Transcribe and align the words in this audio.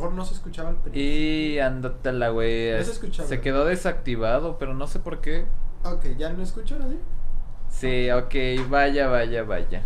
mejor 0.00 0.12
no 0.16 0.24
se 0.24 0.34
escuchaba 0.34 0.70
el 0.70 0.76
principio. 0.76 1.02
Y 1.02 1.58
ándate 1.58 2.12
la 2.12 2.30
güey. 2.30 2.72
No 2.72 2.84
se 2.84 2.92
escuchaba. 2.92 3.28
Se 3.28 3.40
quedó 3.40 3.66
desactivado, 3.66 4.56
pero 4.58 4.72
no 4.74 4.86
sé 4.86 4.98
por 4.98 5.20
qué. 5.20 5.44
Ok, 5.84 6.16
¿ya 6.16 6.32
no 6.32 6.42
escucho 6.42 6.78
nadie? 6.78 6.96
Sí, 7.68 8.10
ok, 8.10 8.68
vaya, 8.70 9.08
vaya, 9.08 9.42
vaya. 9.42 9.82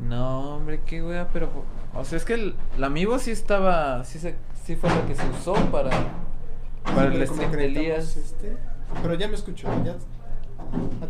No, 0.00 0.56
hombre, 0.56 0.80
qué 0.86 1.02
wea, 1.02 1.28
pero. 1.32 1.50
O 1.94 2.04
sea, 2.04 2.16
es 2.16 2.24
que 2.24 2.34
el, 2.34 2.54
la 2.78 2.86
Amiibo 2.86 3.18
sí 3.18 3.30
estaba. 3.30 4.04
Sí, 4.04 4.18
se, 4.18 4.36
sí 4.64 4.76
fue 4.76 4.88
la 4.88 5.06
que 5.06 5.14
se 5.14 5.28
usó 5.28 5.54
para. 5.70 5.90
Para 6.82 7.10
Sí, 7.10 7.16
el 7.18 7.28
stream 7.28 7.52
de 7.52 7.64
Elías. 7.66 8.16
Este, 8.16 8.56
pero 9.02 9.14
ya 9.14 9.28
me 9.28 9.34
escucho, 9.34 9.68
ya. 9.84 9.96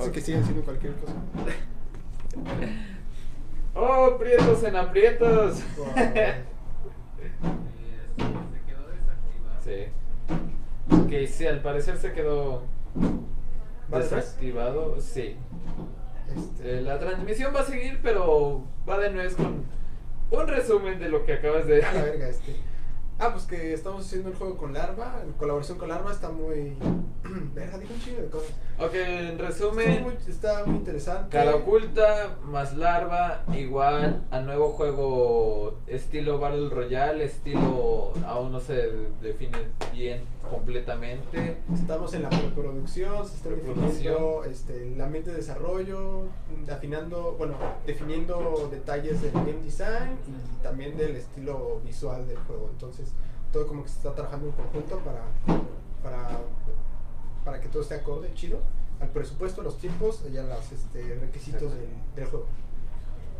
De 0.04 0.10
que 0.10 0.20
sigan 0.20 0.42
haciendo 0.42 0.64
cualquier 0.64 0.94
cosa. 0.96 1.14
¡Oh, 3.84 4.16
prietos 4.16 4.62
en 4.62 4.76
aprietos! 4.76 5.60
Sí. 9.64 9.86
Que 11.08 11.26
sí, 11.28 11.46
al 11.46 11.62
parecer 11.62 11.96
se 11.96 12.12
quedó 12.12 12.64
desactivado. 13.88 15.00
Sí. 15.00 15.36
Este, 16.36 16.78
Eh, 16.78 16.82
la 16.82 16.98
transmisión 16.98 17.54
va 17.54 17.60
a 17.60 17.64
seguir, 17.64 18.00
pero 18.02 18.64
va 18.88 18.98
de 18.98 19.10
nuez 19.10 19.36
con 19.36 19.64
un 20.30 20.48
resumen 20.48 20.98
de 20.98 21.08
lo 21.08 21.24
que 21.24 21.34
acabas 21.34 21.66
de 21.68 21.84
a 21.84 21.92
la 21.92 22.02
verga, 22.02 22.28
este. 22.28 22.56
Ah, 23.24 23.30
pues 23.32 23.44
que 23.44 23.72
estamos 23.72 24.04
haciendo 24.04 24.30
el 24.30 24.34
juego 24.34 24.56
con 24.56 24.72
Larva. 24.72 25.20
En 25.24 25.32
colaboración 25.34 25.78
con 25.78 25.88
Larva 25.88 26.10
está 26.10 26.30
muy. 26.30 26.76
verga, 27.54 27.78
dijo 27.78 27.94
un 27.94 28.00
chingo 28.00 28.20
de 28.20 28.28
cosas. 28.28 28.50
Ok, 28.80 28.94
en 28.94 29.26
Está 29.28 29.44
resumen, 29.44 30.02
muy, 30.02 30.14
está 30.26 30.64
muy 30.64 30.76
interesante. 30.78 31.28
cara 31.28 31.54
oculta 31.54 32.36
más 32.42 32.76
larva 32.76 33.44
igual 33.54 34.24
a 34.32 34.40
nuevo 34.40 34.70
juego 34.70 35.78
estilo 35.86 36.40
Battle 36.40 36.68
Royale, 36.68 37.24
estilo 37.24 38.12
aún 38.26 38.50
no 38.50 38.58
se 38.58 38.90
define 39.20 39.58
bien 39.92 40.24
completamente. 40.50 41.58
Estamos 41.72 42.12
en 42.14 42.22
la 42.22 42.30
preproducción, 42.30 43.26
se 43.26 43.36
está 43.36 43.50
definiendo 43.50 44.44
este, 44.44 44.92
el 44.92 45.00
ambiente 45.00 45.30
de 45.30 45.36
desarrollo, 45.36 46.24
afinando, 46.70 47.36
bueno, 47.38 47.54
definiendo 47.86 48.68
detalles 48.70 49.22
del 49.22 49.32
game 49.32 49.62
design 49.62 50.18
y 50.26 50.62
también 50.62 50.96
del 50.96 51.16
estilo 51.16 51.80
visual 51.84 52.26
del 52.26 52.38
juego. 52.38 52.68
Entonces, 52.72 53.11
todo 53.52 53.66
como 53.66 53.82
que 53.82 53.88
se 53.90 53.96
está 53.96 54.14
trabajando 54.14 54.46
en 54.46 54.52
conjunto 54.52 54.98
para, 55.00 55.22
para, 56.02 56.40
para 57.44 57.60
que 57.60 57.68
todo 57.68 57.82
esté 57.82 57.94
acorde, 57.96 58.32
chido, 58.34 58.58
al 59.00 59.08
presupuesto, 59.08 59.60
a 59.60 59.64
los 59.64 59.78
tiempos 59.78 60.22
y 60.32 60.36
a 60.36 60.42
los 60.42 60.72
este, 60.72 61.18
requisitos 61.20 61.72
del, 61.74 61.88
del 62.16 62.26
juego. 62.26 62.46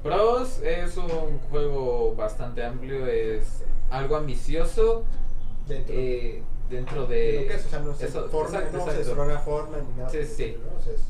Pros 0.02 0.61
es 0.62 0.97
un 0.97 1.38
juego 1.50 2.14
bastante 2.16 2.64
amplio, 2.64 3.07
es 3.07 3.62
algo 3.90 4.16
ambicioso 4.16 5.04
Dentro 5.69 5.95
eh, 5.97 6.42
dentro 6.69 7.07
de 7.07 7.16
de... 7.16 7.33
lo 7.42 7.47
que 7.49 7.54
es, 7.54 7.66
o 7.66 7.69
sea, 7.69 7.78
no 7.81 7.95
se 7.95 8.07
eso, 8.07 8.28
forma, 8.28 8.59
exacto, 8.59 8.78
no 8.78 8.85
se 8.85 8.90
exacto. 8.90 9.11
desarrolla 9.11 9.38
forma 9.38 9.76
ni 9.78 9.97
nada. 9.97 10.09
Sí, 10.11 10.19
sí. 10.25 10.42
estilo, 10.45 10.59
¿no? 10.73 10.78
O 10.78 10.83
sea, 10.83 10.92
es- 10.95 11.02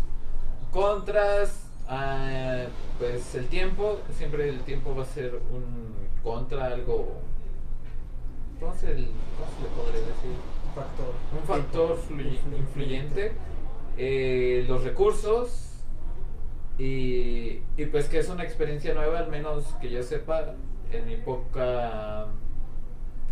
Contras, 0.70 1.60
ah, 1.88 2.64
pues 2.98 3.34
el 3.34 3.46
tiempo, 3.48 3.98
siempre 4.16 4.48
el 4.48 4.60
tiempo 4.62 4.94
va 4.94 5.02
a 5.02 5.06
ser 5.06 5.34
un 5.50 5.94
contra, 6.22 6.66
algo... 6.66 7.14
¿Cómo 8.62 8.74
se, 8.76 8.92
el- 8.92 9.08
cómo 9.36 9.50
se 9.56 9.62
le 9.62 9.68
podría 9.76 10.00
decir? 10.06 10.36
factor. 10.74 11.14
Un 11.38 11.46
factor 11.46 11.98
fluy- 12.08 12.38
influyente. 12.56 13.32
eh, 13.98 14.64
los 14.66 14.82
recursos 14.84 15.68
y, 16.78 17.60
y 17.76 17.86
pues 17.90 18.08
que 18.08 18.18
es 18.20 18.28
una 18.30 18.42
experiencia 18.44 18.94
nueva, 18.94 19.18
al 19.18 19.28
menos 19.30 19.64
que 19.82 19.90
yo 19.90 20.02
sepa, 20.02 20.54
en 20.90 21.06
mi 21.06 21.16
poca 21.16 22.28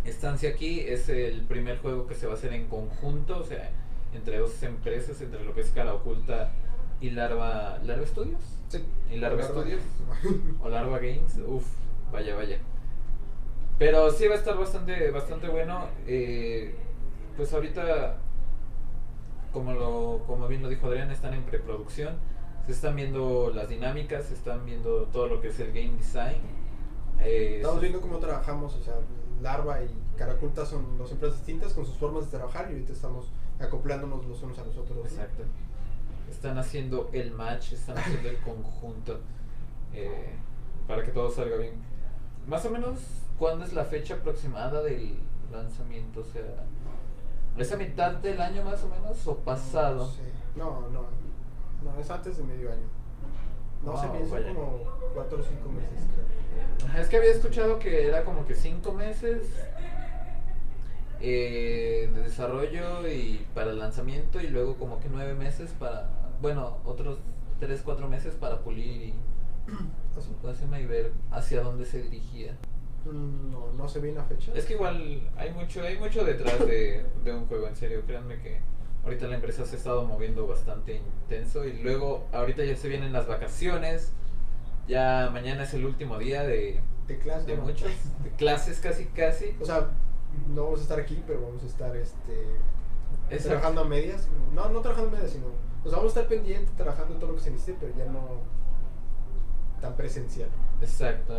estancia 0.05 0.49
aquí, 0.51 0.81
es 0.81 1.09
el 1.09 1.41
primer 1.45 1.79
juego 1.79 2.05
que 2.07 2.13
se 2.15 2.27
va 2.27 2.33
a 2.33 2.35
hacer 2.35 2.53
en 2.53 2.67
conjunto, 2.67 3.39
o 3.39 3.43
sea, 3.43 3.71
entre 4.13 4.37
dos 4.37 4.61
empresas, 4.61 5.19
entre 5.21 5.43
lo 5.43 5.53
que 5.55 5.61
es 5.61 5.69
Cara 5.71 5.93
Oculta 5.95 6.51
y 6.99 7.09
Larva, 7.11 7.79
Larva 7.83 8.05
Studios. 8.05 8.41
Sí. 8.67 8.83
¿Y 9.11 9.17
Larva 9.17 9.41
Larva. 9.41 9.61
Studios? 9.61 9.81
o 10.61 10.69
Larva 10.69 10.99
Games, 10.99 11.39
uff, 11.47 11.65
vaya, 12.11 12.35
vaya. 12.35 12.59
Pero 13.81 14.11
sí 14.11 14.27
va 14.27 14.35
a 14.35 14.37
estar 14.37 14.55
bastante, 14.55 15.09
bastante 15.09 15.47
bueno. 15.47 15.87
eh, 16.05 16.75
pues 17.35 17.51
ahorita, 17.51 18.17
como, 19.51 19.73
lo, 19.73 20.23
como 20.27 20.47
bien 20.47 20.61
lo 20.61 20.69
dijo 20.69 20.85
Adrián, 20.85 21.09
están 21.09 21.33
en 21.33 21.41
preproducción. 21.41 22.15
Se 22.67 22.73
están 22.73 22.95
viendo 22.95 23.49
las 23.49 23.69
dinámicas, 23.69 24.25
se 24.25 24.35
están 24.35 24.67
viendo 24.67 25.05
todo 25.07 25.25
lo 25.25 25.41
que 25.41 25.47
es 25.47 25.59
el 25.59 25.69
game 25.73 25.97
design. 25.97 26.37
eh, 27.21 27.55
Estamos 27.57 27.81
viendo 27.81 28.01
cómo 28.01 28.19
trabajamos, 28.19 28.75
o 28.75 28.83
sea, 28.83 28.93
Larva 29.41 29.81
y 29.83 29.89
Caraculta 30.15 30.63
son 30.63 30.99
dos 30.99 31.11
empresas 31.11 31.39
distintas 31.39 31.73
con 31.73 31.83
sus 31.83 31.97
formas 31.97 32.25
de 32.25 32.37
trabajar 32.37 32.67
y 32.69 32.73
ahorita 32.73 32.93
estamos 32.93 33.31
acoplándonos 33.59 34.23
los 34.27 34.43
unos 34.43 34.59
a 34.59 34.63
los 34.63 34.77
otros. 34.77 35.07
Exacto. 35.07 35.41
Están 36.29 36.59
haciendo 36.59 37.09
el 37.13 37.31
match, 37.31 37.73
están 37.73 37.97
haciendo 37.97 38.29
el 38.29 38.37
conjunto 38.41 39.21
eh, 39.91 40.35
para 40.87 41.03
que 41.03 41.09
todo 41.09 41.31
salga 41.31 41.57
bien. 41.57 41.73
Más 42.47 42.63
o 42.65 42.69
menos, 42.69 42.99
¿cuándo 43.41 43.65
es 43.65 43.73
la 43.73 43.85
fecha 43.85 44.13
aproximada 44.13 44.83
del 44.83 45.15
lanzamiento? 45.51 46.19
O 46.19 46.23
sea, 46.23 46.43
¿es 47.57 47.71
a 47.71 47.75
mitad 47.75 48.11
del 48.11 48.39
año 48.39 48.63
más 48.63 48.83
o 48.83 48.87
menos 48.89 49.27
o 49.27 49.35
pasado? 49.37 50.11
No, 50.55 50.81
no, 50.81 50.89
no, 50.91 51.05
no, 51.83 51.99
es 51.99 52.07
antes 52.11 52.37
de 52.37 52.43
medio 52.43 52.71
año. 52.71 52.87
No 53.83 53.93
Wow, 53.93 53.99
son 53.99 54.29
vaya. 54.29 54.53
como 54.53 54.83
cuatro 55.15 55.39
o 55.39 55.41
cinco 55.41 55.69
meses, 55.69 56.07
creo. 56.13 57.01
Es 57.01 57.09
que 57.09 57.17
había 57.17 57.31
escuchado 57.31 57.79
que 57.79 58.05
era 58.09 58.23
como 58.23 58.45
que 58.45 58.53
cinco 58.53 58.93
meses 58.93 59.49
eh, 61.19 62.11
de 62.13 62.21
desarrollo 62.21 63.07
y 63.07 63.43
para 63.55 63.71
el 63.71 63.79
lanzamiento 63.79 64.39
y 64.39 64.49
luego 64.49 64.75
como 64.75 64.99
que 64.99 65.09
nueve 65.09 65.33
meses 65.33 65.71
para, 65.79 66.09
bueno, 66.43 66.77
otros 66.85 67.17
tres, 67.59 67.81
cuatro 67.83 68.07
meses 68.07 68.35
para 68.35 68.59
pulir 68.59 69.01
y. 69.01 69.13
Pásame 70.43 70.81
y 70.81 70.85
ver 70.85 71.11
hacia 71.31 71.63
dónde 71.63 71.85
se 71.85 72.03
dirigía. 72.03 72.55
No, 73.05 73.71
no 73.73 73.89
sé 73.89 73.99
bien 73.99 74.15
la 74.15 74.23
fecha. 74.23 74.51
Es 74.53 74.65
que 74.65 74.73
igual 74.73 75.29
hay 75.35 75.51
mucho, 75.51 75.81
hay 75.81 75.97
mucho 75.97 76.23
detrás 76.23 76.59
de, 76.59 77.05
de 77.23 77.33
un 77.33 77.45
juego, 77.47 77.67
en 77.67 77.75
serio, 77.75 78.03
créanme 78.05 78.39
que 78.39 78.59
ahorita 79.03 79.27
la 79.27 79.35
empresa 79.35 79.65
se 79.65 79.75
ha 79.75 79.77
estado 79.77 80.05
moviendo 80.05 80.45
bastante 80.45 80.97
intenso 80.97 81.65
y 81.65 81.81
luego 81.81 82.27
ahorita 82.31 82.63
ya 82.63 82.75
se 82.75 82.87
vienen 82.87 83.11
las 83.11 83.27
vacaciones, 83.27 84.11
ya 84.87 85.29
mañana 85.33 85.63
es 85.63 85.73
el 85.73 85.85
último 85.85 86.19
día 86.19 86.43
de, 86.43 86.81
de 87.07 87.17
clase. 87.17 87.47
de 87.47 87.57
¿no? 87.57 87.63
muchos, 87.63 87.89
de 88.23 88.29
clases 88.37 88.79
casi 88.79 89.05
casi. 89.05 89.55
O 89.59 89.65
sea, 89.65 89.89
no 90.49 90.65
vamos 90.65 90.79
a 90.79 90.83
estar 90.83 90.99
aquí, 90.99 91.23
pero 91.25 91.41
vamos 91.41 91.63
a 91.63 91.65
estar 91.65 91.95
este, 91.95 92.45
Exacto. 93.29 93.47
trabajando 93.49 93.81
a 93.81 93.85
medias. 93.85 94.27
No, 94.53 94.69
no 94.69 94.81
trabajando 94.81 95.09
a 95.11 95.19
medias, 95.19 95.31
sino. 95.33 95.47
O 95.83 95.89
sea, 95.89 95.97
vamos 95.97 96.15
a 96.15 96.19
estar 96.19 96.27
pendientes, 96.27 96.75
trabajando 96.75 97.15
en 97.15 97.19
todo 97.19 97.31
lo 97.31 97.37
que 97.37 97.43
se 97.43 97.51
necesite, 97.51 97.77
pero 97.81 97.95
ya 97.97 98.05
no 98.05 98.41
tan 99.81 99.95
presencial. 99.95 100.49
Exacto, 100.79 101.33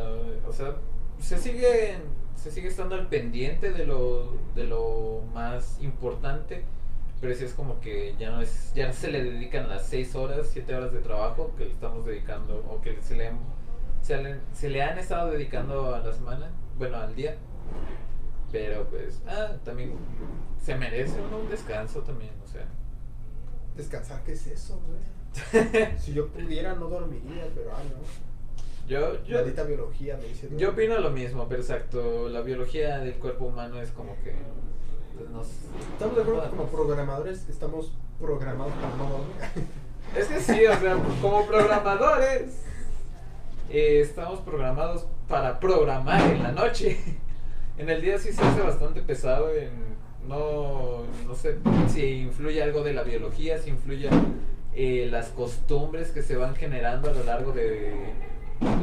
o 0.49 0.53
sea, 0.53 0.75
se 1.21 1.39
sigue, 1.39 1.97
se 2.37 2.51
sigue 2.51 2.69
estando 2.69 2.95
al 2.97 3.09
pendiente 3.09 3.73
de 3.73 3.87
lo, 3.87 4.33
de 4.55 4.65
lo 4.65 5.23
más 5.35 5.79
importante, 5.81 6.65
pero 7.21 7.35
sí 7.35 7.45
es 7.45 7.53
como 7.55 7.81
que 7.81 8.15
ya 8.19 8.31
no 8.31 8.41
es, 8.41 8.73
ya 8.75 8.89
no 8.89 8.93
se 8.93 9.11
le 9.11 9.23
dedican 9.23 9.69
las 9.69 9.87
6 9.87 10.15
horas, 10.17 10.49
7 10.53 10.75
horas 10.75 10.93
de 10.93 10.99
trabajo 11.01 11.53
que 11.57 11.67
le 11.67 11.73
estamos 11.73 12.05
dedicando, 12.05 12.65
o 12.69 12.81
que 12.81 13.01
se 13.01 13.17
le, 13.17 13.29
han- 13.29 13.39
se 14.03 14.21
le, 14.23 14.41
se 14.53 14.69
le 14.71 14.83
han 14.83 14.99
estado 14.99 15.31
dedicando 15.31 15.95
a 15.95 16.01
la 16.01 16.13
semana, 16.13 16.51
bueno, 16.79 16.97
al 16.97 17.15
día, 17.15 17.37
pero 18.51 18.85
pues, 18.89 19.23
ah, 19.27 19.53
también 19.65 19.95
se 20.63 20.75
merece 20.77 21.21
uno 21.21 21.39
un 21.39 21.49
descanso 21.49 22.01
también, 22.03 22.33
o 22.45 22.49
sea. 22.49 22.67
Descansar, 23.77 24.23
¿qué 24.25 24.33
es 24.33 24.47
eso, 24.47 24.81
güey? 24.87 25.01
Si 25.99 26.13
yo 26.13 26.29
pudiera, 26.29 26.75
no 26.75 26.89
dormiría, 26.89 27.49
pero 27.55 27.73
ah, 27.75 27.83
no. 27.85 28.32
Yo, 28.89 29.23
yo, 29.25 29.37
Maldita 29.37 29.63
biología 29.65 30.17
me 30.17 30.25
dice. 30.29 30.49
Yo 30.57 30.71
opino 30.71 30.99
lo 30.99 31.11
mismo, 31.11 31.47
pero 31.49 31.61
exacto. 31.63 32.29
La 32.29 32.41
biología 32.43 32.99
del 32.99 33.15
cuerpo 33.15 33.47
humano 33.47 33.81
es 33.81 33.91
como 33.93 34.17
que. 34.23 34.35
pues, 35.17 35.31
nos- 35.31 35.49
Estamos 35.93 36.17
de 36.17 36.23
acuerdo 36.23 36.43
que 36.43 36.49
como 36.57 36.67
programadores 36.69 37.49
estamos 37.49 37.93
programados 38.21 38.73
para 38.75 38.97
no 38.97 39.09
dormir. 39.11 39.37
Es 40.17 40.27
que 40.27 40.41
sí, 40.41 40.67
o 40.67 40.79
sea, 40.79 40.97
como 41.23 41.47
programadores. 41.47 42.61
eh, 43.71 44.01
estamos 44.03 44.41
programados 44.41 45.07
para 45.29 45.59
programar 45.61 46.21
en 46.31 46.43
la 46.43 46.53
noche. 46.53 46.99
En 47.79 47.89
el 47.89 48.03
día 48.03 48.19
sí 48.19 48.31
se 48.33 48.43
hace 48.43 48.61
bastante 48.61 49.01
pesado. 49.01 49.51
En, 49.55 49.71
no, 50.29 51.05
no 51.27 51.35
sé 51.35 51.57
si 51.89 52.05
influye 52.21 52.63
algo 52.63 52.85
de 52.85 52.93
la 52.93 53.03
biología, 53.03 53.57
si 53.59 53.71
influye 53.71 54.09
eh, 54.75 55.09
las 55.11 55.29
costumbres 55.31 56.11
que 56.11 56.23
se 56.23 56.37
van 56.37 56.55
generando 56.55 57.11
a 57.11 57.15
lo 57.15 57.25
largo 57.25 57.53
de 57.53 57.95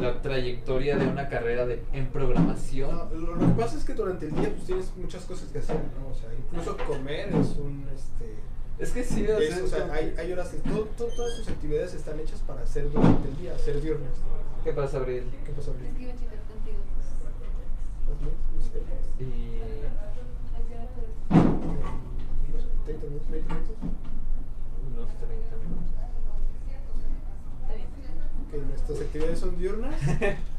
la 0.00 0.20
trayectoria 0.22 0.96
de 0.96 1.06
una 1.06 1.28
carrera 1.28 1.66
de, 1.66 1.82
en 1.92 2.06
programación. 2.08 2.96
No, 2.96 3.04
lo, 3.14 3.34
lo 3.36 3.46
que 3.46 3.52
pasa 3.62 3.76
es 3.78 3.84
que 3.84 3.94
durante 3.94 4.26
el 4.26 4.32
día 4.34 4.50
pues 4.50 4.64
tienes 4.64 4.92
muchas 4.96 5.24
cosas 5.24 5.48
que 5.50 5.58
hacer, 5.58 5.76
¿no? 5.98 6.08
O 6.08 6.14
sea, 6.14 6.28
incluso 6.34 6.76
comer 6.86 7.28
es 7.28 7.56
un 7.56 7.84
este 7.94 8.34
Es 8.78 8.90
que 8.92 9.04
sí, 9.04 9.24
o 9.24 9.26
sea, 9.26 9.38
es- 9.38 9.60
o 9.60 9.64
es 9.64 9.70
sea, 9.70 9.80
como- 9.82 9.92
hay, 9.92 10.14
hay 10.18 10.32
horas 10.32 10.48
que 10.48 10.58
todo, 10.68 10.84
todo- 10.96 11.08
todas 11.08 11.34
sus 11.36 11.48
actividades 11.48 11.94
están 11.94 12.18
hechas 12.20 12.40
para 12.46 12.62
hacer 12.62 12.90
durante 12.90 13.28
el 13.28 13.36
día, 13.38 13.54
hacer 13.54 13.80
viernes. 13.80 14.10
¿Qué 14.64 14.72
pasa, 14.72 14.98
Abril? 14.98 15.24
¿Qué 15.44 15.52
pasó? 15.52 15.72
Es 15.72 15.94
que 15.96 16.02
iba 16.02 16.12
a 16.12 16.16
checar 16.16 16.38
contigo. 16.48 16.78
pues. 16.94 17.06
más 17.20 18.16
o 18.16 18.24
menos, 18.24 18.38
no 18.54 18.60
sé, 18.60 18.80
Y 19.20 19.60
unos 22.50 22.64
30 22.84 23.06
minutos, 23.06 23.30
20 23.30 23.54
minutos. 23.54 23.76
unos 24.90 25.08
30 25.08 25.56
minutos. 25.56 25.99
Que 28.50 28.58
nuestras 28.58 29.00
actividades 29.00 29.38
son 29.38 29.58
diurnas. 29.58 29.94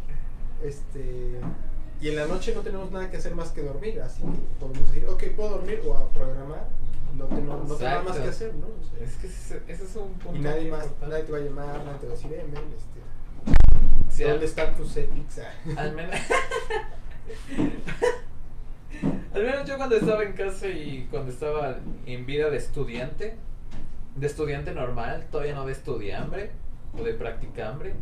este. 0.64 1.40
Y 2.02 2.10
en 2.10 2.16
la 2.16 2.26
noche 2.26 2.54
no 2.56 2.62
tenemos 2.62 2.92
nada 2.92 3.10
que 3.12 3.18
hacer 3.18 3.36
más 3.36 3.52
que 3.52 3.62
dormir, 3.62 4.02
así 4.02 4.22
que 4.24 4.40
podemos 4.60 4.88
decir, 4.92 5.08
ok, 5.08 5.24
puedo 5.36 5.50
dormir 5.52 5.82
o 5.86 5.96
a 5.96 6.10
programar. 6.10 6.68
No 7.16 7.26
tengo, 7.26 7.58
no 7.58 7.76
tengo 7.76 7.80
nada 7.80 8.02
más 8.02 8.18
que 8.18 8.30
hacer, 8.30 8.56
¿no? 8.56 8.68
O 8.68 8.84
sea, 8.84 9.06
Es 9.06 9.16
que 9.16 9.28
ese, 9.28 9.62
ese 9.68 9.84
es 9.84 9.96
un 9.96 10.14
punto. 10.14 10.40
y 10.40 10.42
nadie 10.42 10.72
más, 10.72 10.86
importante. 10.86 11.10
nadie 11.10 11.26
te 11.26 11.32
va 11.32 11.38
a 11.38 11.42
llamar, 11.42 11.86
nadie 11.86 12.00
te 12.00 12.08
va 12.08 12.14
a 12.14 12.16
decir, 12.16 12.34
eh, 12.34 12.46
men, 12.52 12.64
este, 12.76 13.02
Sí, 14.10 14.24
¿dónde 14.24 14.46
están 14.46 14.76
tus 14.76 14.98
epics? 14.98 15.42
Al 15.76 15.94
menos. 15.94 16.16
Al 19.34 19.44
menos 19.44 19.68
yo 19.68 19.78
cuando 19.78 19.96
estaba 19.96 20.24
en 20.24 20.34
casa 20.34 20.68
y 20.68 21.08
cuando 21.10 21.32
estaba 21.32 21.78
en 22.06 22.26
vida 22.26 22.50
de 22.50 22.58
estudiante, 22.58 23.36
de 24.16 24.28
estudiante 24.28 24.74
normal, 24.74 25.28
todavía 25.32 25.56
no 25.56 25.66
de 25.66 25.72
estudiambre 25.72 26.52
o 26.98 27.04
de 27.04 27.14
practicambre, 27.14 27.94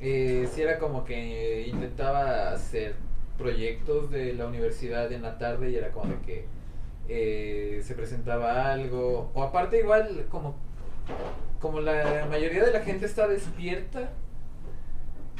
eh, 0.00 0.48
sí 0.52 0.62
era 0.62 0.78
como 0.78 1.04
que 1.04 1.66
intentaba 1.68 2.50
hacer 2.52 2.96
proyectos 3.38 4.10
de 4.10 4.34
la 4.34 4.46
universidad 4.46 5.10
en 5.12 5.22
la 5.22 5.38
tarde 5.38 5.70
y 5.70 5.76
era 5.76 5.90
como 5.90 6.12
de 6.12 6.20
que 6.20 6.46
eh, 7.08 7.80
se 7.82 7.94
presentaba 7.94 8.72
algo, 8.72 9.30
o 9.34 9.42
aparte 9.42 9.78
igual 9.78 10.26
como, 10.30 10.56
como 11.60 11.80
la 11.80 12.26
mayoría 12.30 12.64
de 12.64 12.72
la 12.72 12.80
gente 12.80 13.06
está 13.06 13.26
despierta, 13.26 14.10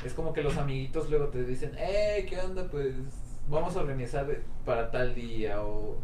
es 0.04 0.14
como 0.14 0.32
que 0.32 0.42
los 0.42 0.56
amiguitos 0.56 1.10
luego 1.10 1.28
te 1.28 1.44
dicen, 1.44 1.72
hey, 1.78 2.26
¿qué 2.28 2.40
onda? 2.40 2.68
Pues 2.70 2.94
vamos 3.48 3.76
a 3.76 3.80
organizar 3.80 4.26
para 4.64 4.90
tal 4.90 5.14
día, 5.14 5.62
o 5.62 5.96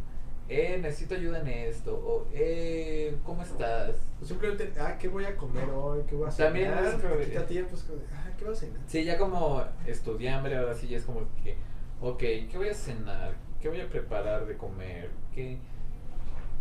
eh, 0.49 0.79
necesito 0.81 1.15
ayuda 1.15 1.41
en 1.41 1.49
esto, 1.49 1.95
o 1.95 2.27
eh, 2.33 3.15
¿cómo 3.25 3.43
estás? 3.43 3.97
O 4.23 4.25
simplemente, 4.25 4.73
ah, 4.81 4.97
¿qué 4.99 5.09
voy 5.09 5.25
a 5.25 5.37
comer 5.37 5.69
hoy? 5.71 6.01
¿Qué 6.09 6.15
voy 6.15 6.29
a 6.29 6.31
cenar? 6.31 6.53
También 6.53 6.73
es 7.21 7.27
quita 7.27 7.47
tiempo, 7.47 7.75
es 7.75 7.83
como 7.83 8.01
ah, 8.13 8.31
¿qué 8.37 8.45
voy 8.45 8.55
a 8.55 8.57
cenar? 8.57 8.81
Sí, 8.87 9.05
ya 9.05 9.19
como 9.19 9.63
estudiambre, 9.87 10.57
ahora 10.57 10.75
sí 10.75 10.89
ya 10.89 10.97
es 10.97 11.05
como 11.05 11.21
que, 11.43 11.57
ok, 12.01 12.19
¿qué 12.19 12.53
voy 12.57 12.69
a 12.69 12.75
cenar? 12.75 13.35
¿Qué 13.61 13.69
voy 13.69 13.81
a 13.81 13.89
preparar 13.89 14.47
de 14.47 14.57
comer? 14.57 15.11
¿Qué, 15.35 15.59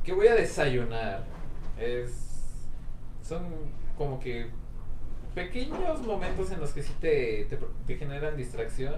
qué 0.04 0.14
voy 0.14 0.28
a 0.28 0.36
desayunar? 0.36 1.24
Es, 1.80 2.12
son 3.22 3.46
como 3.98 4.20
que 4.20 4.48
pequeños 5.34 6.02
momentos 6.02 6.52
en 6.52 6.60
los 6.60 6.72
que 6.72 6.82
sí 6.82 6.94
te, 7.00 7.46
te, 7.46 7.58
te 7.86 7.96
generan 7.96 8.36
distracción. 8.36 8.96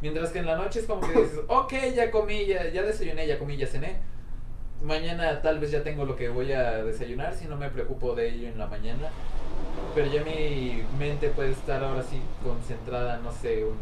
Mientras 0.00 0.30
que 0.30 0.38
en 0.38 0.46
la 0.46 0.56
noche 0.56 0.80
es 0.80 0.86
como 0.86 1.00
que 1.00 1.20
dices, 1.20 1.40
ok, 1.46 1.74
ya 1.94 2.10
comí, 2.10 2.46
ya, 2.46 2.70
ya 2.70 2.82
desayuné, 2.82 3.26
ya 3.26 3.38
comí, 3.38 3.56
ya 3.56 3.66
cené. 3.66 4.00
Mañana 4.82 5.42
tal 5.42 5.58
vez 5.60 5.70
ya 5.70 5.82
tengo 5.82 6.04
lo 6.04 6.16
que 6.16 6.28
voy 6.30 6.52
a 6.52 6.82
desayunar 6.84 7.34
si 7.34 7.46
no 7.46 7.56
me 7.56 7.68
preocupo 7.70 8.14
de 8.14 8.28
ello 8.30 8.48
en 8.48 8.58
la 8.58 8.66
mañana. 8.66 9.10
Pero 9.94 10.06
ya 10.10 10.24
mi 10.24 10.82
mente 10.98 11.30
puede 11.30 11.50
estar 11.52 11.82
ahora 11.82 12.02
sí 12.02 12.20
concentrada, 12.42 13.18
no 13.18 13.32
sé, 13.32 13.64
un 13.64 13.76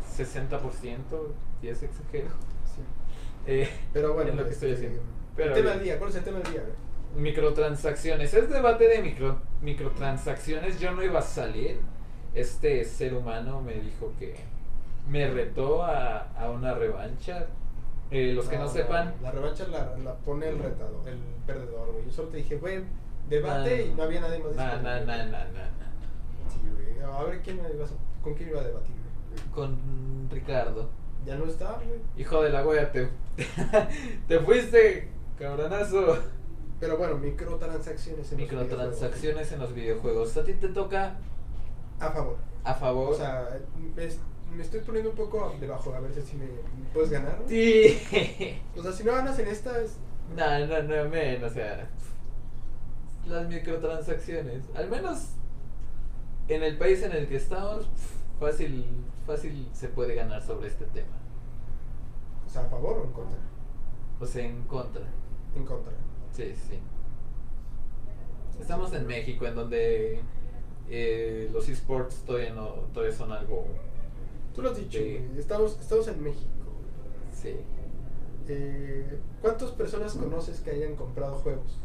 60%, 0.00 1.34
si 1.60 1.68
es 1.68 1.82
exagero. 1.82 2.30
Sí. 2.64 2.82
Eh, 3.46 3.68
Pero 3.92 4.14
bueno, 4.14 4.30
Es 4.30 4.36
lo 4.36 4.44
que 4.44 4.50
estoy 4.52 4.70
este, 4.70 4.86
haciendo. 4.86 5.02
Pero 5.36 5.50
el 5.50 5.54
tema 5.54 5.70
del 5.70 5.82
día, 5.84 5.98
¿cuál 5.98 6.10
es 6.10 6.16
el 6.16 6.24
tema 6.24 6.38
del 6.40 6.52
día? 6.52 6.62
microtransacciones. 7.14 8.32
Es 8.34 8.48
debate 8.50 8.88
de 8.88 9.02
micro, 9.02 9.40
microtransacciones. 9.60 10.80
Yo 10.80 10.92
no 10.92 11.02
iba 11.02 11.18
a 11.18 11.22
salir. 11.22 11.80
Este 12.34 12.84
ser 12.84 13.14
humano 13.14 13.60
me 13.60 13.74
dijo 13.74 14.12
que 14.18 14.36
me 15.06 15.28
retó 15.28 15.82
a, 15.84 16.30
a 16.32 16.50
una 16.50 16.74
revancha. 16.74 17.46
Eh, 18.12 18.32
los 18.34 18.46
que 18.48 18.58
no 18.58 18.64
La- 18.64 18.70
sepan, 18.70 19.14
La 19.22 19.30
revancha 19.30 19.66
la, 19.68 19.96
la 19.98 20.14
pone 20.16 20.48
el 20.48 20.58
retador, 20.58 21.08
el 21.08 21.18
perdedor, 21.46 21.92
güey. 21.92 22.04
Yo 22.06 22.12
solo 22.12 22.28
te 22.28 22.36
dije, 22.38 22.56
güey, 22.56 22.84
debate 23.28 23.76
Nah. 23.78 23.82
y 23.92 23.94
no 23.94 24.02
había 24.02 24.20
nadie 24.20 24.38
más. 24.40 24.54
na, 24.54 24.64
disponible, 24.74 24.82
na, 24.90 24.96
güey. 24.96 25.06
na, 25.06 25.16
na, 25.24 25.44
na, 25.44 25.64
na. 25.70 26.50
Sí, 26.52 26.60
güey. 26.70 27.00
A 27.10 27.22
ver 27.24 27.40
quién 27.42 27.60
ibas 27.74 27.90
a- 27.90 28.22
con 28.22 28.34
quién 28.34 28.50
iba 28.50 28.60
a 28.60 28.64
debatir, 28.64 28.94
güey. 28.94 29.50
con 29.54 30.28
Ricardo. 30.30 30.90
Ya 31.24 31.36
no 31.36 31.46
está, 31.46 31.74
güey. 31.74 32.00
Hijo 32.16 32.42
de 32.42 32.50
la 32.50 32.66
wea, 32.66 32.90
te, 32.92 33.08
te 34.28 34.38
fuiste, 34.40 35.08
cabronazo. 35.38 36.18
Pero 36.80 36.96
bueno, 36.98 37.16
microtransacciones 37.16 38.32
en 38.32 38.40
los 38.40 38.50
Microtransacciones 38.50 39.52
en 39.52 39.60
los 39.60 39.72
videojuegos. 39.72 40.36
A 40.36 40.42
ti 40.44 40.54
te 40.54 40.68
toca 40.68 41.14
videojuegos. 41.14 42.00
A 42.00 42.10
favor. 42.10 42.36
a 42.64 42.74
favor. 42.74 43.12
O 43.12 43.14
sea, 43.16 43.48
me, 43.94 44.02
me 44.56 44.62
estoy 44.62 44.80
poniendo 44.80 45.10
un 45.10 45.16
poco 45.16 45.54
debajo, 45.60 45.94
a 45.94 46.00
ver 46.00 46.12
si 46.14 46.36
me, 46.36 46.46
me 46.46 46.88
puedes 46.92 47.10
ganar. 47.10 47.42
sí. 47.48 47.98
O 48.76 48.82
sea, 48.82 48.92
si 48.92 49.04
no 49.04 49.12
ganas 49.12 49.38
en 49.38 49.48
esta, 49.48 49.80
es, 49.80 49.96
No, 50.36 50.66
no, 50.66 50.82
no, 50.82 51.08
men, 51.10 51.42
o 51.44 51.50
sea, 51.50 51.88
las 53.26 53.48
microtransacciones, 53.48 54.64
al 54.74 54.90
menos 54.90 55.28
en 56.48 56.62
el 56.62 56.76
país 56.76 57.02
en 57.02 57.12
el 57.12 57.28
que 57.28 57.36
estamos, 57.36 57.86
fácil, 58.40 58.84
fácil 59.26 59.68
se 59.72 59.88
puede 59.88 60.14
ganar 60.14 60.42
sobre 60.42 60.68
este 60.68 60.84
tema. 60.86 61.16
o 62.46 62.50
sea, 62.50 62.62
a 62.62 62.68
favor 62.68 62.98
o 62.98 63.04
en 63.04 63.12
contra. 63.12 63.38
O 64.20 64.26
sea, 64.26 64.44
en 64.44 64.62
contra. 64.64 65.04
En 65.54 65.64
contra. 65.64 65.92
Sí, 66.32 66.54
sí. 66.54 66.78
Estamos 68.60 68.92
en 68.92 69.06
México, 69.06 69.46
en 69.46 69.54
donde 69.54 70.20
eh, 70.88 71.48
los 71.52 71.68
esports 71.68 72.22
todavía 72.24 72.52
no, 72.52 72.66
todavía 72.92 73.16
son 73.16 73.32
algo, 73.32 73.66
Tú 74.54 74.62
lo 74.62 74.70
has 74.70 74.76
dicho, 74.76 74.98
Sí. 74.98 75.28
estamos, 75.38 75.78
estamos 75.80 76.08
en 76.08 76.22
México. 76.22 76.48
sí. 77.32 77.56
Eh, 78.48 79.18
¿Cuántas 79.40 79.70
personas 79.70 80.14
conoces 80.14 80.60
que 80.60 80.70
hayan 80.72 80.96
comprado 80.96 81.36
juegos 81.36 81.78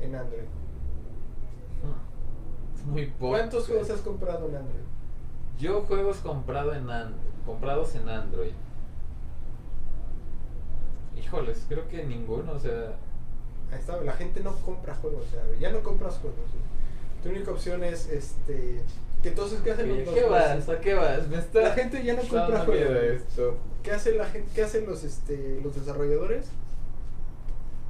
en 0.00 0.14
Android? 0.14 0.44
Muy 2.86 3.06
poco. 3.06 3.30
¿Cuántos 3.32 3.66
juegos 3.66 3.90
has 3.90 4.00
comprado 4.02 4.48
en 4.48 4.54
Android? 4.56 4.84
Yo 5.58 5.82
juegos 5.82 6.18
comprado 6.18 6.72
en 6.74 6.88
an- 6.88 7.14
comprados 7.44 7.94
en 7.96 8.08
Android. 8.08 8.52
Híjoles, 11.16 11.64
creo 11.68 11.88
que 11.88 12.04
ninguno, 12.04 12.52
o 12.52 12.58
sea, 12.58 12.96
Ahí 13.72 13.80
está, 13.80 14.00
la 14.00 14.12
gente 14.12 14.40
no 14.44 14.54
compra 14.58 14.94
juegos, 14.94 15.24
o 15.26 15.30
sea, 15.30 15.42
ya 15.58 15.72
no 15.72 15.82
compras 15.82 16.18
juegos. 16.18 16.38
güey. 16.38 16.62
Tu 17.24 17.30
única 17.30 17.50
opción 17.50 17.82
es, 17.82 18.08
este, 18.08 18.80
que 19.26 19.30
entonces, 19.30 19.60
¿qué 19.64 19.72
hacen 19.72 19.86
¿qué, 19.88 20.04
los 20.04 20.14
qué 20.14 20.24
vas? 20.24 20.68
¿A 20.68 20.80
qué 20.80 20.94
vas? 20.94 21.26
Me 21.28 21.38
está 21.38 21.60
La 21.60 21.70
gente 21.70 22.04
ya 22.04 22.14
no 22.14 22.22
compra 22.22 22.60
juegos. 22.64 22.96
esto. 22.96 23.56
¿Qué 23.82 23.90
hace 23.92 24.12
la 24.14 24.24
gente, 24.26 24.48
qué 24.54 24.62
hacen 24.62 24.86
los, 24.86 25.02
este, 25.02 25.60
los 25.64 25.74
desarrolladores? 25.74 26.46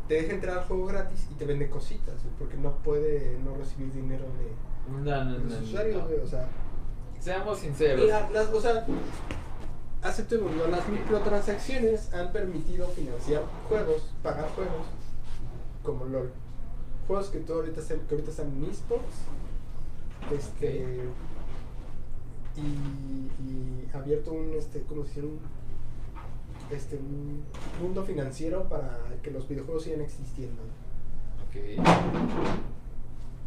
Te 0.09 0.15
deja 0.15 0.33
entrar 0.33 0.59
al 0.59 0.65
juego 0.65 0.87
gratis 0.87 1.27
y 1.31 1.35
te 1.35 1.45
vende 1.45 1.69
cositas, 1.69 2.15
porque 2.39 2.57
no 2.57 2.77
puede 2.79 3.37
no 3.45 3.55
recibir 3.57 3.93
dinero 3.93 4.25
de, 4.25 4.93
No, 4.93 4.99
no, 5.25 5.33
de 5.33 5.39
no, 5.39 5.45
los 5.45 5.61
no, 5.61 5.67
usuarios, 5.67 6.03
o 6.25 6.27
sea, 6.27 6.49
Seamos 7.21 7.59
sinceros. 7.59 8.07
La- 8.07 8.31
las, 8.31 8.49
o 8.53 8.61
sea, 8.61 8.87
aceptémoslo, 10.03 10.69
las 10.69 10.89
microtransacciones 10.89 12.13
han 12.15 12.33
permitido 12.33 12.87
financiar 12.89 13.43
juegos, 13.69 14.11
pagar 14.23 14.49
juegos, 14.55 14.87
como 15.83 16.05
LOL. 16.07 16.31
Juegos 17.09 17.29
que, 17.29 17.39
tú 17.41 17.55
ahorita, 17.55 17.81
están- 17.81 18.01
que 18.01 18.15
ahorita 18.15 18.31
están 18.31 18.47
en 18.49 18.71
esports, 18.71 19.05
este, 20.35 20.85
y, 22.57 22.61
y 22.61 23.89
abierto 23.93 24.33
un, 24.33 24.53
este, 24.55 24.83
¿cómo 24.83 25.05
se 25.05 25.09
dice? 25.09 25.23
Un, 25.23 25.39
este, 26.71 26.97
un 26.97 27.45
mundo 27.81 28.05
financiero 28.05 28.69
para 28.69 28.99
que 29.23 29.31
los 29.31 29.49
videojuegos 29.49 29.85
sigan 29.85 30.01
existiendo. 30.01 30.63
Ok. 31.47 31.85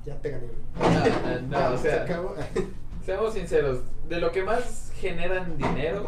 Ya 0.05 0.15
te 0.21 0.31
gané. 0.31 0.47
No, 0.79 0.89
no, 0.89 1.41
no, 1.47 1.49
Ya, 1.51 1.71
o 1.71 1.77
se 1.77 1.83
sea. 1.89 2.05
Seamos 3.05 3.33
sinceros, 3.33 3.79
de 4.07 4.19
lo 4.19 4.31
que 4.31 4.43
más 4.43 4.91
generan 4.95 5.57
dinero, 5.57 6.05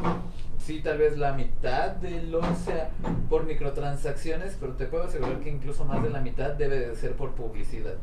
sí, 0.60 0.82
tal 0.82 1.00
vez 1.00 1.18
la 1.18 1.34
mitad 1.34 1.92
de 1.96 2.22
lo 2.24 2.42
sea 2.56 2.92
por 3.30 3.46
microtransacciones, 3.46 4.56
pero 4.60 4.74
te 4.74 4.86
puedo 4.86 5.06
asegurar 5.06 5.40
que 5.40 5.50
incluso 5.50 5.84
más 5.86 6.04
de 6.04 6.10
la 6.10 6.22
mitad 6.22 6.52
debe 6.52 6.80
de 6.80 6.96
ser 6.96 7.14
por 7.14 7.32
publicidad. 7.32 7.96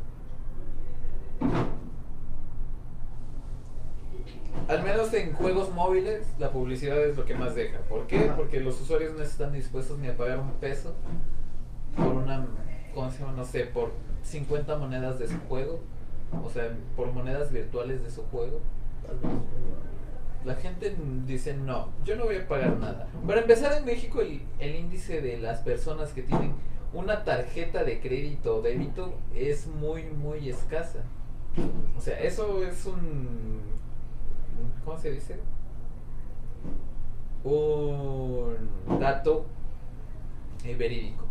Al 4.67 4.83
menos 4.83 5.13
en 5.13 5.33
juegos 5.33 5.73
móviles, 5.73 6.27
la 6.37 6.51
publicidad 6.51 7.03
es 7.03 7.17
lo 7.17 7.25
que 7.25 7.35
más 7.35 7.55
deja. 7.55 7.79
¿Por 7.89 8.07
qué? 8.07 8.31
Porque 8.35 8.59
los 8.59 8.79
usuarios 8.81 9.13
no 9.15 9.23
están 9.23 9.53
dispuestos 9.53 9.97
ni 9.99 10.07
a 10.07 10.15
pagar 10.15 10.39
un 10.39 10.51
peso 10.53 10.93
por 11.95 12.07
una, 12.07 12.45
¿cómo 12.93 13.11
se 13.11 13.19
llama? 13.19 13.33
No 13.33 13.45
sé, 13.45 13.65
por 13.65 13.91
50 14.23 14.77
monedas 14.77 15.19
de 15.19 15.27
su 15.27 15.39
juego. 15.47 15.79
O 16.43 16.49
sea, 16.49 16.71
por 16.95 17.11
monedas 17.11 17.51
virtuales 17.51 18.03
de 18.03 18.11
su 18.11 18.23
juego. 18.25 18.59
Tal 19.05 19.17
vez. 19.17 19.31
La 20.45 20.55
gente 20.55 20.95
dice, 21.25 21.53
no, 21.55 21.89
yo 22.05 22.15
no 22.15 22.25
voy 22.25 22.37
a 22.37 22.47
pagar 22.47 22.77
nada. 22.77 23.07
Para 23.27 23.41
empezar, 23.41 23.77
en 23.77 23.85
México 23.85 24.21
el, 24.21 24.41
el 24.59 24.75
índice 24.75 25.21
de 25.21 25.37
las 25.37 25.59
personas 25.59 26.13
que 26.13 26.21
tienen 26.21 26.53
una 26.93 27.23
tarjeta 27.23 27.83
de 27.83 27.99
crédito 27.99 28.57
o 28.57 28.61
débito 28.61 29.13
es 29.35 29.67
muy, 29.67 30.03
muy 30.03 30.49
escasa. 30.49 31.03
O 31.97 32.01
sea, 32.01 32.19
eso 32.19 32.63
es 32.63 32.85
un... 32.85 33.59
¿Cómo 34.85 34.97
se 34.97 35.11
dice? 35.11 35.39
un 37.43 38.57
dato 38.99 39.45
eh, 40.65 40.75
verídico. 40.75 41.25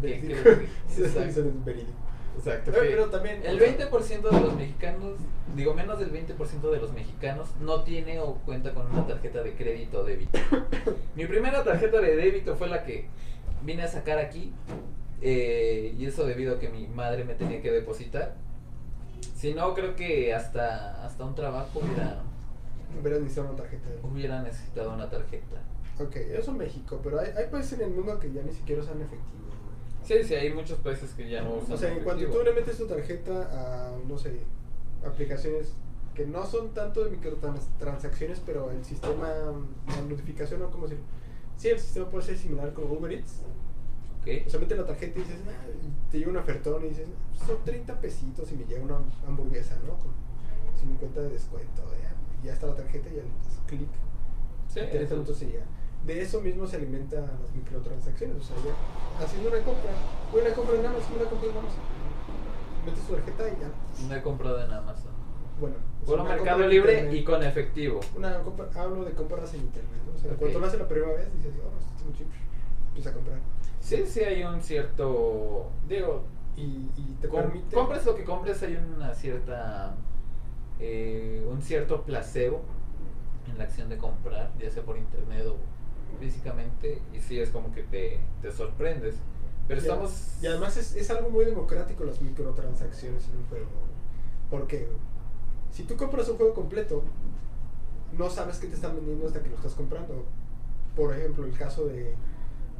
Verídico. 0.00 0.48
exacto. 0.98 1.42
verídico. 1.64 1.92
Exacto. 2.36 2.70
Pero, 2.72 2.86
pero 2.86 3.06
también. 3.06 3.42
el 3.44 3.56
o 3.56 3.58
sea, 3.58 3.90
20% 3.90 4.30
de 4.30 4.40
los 4.40 4.54
mexicanos, 4.54 5.14
digo 5.56 5.74
menos 5.74 5.98
del 5.98 6.12
20% 6.12 6.70
de 6.70 6.78
los 6.78 6.92
mexicanos, 6.92 7.48
no 7.60 7.82
tiene 7.82 8.20
o 8.20 8.34
cuenta 8.44 8.72
con 8.74 8.90
una 8.90 9.06
tarjeta 9.06 9.42
de 9.42 9.54
crédito 9.54 10.00
o 10.00 10.04
débito. 10.04 10.38
Mi 11.16 11.26
primera 11.26 11.64
tarjeta 11.64 12.00
de 12.00 12.14
débito 12.14 12.54
fue 12.56 12.68
la 12.68 12.84
que 12.84 13.08
vine 13.64 13.82
a 13.82 13.88
sacar 13.88 14.18
aquí, 14.18 14.52
eh, 15.20 15.94
y 15.98 16.06
eso 16.06 16.24
debido 16.26 16.56
a 16.56 16.58
que 16.60 16.68
mi 16.68 16.86
madre 16.86 17.24
me 17.24 17.34
tenía 17.34 17.60
que 17.60 17.72
depositar. 17.72 18.36
Si 19.34 19.52
no, 19.52 19.74
creo 19.74 19.96
que 19.96 20.32
hasta, 20.32 21.04
hasta 21.04 21.24
un 21.24 21.34
trabajo 21.34 21.80
hubiera, 21.80 22.22
Hubieras 23.00 23.20
necesitado 23.20 23.48
una 23.48 23.56
tarjeta. 23.56 23.88
hubiera 24.02 24.42
necesitado 24.42 24.94
una 24.94 25.10
tarjeta. 25.10 25.56
Ok, 26.00 26.16
eso 26.16 26.50
en 26.52 26.58
México, 26.58 27.00
pero 27.02 27.18
hay, 27.20 27.30
hay 27.36 27.48
países 27.50 27.72
en 27.74 27.82
el 27.86 27.90
mundo 27.90 28.18
que 28.20 28.32
ya 28.32 28.42
ni 28.42 28.52
siquiera 28.52 28.82
usan 28.82 29.00
efectivo. 29.00 29.44
güey. 29.46 30.22
Sí, 30.22 30.26
sí, 30.28 30.34
hay 30.34 30.52
muchos 30.52 30.78
países 30.78 31.10
que 31.12 31.28
ya 31.28 31.42
no 31.42 31.54
usan. 31.56 31.72
O 31.72 31.76
sea, 31.76 31.92
en 31.92 32.04
cuanto 32.04 32.26
tú 32.30 32.42
le 32.42 32.52
metes 32.52 32.76
tu 32.78 32.86
tarjeta 32.86 33.48
a, 33.92 33.98
no 34.06 34.16
sé, 34.16 34.32
aplicaciones 35.04 35.72
que 36.14 36.26
no 36.26 36.44
son 36.46 36.70
tanto 36.74 37.04
de 37.04 37.10
microtransacciones, 37.10 38.40
pero 38.44 38.70
el 38.70 38.84
sistema, 38.84 39.28
la 39.28 40.02
notificación 40.08 40.62
o 40.62 40.70
como 40.70 40.84
decirlo. 40.86 41.04
Sí, 41.56 41.68
el 41.68 41.78
sistema 41.78 42.08
puede 42.08 42.24
ser 42.24 42.38
similar 42.38 42.72
con 42.72 42.90
Uber 42.90 43.12
Eats. 43.12 43.42
Ok. 44.20 44.28
O 44.46 44.50
sea, 44.50 44.60
metes 44.60 44.78
la 44.78 44.86
tarjeta 44.86 45.18
y 45.18 45.22
dices, 45.22 45.38
"Ah", 45.48 45.66
y 45.70 46.10
te 46.10 46.18
llega 46.18 46.30
un 46.30 46.36
ofertón 46.36 46.84
y 46.84 46.88
dices, 46.90 47.08
son 47.46 47.56
30 47.64 48.00
pesitos 48.00 48.50
y 48.52 48.56
me 48.56 48.64
llega 48.64 48.82
una 48.84 48.98
hamburguesa, 49.26 49.76
¿no? 49.86 49.94
Con 49.96 50.12
50 50.78 51.20
de 51.22 51.28
descuento. 51.30 51.82
Ya, 52.02 52.07
ya 52.42 52.52
está 52.52 52.66
la 52.66 52.74
tarjeta 52.74 53.08
y 53.08 53.16
ya 53.16 53.22
le 53.22 53.28
das 53.44 53.60
clic. 53.66 53.88
Sí, 54.68 54.80
en 54.80 54.90
30 54.90 55.04
eso- 55.04 55.14
minutos 55.14 55.42
y 55.42 55.52
ya. 55.52 55.60
De 56.06 56.22
eso 56.22 56.40
mismo 56.40 56.66
se 56.66 56.76
alimentan 56.76 57.22
las 57.22 57.52
microtransacciones. 57.54 58.36
O 58.36 58.42
sea, 58.42 58.56
ya 58.64 59.24
haciendo 59.24 59.48
una 59.50 59.58
compra, 59.62 59.90
una 60.32 60.54
compra 60.54 60.74
en 60.78 60.86
Amazon, 60.86 61.12
una 61.20 61.28
compra 61.28 61.48
en 61.50 61.56
Amazon. 61.58 61.80
Metes 62.86 63.06
tu 63.06 63.14
tarjeta 63.14 63.48
y 63.48 63.60
ya. 63.60 64.08
No 64.08 64.14
he 64.14 64.22
comprado 64.22 64.64
en 64.64 64.70
Amazon. 64.72 65.12
Bueno, 65.60 65.74
Por 66.06 66.20
una 66.20 66.28
Mercado 66.30 66.50
compra 66.50 66.68
Libre 66.68 66.92
internet. 66.92 67.20
y 67.20 67.24
con 67.24 67.42
efectivo. 67.42 68.00
Una 68.16 68.38
compra, 68.42 68.68
hablo 68.76 69.04
de 69.04 69.12
compras 69.12 69.52
en 69.54 69.60
internet. 69.62 70.00
¿no? 70.06 70.14
O 70.14 70.18
sea, 70.18 70.34
cuando 70.36 70.58
lo 70.60 70.66
haces 70.66 70.78
la 70.78 70.88
primera 70.88 71.12
vez, 71.14 71.34
dices, 71.34 71.52
oh, 71.56 71.76
esto 71.78 71.90
está 71.90 72.04
muy 72.04 72.14
chido. 72.14 72.28
Empieza 72.88 73.10
a 73.10 73.12
comprar. 73.14 73.38
Sí, 73.80 74.04
sí 74.06 74.20
hay 74.20 74.44
un 74.44 74.62
cierto... 74.62 75.70
Digo, 75.88 76.22
Y, 76.56 76.88
y 76.96 77.16
te 77.20 77.28
com- 77.28 77.40
permite. 77.42 77.74
compres 77.74 78.04
lo 78.06 78.14
que 78.14 78.24
compres 78.24 78.62
hay 78.62 78.76
una 78.76 79.12
cierta... 79.14 79.94
eh, 80.80 81.44
un 81.50 81.60
cierto 81.62 82.02
placebo 82.02 82.62
en 83.50 83.58
la 83.58 83.64
acción 83.64 83.88
de 83.88 83.96
comprar, 83.98 84.52
ya 84.58 84.70
sea 84.70 84.82
por 84.82 84.96
internet 84.96 85.44
o 85.46 85.56
físicamente, 86.20 87.00
y 87.14 87.20
sí 87.20 87.38
es 87.40 87.50
como 87.50 87.72
que 87.72 87.82
te, 87.82 88.18
te 88.42 88.52
sorprendes. 88.52 89.16
Pero 89.66 89.80
Y- 89.80 89.84
estamos... 89.84 90.38
Y 90.42 90.46
además 90.46 90.76
es, 90.76 90.94
es 90.96 91.10
algo 91.10 91.30
muy 91.30 91.44
democrático 91.44 92.04
las 92.04 92.20
microtransacciones 92.22 93.28
en 93.28 93.36
un 93.38 93.46
juego. 93.48 93.66
Porque 94.50 94.88
si 95.70 95.82
tú 95.84 95.96
compras 95.96 96.28
un 96.28 96.36
juego 96.38 96.54
completo, 96.54 97.02
no 98.16 98.30
sabes 98.30 98.58
qué 98.58 98.66
te 98.68 98.74
están 98.74 98.96
vendiendo 98.96 99.26
hasta 99.26 99.42
que 99.42 99.50
lo 99.50 99.56
estás 99.56 99.74
comprando. 99.74 100.24
Por 100.96 101.14
ejemplo, 101.16 101.44
el 101.44 101.52
caso 101.56 101.86
de, 101.86 102.14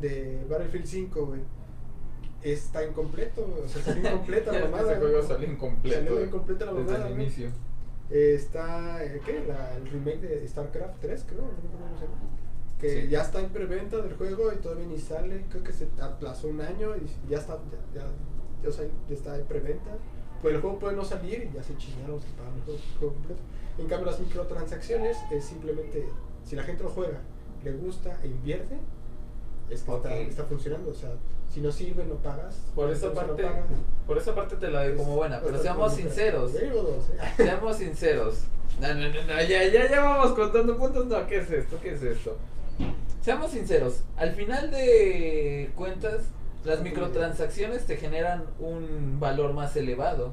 de 0.00 0.44
Battlefield 0.48 0.86
5, 0.86 1.26
güey, 1.26 1.40
está 2.42 2.84
incompleto, 2.86 3.42
o 3.64 3.68
sea, 3.68 3.82
salió 3.82 4.08
incompleta 4.08 4.52
la 4.52 4.60
mamada. 4.66 4.92
Ese 4.92 5.00
juego 5.00 5.22
salió 5.22 5.48
incompleto. 5.52 5.98
Salió 6.04 6.24
incompleta 6.24 6.64
la 6.64 6.72
desde 6.72 6.84
mamada, 6.86 7.08
el 7.08 7.14
güey. 7.14 7.26
inicio. 7.26 7.50
Eh, 8.10 8.34
está, 8.34 8.98
¿qué? 9.24 9.44
La- 9.46 9.76
el 9.76 9.86
remake 9.90 10.20
de 10.20 10.48
StarCraft 10.48 11.00
3, 11.00 11.24
creo, 11.28 11.42
no. 11.42 12.28
Que 12.80 13.02
Sí. 13.02 13.08
ya 13.08 13.22
está 13.22 13.40
en 13.40 13.48
preventa 13.50 13.96
del 13.98 14.14
juego 14.16 14.52
y 14.52 14.56
todavía 14.56 14.86
ni 14.86 14.98
sale. 14.98 15.44
Creo 15.50 15.64
que 15.64 15.72
se 15.72 15.88
aplazó 16.00 16.48
un 16.48 16.60
año 16.60 16.96
y 16.96 17.30
ya 17.30 17.38
está, 17.38 17.58
ya, 17.94 18.06
ya, 18.62 19.14
está 19.14 19.36
en 19.36 19.44
preventa. 19.46 19.90
Pues 20.40 20.54
el 20.54 20.60
juego 20.60 20.78
puede 20.78 20.94
no 20.96 21.04
salir 21.04 21.48
y 21.50 21.54
ya 21.56 21.62
se 21.62 21.76
chingaron, 21.76 22.20
se 22.20 22.28
pagan 22.28 22.54
el 22.56 22.62
juego, 22.62 23.14
completo. 23.14 23.42
En 23.78 23.86
cambio, 23.88 24.06
las 24.10 24.20
microtransacciones 24.20 25.16
es 25.32 25.44
simplemente, 25.44 26.08
si 26.44 26.54
la 26.56 26.62
gente 26.62 26.84
lo 26.84 26.90
juega, 26.90 27.18
le 27.64 27.72
gusta 27.72 28.16
e 28.22 28.28
invierte, 28.28 28.76
es 29.68 29.82
que 29.82 29.96
está, 29.96 30.14
está 30.16 30.44
funcionando. 30.44 30.90
O 30.90 30.94
sea, 30.94 31.10
si 31.52 31.60
no 31.60 31.72
sirve, 31.72 32.04
no 32.04 32.16
pagas. 32.16 32.56
Por 32.74 32.90
esa 32.90 33.08
no 33.08 33.14
parte, 33.14 33.44
por 34.06 34.18
esa 34.18 34.34
parte 34.34 34.56
te 34.56 34.70
la 34.70 34.84
doy 34.84 34.96
como 34.96 35.16
buena, 35.16 35.40
pero 35.40 35.52
Bastante 35.52 35.62
seamos 35.62 35.94
sinceros. 35.94 36.54
¿eh? 36.54 36.72
Seamos 37.36 37.76
sinceros. 37.76 38.44
No, 38.80 38.94
no, 38.94 39.08
no, 39.08 39.42
ya, 39.42 39.64
ya, 39.64 39.90
ya 39.90 40.00
vamos 40.00 40.32
contando 40.32 40.76
puntos. 40.76 41.06
No, 41.06 41.26
¿qué 41.26 41.38
es 41.38 41.50
esto? 41.50 41.78
¿Qué 41.82 41.92
es 41.94 42.02
esto? 42.02 42.36
Seamos 43.22 43.50
sinceros. 43.50 44.02
Al 44.16 44.32
final 44.32 44.70
de 44.70 45.70
cuentas, 45.74 46.22
las 46.64 46.80
microtransacciones 46.82 47.86
te 47.86 47.96
generan 47.96 48.44
un 48.60 49.18
valor 49.18 49.52
más 49.52 49.76
elevado. 49.76 50.32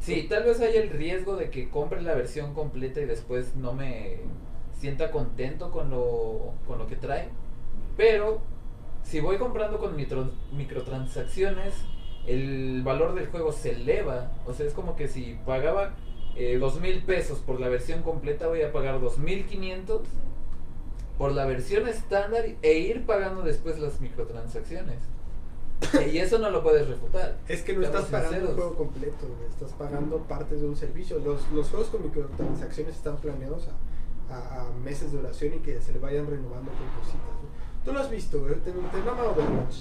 Sí, 0.00 0.26
tal 0.28 0.44
vez 0.44 0.60
haya 0.60 0.82
el 0.82 0.90
riesgo 0.90 1.36
de 1.36 1.50
que 1.50 1.70
compre 1.70 2.02
la 2.02 2.14
versión 2.14 2.54
completa 2.54 3.00
y 3.00 3.06
después 3.06 3.56
no 3.56 3.72
me 3.72 4.18
sienta 4.78 5.10
contento 5.10 5.70
con 5.70 5.90
lo, 5.90 6.52
con 6.66 6.78
lo 6.78 6.86
que 6.86 6.96
trae. 6.96 7.28
Pero 7.96 8.42
si 9.04 9.20
voy 9.20 9.36
comprando 9.38 9.78
con 9.78 9.94
micro- 9.96 10.30
microtransacciones, 10.52 11.74
el 12.26 12.82
valor 12.82 13.14
del 13.14 13.28
juego 13.28 13.52
se 13.52 13.72
eleva. 13.72 14.32
O 14.46 14.52
sea, 14.52 14.66
es 14.66 14.72
como 14.72 14.96
que 14.96 15.08
si 15.08 15.38
pagaba 15.46 15.94
eh, 16.36 16.58
dos 16.58 16.80
mil 16.80 17.02
pesos 17.04 17.38
por 17.38 17.60
la 17.60 17.68
versión 17.68 18.02
completa, 18.02 18.48
voy 18.48 18.62
a 18.62 18.72
pagar 18.72 19.00
dos 19.00 19.18
mil 19.18 19.44
quinientos 19.46 20.02
por 21.18 21.32
la 21.32 21.44
versión 21.46 21.86
estándar 21.86 22.44
e 22.62 22.72
ir 22.78 23.04
pagando 23.06 23.42
después 23.42 23.78
las 23.78 24.00
microtransacciones. 24.00 24.98
y 26.10 26.18
eso 26.18 26.38
no 26.38 26.50
lo 26.50 26.62
puedes 26.62 26.88
refutar. 26.88 27.36
Es 27.46 27.62
que 27.62 27.74
no 27.74 27.82
estás 27.82 28.06
pagando 28.06 28.48
un 28.50 28.54
juego 28.56 28.74
completo, 28.76 29.26
estás 29.50 29.72
pagando 29.72 30.18
partes 30.22 30.60
de 30.60 30.66
un 30.66 30.76
servicio. 30.76 31.18
Los, 31.18 31.48
los 31.52 31.68
juegos 31.68 31.88
con 31.88 32.02
microtransacciones 32.02 32.96
están 32.96 33.16
planeados 33.18 33.68
a, 33.68 34.34
a- 34.34 34.62
a 34.62 34.70
meses 34.82 35.12
de 35.12 35.18
duración 35.18 35.54
y 35.54 35.58
que 35.58 35.80
se 35.80 35.92
le 35.92 35.98
vayan 35.98 36.26
renovando 36.26 36.70
con 36.72 36.88
cositas. 37.00 37.20
güey. 37.40 37.63
Tú 37.84 37.92
lo 37.92 38.00
has 38.00 38.10
visto, 38.10 38.40
güey, 38.40 38.54
te, 38.60 38.70
te 38.72 38.98
mama 39.02 39.24
Overwatch. 39.24 39.74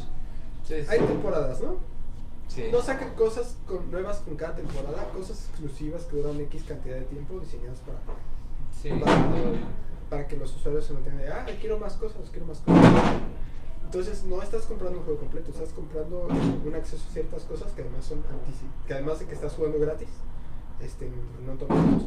Sí, 0.67 0.75
sí. 0.81 0.85
Hay 0.89 0.99
temporadas, 0.99 1.61
¿no? 1.61 1.75
Sí. 2.47 2.65
No 2.71 2.81
sacan 2.81 3.13
cosas 3.15 3.57
con- 3.67 3.89
nuevas 3.91 4.17
con 4.19 4.35
cada 4.35 4.55
temporada, 4.55 5.09
cosas 5.15 5.47
exclusivas 5.49 6.03
que 6.03 6.17
duran 6.17 6.39
X 6.41 6.63
cantidad 6.67 6.95
de 6.95 7.03
tiempo 7.05 7.39
diseñadas 7.39 7.79
para, 7.79 7.99
Sí. 8.81 8.89
para, 8.99 9.53
para 10.09 10.27
que 10.27 10.37
los 10.37 10.55
usuarios 10.55 10.85
se 10.85 10.93
mantengan 10.93 11.19
de, 11.21 11.27
ah, 11.31 11.45
quiero 11.59 11.79
más 11.79 11.93
cosas, 11.93 12.29
quiero 12.31 12.45
más 12.45 12.59
cosas. 12.59 12.83
Entonces 13.85 14.23
no 14.25 14.41
estás 14.41 14.63
comprando 14.65 14.99
un 14.99 15.05
juego 15.05 15.19
completo, 15.19 15.51
estás 15.51 15.69
comprando 15.69 16.27
un 16.65 16.75
acceso 16.75 17.03
a 17.09 17.13
ciertas 17.13 17.43
cosas 17.43 17.71
que 17.73 17.81
además 17.83 18.05
son 18.05 18.23
que 18.87 18.93
además 18.93 19.19
de 19.19 19.25
que 19.27 19.33
estás 19.33 19.53
jugando 19.53 19.79
gratis, 19.79 20.09
este, 20.81 21.09
no 21.45 21.53
tomamos, 21.53 22.03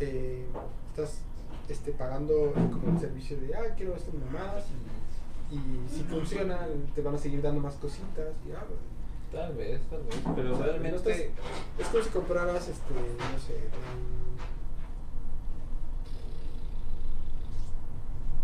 eh, 0.00 0.46
estás 0.90 1.20
este, 1.68 1.92
pagando 1.92 2.52
como 2.54 2.92
el 2.94 3.00
servicio 3.00 3.38
de, 3.40 3.54
ah, 3.54 3.74
quiero 3.76 3.94
estas 3.96 4.14
mamadas 4.14 4.64
y, 4.68 5.09
y 5.50 5.88
si 5.92 6.02
funciona 6.04 6.58
te 6.94 7.02
van 7.02 7.14
a 7.14 7.18
seguir 7.18 7.42
dando 7.42 7.60
más 7.60 7.74
cositas 7.74 8.34
y 8.46 8.52
ah, 8.52 8.64
bueno. 8.68 8.90
Tal 9.32 9.54
vez, 9.54 9.80
tal 9.88 10.02
vez. 10.02 10.16
Pero 10.34 10.54
O 10.54 10.56
sea, 10.56 10.66
realmente. 10.66 10.96
estás- 10.96 11.16
es 11.78 11.86
como 11.92 12.02
si 12.04 12.10
compraras, 12.10 12.68
este, 12.68 12.94
no 12.94 13.38
sé, 13.38 13.54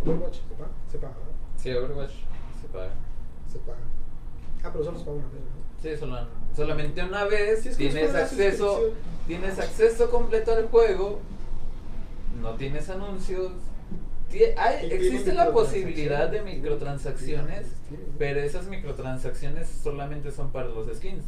Overwatch, 0.05 0.35
¿se 0.37 0.55
paga? 0.55 0.71
Se 0.91 0.99
paga, 0.99 1.15
¿verdad? 1.15 1.33
Sí, 1.57 1.71
Overwatch 1.73 2.13
se 2.61 2.69
paga. 2.69 2.91
Se 3.53 3.59
paga. 3.61 3.79
Ah, 4.63 4.71
pero 4.73 4.85
solo 4.85 4.99
se 4.99 5.05
paga 5.05 5.17
una 5.17 5.27
vez, 5.27 5.41
¿no? 5.41 5.81
Sí, 5.83 5.97
solo- 5.99 6.27
solamente 6.55 7.03
una 7.05 7.25
vez 7.25 7.63
Sí, 7.65 7.71
tienes 7.77 8.15
acceso, 8.15 8.81
tienes 9.27 9.59
acceso 9.59 10.11
completo 10.11 10.53
al 10.53 10.69
juego, 10.69 11.19
no 12.41 12.55
tienes 12.55 12.89
anuncios. 12.89 13.53
Hay- 14.31 14.87
Y 14.87 14.89
tiene 14.89 14.95
existe 15.07 15.33
la 15.33 15.53
posibilidad 15.53 16.29
de 16.29 16.43
microtransacciones. 16.43 17.67
pero 18.19 18.41
esas 18.41 18.67
microtransacciones 18.69 19.69
solamente 19.69 20.33
son 20.33 20.51
para 20.51 20.69
los 20.69 20.89
skins. 20.97 21.25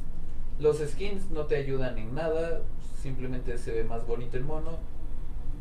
Los 0.59 0.79
skins 0.79 1.31
no 1.31 1.47
te 1.47 1.57
ayudan 1.57 1.97
en 1.99 2.15
nada, 2.15 2.63
simplemente 3.01 3.57
se 3.59 3.73
ve 3.73 3.85
más 3.85 4.07
bonito 4.07 4.37
el 4.37 4.45
mono. 4.45 4.79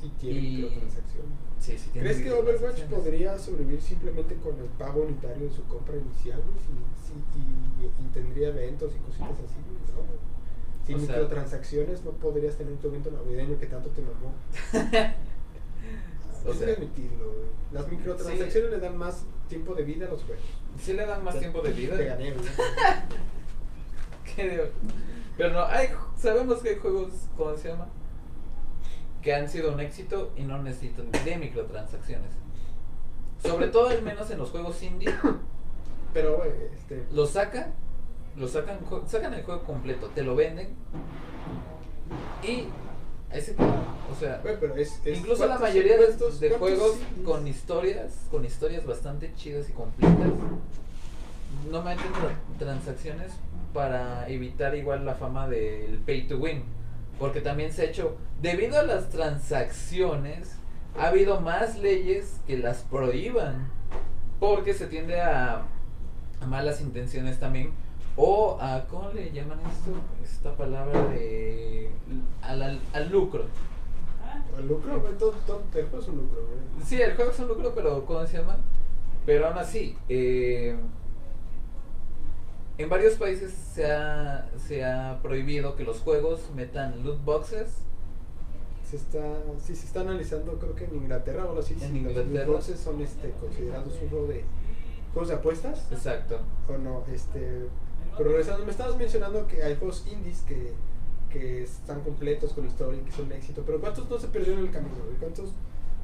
Y 0.04 0.10
tiene 0.20 0.40
y- 0.40 0.56
microtransacciones. 0.64 1.32
Sí, 1.60 1.78
sí 1.78 1.90
tiene 1.92 2.08
¿Crees 2.10 2.24
que 2.24 2.32
Overwatch 2.32 2.82
podría 2.84 3.38
sobrevivir 3.40 3.82
simplemente 3.82 4.36
con 4.36 4.58
el 4.60 4.66
pago 4.78 5.02
unitario 5.02 5.48
de 5.50 5.52
su 5.56 5.64
compra 5.66 5.96
inicial? 5.96 6.40
sí, 7.04 7.14
y, 7.40 7.86
y 8.06 8.08
tendría 8.14 8.50
eventos 8.50 8.92
y 8.96 9.00
cositas 9.00 9.32
así, 9.32 9.56
¿no? 9.96 10.86
Sin 10.86 10.96
O 10.96 11.00
sea- 11.00 11.08
microtransacciones 11.16 12.04
no 12.04 12.12
podrías 12.12 12.56
tener 12.56 12.76
tu 12.78 12.88
evento 12.88 13.10
navideño 13.12 13.60
que 13.60 13.66
tanto 13.68 13.90
te 13.90 14.02
mamó. 14.02 14.34
O 16.48 16.54
sea- 16.54 16.74
admitirlo, 16.74 17.26
güey. 17.26 17.48
Las 17.72 17.88
microtransacciones 17.90 18.72
le 18.72 18.80
dan 18.80 18.98
más 18.98 19.26
tiempo 19.50 19.76
de 19.76 19.84
vida 19.84 20.06
a 20.08 20.10
los 20.10 20.24
juegos. 20.24 20.44
Sí 20.82 20.94
le 20.94 21.06
dan 21.06 21.24
más 21.24 21.38
tiempo 21.38 21.62
de 21.62 21.72
vida. 21.74 21.98
Te 21.98 22.06
gané, 22.06 22.34
Pero 25.38 25.54
no, 25.54 25.66
hay, 25.66 25.90
sabemos 26.18 26.60
que 26.60 26.70
hay 26.70 26.76
juegos, 26.78 27.12
¿cómo 27.36 27.58
se 27.58 27.70
llama? 27.70 27.88
Que 29.22 29.34
han 29.34 29.50
sido 29.50 29.74
un 29.74 29.80
éxito 29.80 30.32
y 30.36 30.44
no 30.44 30.62
necesitan 30.62 31.12
de 31.12 31.38
microtransacciones. 31.38 32.32
Sobre 33.42 33.68
todo 33.68 33.90
al 33.90 34.02
menos 34.02 34.30
en 34.32 34.38
los 34.38 34.50
juegos 34.52 34.82
indie. 34.84 35.14
Pero, 36.14 36.44
este. 36.46 37.06
Lo 37.12 37.26
sacan, 37.26 37.74
lo 38.36 38.48
sacan, 38.48 38.80
sacan 39.08 39.34
el 39.34 39.44
juego 39.44 39.64
completo, 39.64 40.10
te 40.16 40.24
lo 40.24 40.36
venden 40.36 40.76
y 42.44 42.68
ahí 43.32 43.42
se 43.42 43.56
queda. 43.56 43.84
O 44.16 44.20
sea, 44.20 44.40
güey, 44.42 44.56
pero 44.60 44.76
es, 44.76 45.00
es- 45.06 45.18
incluso 45.18 45.42
la 45.46 45.58
¿cuántos- 45.58 45.70
mayoría 45.70 45.98
de, 45.98 46.06
cuántos- 46.06 46.40
de 46.40 46.50
juegos 46.52 46.96
con 47.26 47.48
historias, 47.48 48.14
con 48.32 48.46
historias 48.46 48.86
bastante 48.86 49.34
chidas 49.36 49.70
y 49.70 49.74
completas, 49.74 50.30
no 51.72 51.82
meten 51.82 52.06
tra- 52.14 52.58
transacciones 52.60 53.32
para 53.74 54.28
evitar 54.30 54.76
igual 54.76 55.06
la 55.06 55.16
fama 55.16 55.48
del 55.48 55.98
pay 56.06 56.28
to 56.28 56.38
win. 56.38 56.64
Porque 57.20 57.42
también 57.42 57.74
se 57.74 57.82
ha 57.82 57.86
hecho, 57.86 58.16
debido 58.42 58.80
a 58.80 58.84
las 58.84 59.10
transacciones, 59.10 60.52
ha 61.00 61.08
habido 61.08 61.42
más 61.42 61.78
leyes 61.80 62.40
que 62.48 62.58
las 62.58 62.78
prohíban. 62.84 63.70
Porque 64.40 64.74
se 64.76 64.86
tiende 64.86 65.20
a, 65.20 65.64
a 66.42 66.46
malas 66.46 66.80
intenciones 66.80 67.40
también. 67.40 67.72
O 68.20 68.58
a, 68.60 68.86
¿cómo 68.88 69.12
le 69.12 69.32
llaman 69.32 69.60
esto? 69.60 69.92
Esta 70.24 70.56
palabra 70.56 71.00
de... 71.10 71.90
al, 72.42 72.62
al- 72.64 72.82
al 72.94 73.10
lucro. 73.12 73.44
El 74.58 74.68
lucro, 74.68 75.00
güey, 75.00 75.14
todo, 75.18 75.32
todo 75.46 75.62
el 75.76 75.86
juego 75.86 76.00
es 76.04 76.10
un 76.10 76.16
lucro, 76.18 76.42
güey. 76.48 76.86
Sí, 76.86 77.00
el 77.02 77.16
juego 77.16 77.30
es 77.32 77.40
un 77.40 77.48
lucro, 77.48 77.72
pero 77.76 78.06
¿cómo 78.06 78.26
se 78.26 78.38
llama? 78.40 78.58
Pero 79.26 79.48
aún 79.48 79.58
así, 79.58 79.96
eh, 80.10 80.76
en 82.78 82.90
varios 82.90 83.16
países 83.16 83.52
se 83.54 83.92
ha, 83.92 84.50
se 84.58 84.84
ha 84.86 85.20
prohibido 85.22 85.76
que 85.76 85.84
los 85.84 86.00
juegos 86.00 86.42
metan 86.56 87.04
loot 87.04 87.24
boxes. 87.24 87.84
Se 88.90 88.96
está, 88.96 89.20
sí, 89.62 89.76
se 89.76 89.86
está 89.86 90.02
analizando, 90.02 90.54
creo 90.60 90.74
que 90.76 90.86
en 90.86 90.96
Inglaterra 90.96 91.46
o 91.46 91.50
algo 91.50 91.60
así. 91.60 91.74
En 91.74 91.80
si 91.80 91.86
los 91.88 91.96
Inglaterra. 92.14 92.46
loot 92.46 92.48
boxes 92.56 92.80
son 92.80 93.02
este, 93.02 93.32
considerados 93.32 93.94
un 94.02 94.10
juego 94.10 94.28
de 94.28 94.44
juegos 95.14 95.30
de 95.30 95.36
apuestas. 95.36 95.92
Exacto. 95.92 96.40
O 96.70 96.78
no, 96.78 97.04
este. 97.14 97.68
Pero 98.18 98.30
regresando, 98.32 98.66
me 98.66 98.72
estabas 98.72 98.98
mencionando 98.98 99.46
que 99.48 99.64
hay 99.64 99.76
juegos 99.76 100.06
indies 100.12 100.42
que, 100.42 100.74
que 101.30 101.64
están 101.64 102.02
completos 102.02 102.54
con 102.54 102.66
historia 102.66 103.00
y 103.02 103.04
que 103.06 103.12
son 103.12 103.26
un 103.26 103.32
éxito. 103.34 103.64
Pero 103.66 103.80
¿cuántos 103.80 104.10
no 104.10 104.18
se 104.20 104.28
perdieron 104.28 104.60
en 104.60 104.66
el 104.68 104.72
camino? 104.72 104.96
¿Cuántos 105.20 105.50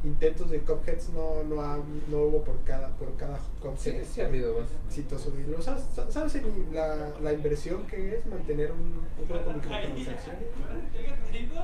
intentos 0.04 0.50
de 0.50 0.60
Cupheads 0.60 1.10
no, 1.14 1.44
no, 1.46 1.62
ha- 1.62 1.80
no 2.10 2.18
hubo 2.24 2.44
por 2.44 2.62
cada, 2.66 2.90
por 2.98 3.14
cada 3.16 3.40
Cuphead? 3.62 3.78
Sí, 4.04 4.10
sí 4.16 4.22
ha 4.22 4.26
habido 4.28 4.54
más. 4.60 4.68
exitoso. 4.88 5.32
Lo- 5.50 5.62
¿Sabes, 5.62 5.84
sabes 6.10 6.42
la, 6.74 7.12
la 7.22 7.32
inversión 7.34 7.86
que 7.88 8.18
es 8.18 8.26
mantener 8.26 8.72
un, 8.74 8.80
un 9.20 9.28
juego 9.28 9.46
con 9.46 9.56
microtransacciones? 9.56 10.44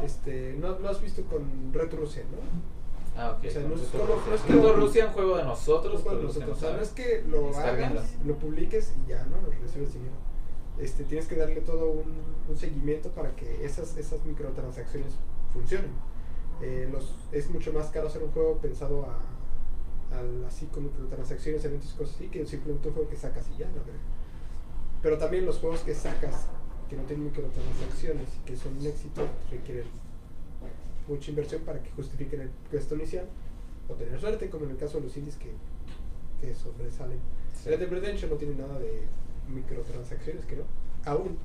Este, 0.04 0.56
no 0.60 0.80
lo 0.80 0.90
has 0.90 1.02
visto 1.02 1.24
con 1.24 1.74
Red 1.74 1.94
Rusia, 1.94 2.24
¿no? 2.32 2.38
Ah, 3.22 3.32
ok. 3.38 3.46
O 3.46 3.50
sea, 3.52 3.62
no 3.64 3.76
es 3.76 3.82
como- 3.82 4.62
no 4.62 4.70
es 4.70 4.76
Rusia, 4.78 5.08
un 5.08 5.12
juego 5.14 5.36
de 5.38 5.44
nosotros. 5.44 5.96
Un 5.96 6.02
juego 6.02 6.18
de 6.20 6.24
nosotros. 6.24 6.58
O 6.58 6.60
sea, 6.62 6.74
no 6.78 6.82
es 6.82 6.90
que 6.90 7.24
lo 7.28 7.52
hagas, 7.58 8.16
lo 8.26 8.36
publiques 8.36 8.94
y 9.06 9.10
ya, 9.10 9.26
¿no? 9.26 9.36
Recibes 9.62 9.94
dinero. 9.94 10.14
Este, 10.80 11.04
tienes 11.04 11.28
que 11.28 11.36
darle 11.36 11.62
todo 11.62 11.90
un, 11.92 12.14
un 12.48 12.58
seguimiento 12.58 13.10
para 13.10 13.36
que 13.36 13.66
esas, 13.66 13.98
esas 13.98 14.24
microtransacciones 14.26 15.14
funcionen. 15.54 15.92
Eh, 16.62 16.88
los, 16.92 17.16
es 17.32 17.50
mucho 17.50 17.74
más 17.74 17.88
caro 17.88 18.08
hacer 18.08 18.24
un 18.24 18.32
juego 18.32 18.58
pensado 18.58 19.06
a, 19.06 19.20
al- 20.18 20.46
así 20.46 20.66
con 20.68 20.84
microtransacciones, 20.84 21.64
eventos 21.66 21.94
y 21.94 21.98
cosas 21.98 22.16
así, 22.16 22.28
que 22.30 22.46
simplemente 22.46 22.88
un 22.88 22.94
juego 22.94 23.10
que 23.10 23.18
sacas 23.18 23.46
y 23.54 23.58
ya, 23.60 23.66
la 23.68 23.74
verdad. 23.74 23.94
Pero 25.02 25.18
también 25.18 25.46
los 25.46 25.58
juegos 25.60 25.82
que 25.82 25.94
sacas, 25.94 26.48
que 26.90 26.96
no 26.96 27.04
tienen 27.04 27.26
microtransacciones 27.26 28.28
y 28.38 28.46
que 28.46 28.56
son 28.58 28.78
un 28.78 28.86
éxito, 28.86 29.22
requieren 29.52 29.86
mucha 31.08 31.30
inversión 31.32 31.62
para 31.64 31.82
que 31.82 31.90
justifiquen 31.92 32.42
el 32.42 32.52
gasto 32.72 32.96
inicial 32.96 33.26
o 33.90 33.94
tener 33.96 34.20
suerte, 34.20 34.50
como 34.50 34.66
en 34.66 34.72
el 34.72 34.78
caso 34.78 34.98
de 34.98 35.04
los 35.06 35.18
indies 35.18 35.36
que, 35.38 35.52
que 36.40 36.54
sobresalen. 36.54 37.20
Sí. 37.54 37.70
Red 37.70 37.80
Dead 37.80 37.90
Redemption 37.90 38.30
no 38.32 38.38
tiene 38.38 38.56
nada 38.56 38.78
de 38.80 39.04
microtransacciones, 39.50 40.46
creo, 40.46 40.66
aún. 41.06 41.38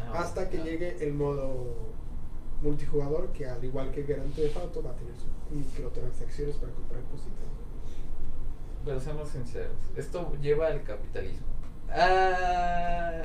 Ah, 0.00 0.20
hasta 0.20 0.48
que 0.48 0.58
ah. 0.58 0.64
llegue 0.64 0.96
el 1.00 1.14
modo 1.14 1.74
multijugador, 2.62 3.28
que 3.32 3.46
al 3.46 3.62
igual 3.64 3.90
que 3.92 4.02
Grand 4.02 4.34
Theft 4.34 4.56
Auto 4.56 4.82
va 4.82 4.90
a 4.90 4.96
tener 4.96 5.14
sus 5.14 5.28
microtransacciones 5.50 6.56
para 6.56 6.72
comprar 6.72 7.02
cositas. 7.04 7.32
Pero 8.84 9.00
seamos 9.00 9.28
sinceros, 9.28 9.76
esto 9.96 10.32
lleva 10.40 10.68
al 10.68 10.82
capitalismo. 10.82 11.46
Ah. 11.88 13.22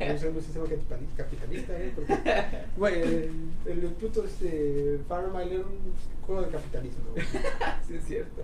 Vamos 0.00 0.24
a 0.24 0.28
un 0.28 0.42
sistema 0.42 0.66
capitali- 0.66 1.14
capitalista, 1.16 1.72
¿eh? 1.78 1.92
Porque, 1.94 2.18
güey, 2.76 3.00
el, 3.00 3.50
el, 3.66 3.84
el 3.84 3.92
puto 3.92 4.24
este, 4.24 5.00
Fire 5.08 5.24
Emblem 5.24 5.52
era 5.52 5.66
un 5.66 5.92
juego 6.26 6.42
de 6.42 6.48
capitalismo. 6.48 7.04
sí, 7.86 7.94
es 7.94 8.04
cierto. 8.04 8.42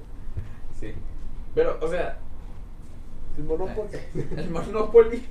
Sí. 0.78 0.94
Pero, 1.54 1.78
o 1.80 1.88
sea, 1.88 2.18
El 3.38 3.44
Monopoly. 3.44 3.88
el 4.36 4.50
Monopoly. 4.50 5.22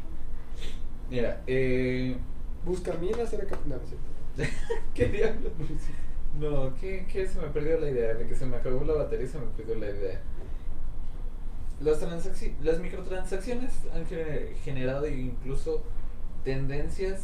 Mira, 1.09 1.43
eh. 1.47 2.17
Busca 2.65 2.93
minas 2.93 3.31
era 3.31 3.45
capitalismo. 3.45 3.97
¿Qué 4.93 5.05
diablos? 5.05 5.51
No, 6.39 6.73
¿qué, 6.81 7.07
¿qué? 7.11 7.27
Se 7.27 7.39
me 7.39 7.47
perdió 7.47 7.79
la 7.79 7.89
idea. 7.89 8.13
De 8.15 8.27
que 8.27 8.35
se 8.35 8.45
me 8.45 8.57
acabó 8.57 8.83
la 8.83 8.93
batería 8.93 9.25
y 9.25 9.29
se 9.29 9.39
me 9.39 9.45
perdió 9.47 9.75
la 9.75 9.87
idea. 9.89 10.21
Las, 11.79 12.01
las 12.63 12.79
microtransacciones 12.79 13.71
han 13.93 14.05
gener- 14.07 14.55
generado 14.63 15.07
incluso 15.07 15.83
tendencias 16.43 17.21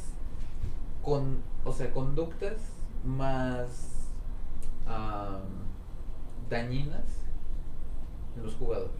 con, 1.02 1.39
o 1.65 1.74
sea, 1.74 1.91
conductas 1.91 2.54
más 3.04 3.89
dañinas 6.50 7.06
en 8.38 8.43
los 8.43 8.56
jugadores. 8.56 8.91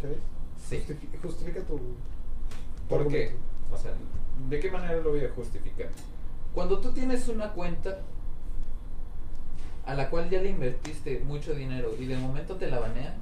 ¿Qué 0.00 0.06
ves? 0.08 0.18
Sí. 0.58 0.76
Justifi- 0.78 1.20
justifica 1.22 1.60
tu. 1.60 1.76
tu 1.78 1.82
¿Por 2.88 3.08
qué? 3.08 3.34
O 3.72 3.76
sea, 3.76 3.92
¿de 4.48 4.60
qué 4.60 4.70
manera 4.70 4.96
lo 5.00 5.10
voy 5.10 5.24
a 5.24 5.30
justificar? 5.30 5.88
Cuando 6.54 6.78
tú 6.80 6.92
tienes 6.92 7.28
una 7.28 7.52
cuenta 7.52 8.00
a 9.84 9.94
la 9.94 10.10
cual 10.10 10.28
ya 10.30 10.40
le 10.40 10.50
invertiste 10.50 11.20
mucho 11.20 11.54
dinero 11.54 11.92
y 11.98 12.06
de 12.06 12.16
momento 12.16 12.56
te 12.56 12.68
la 12.68 12.78
banean, 12.80 13.14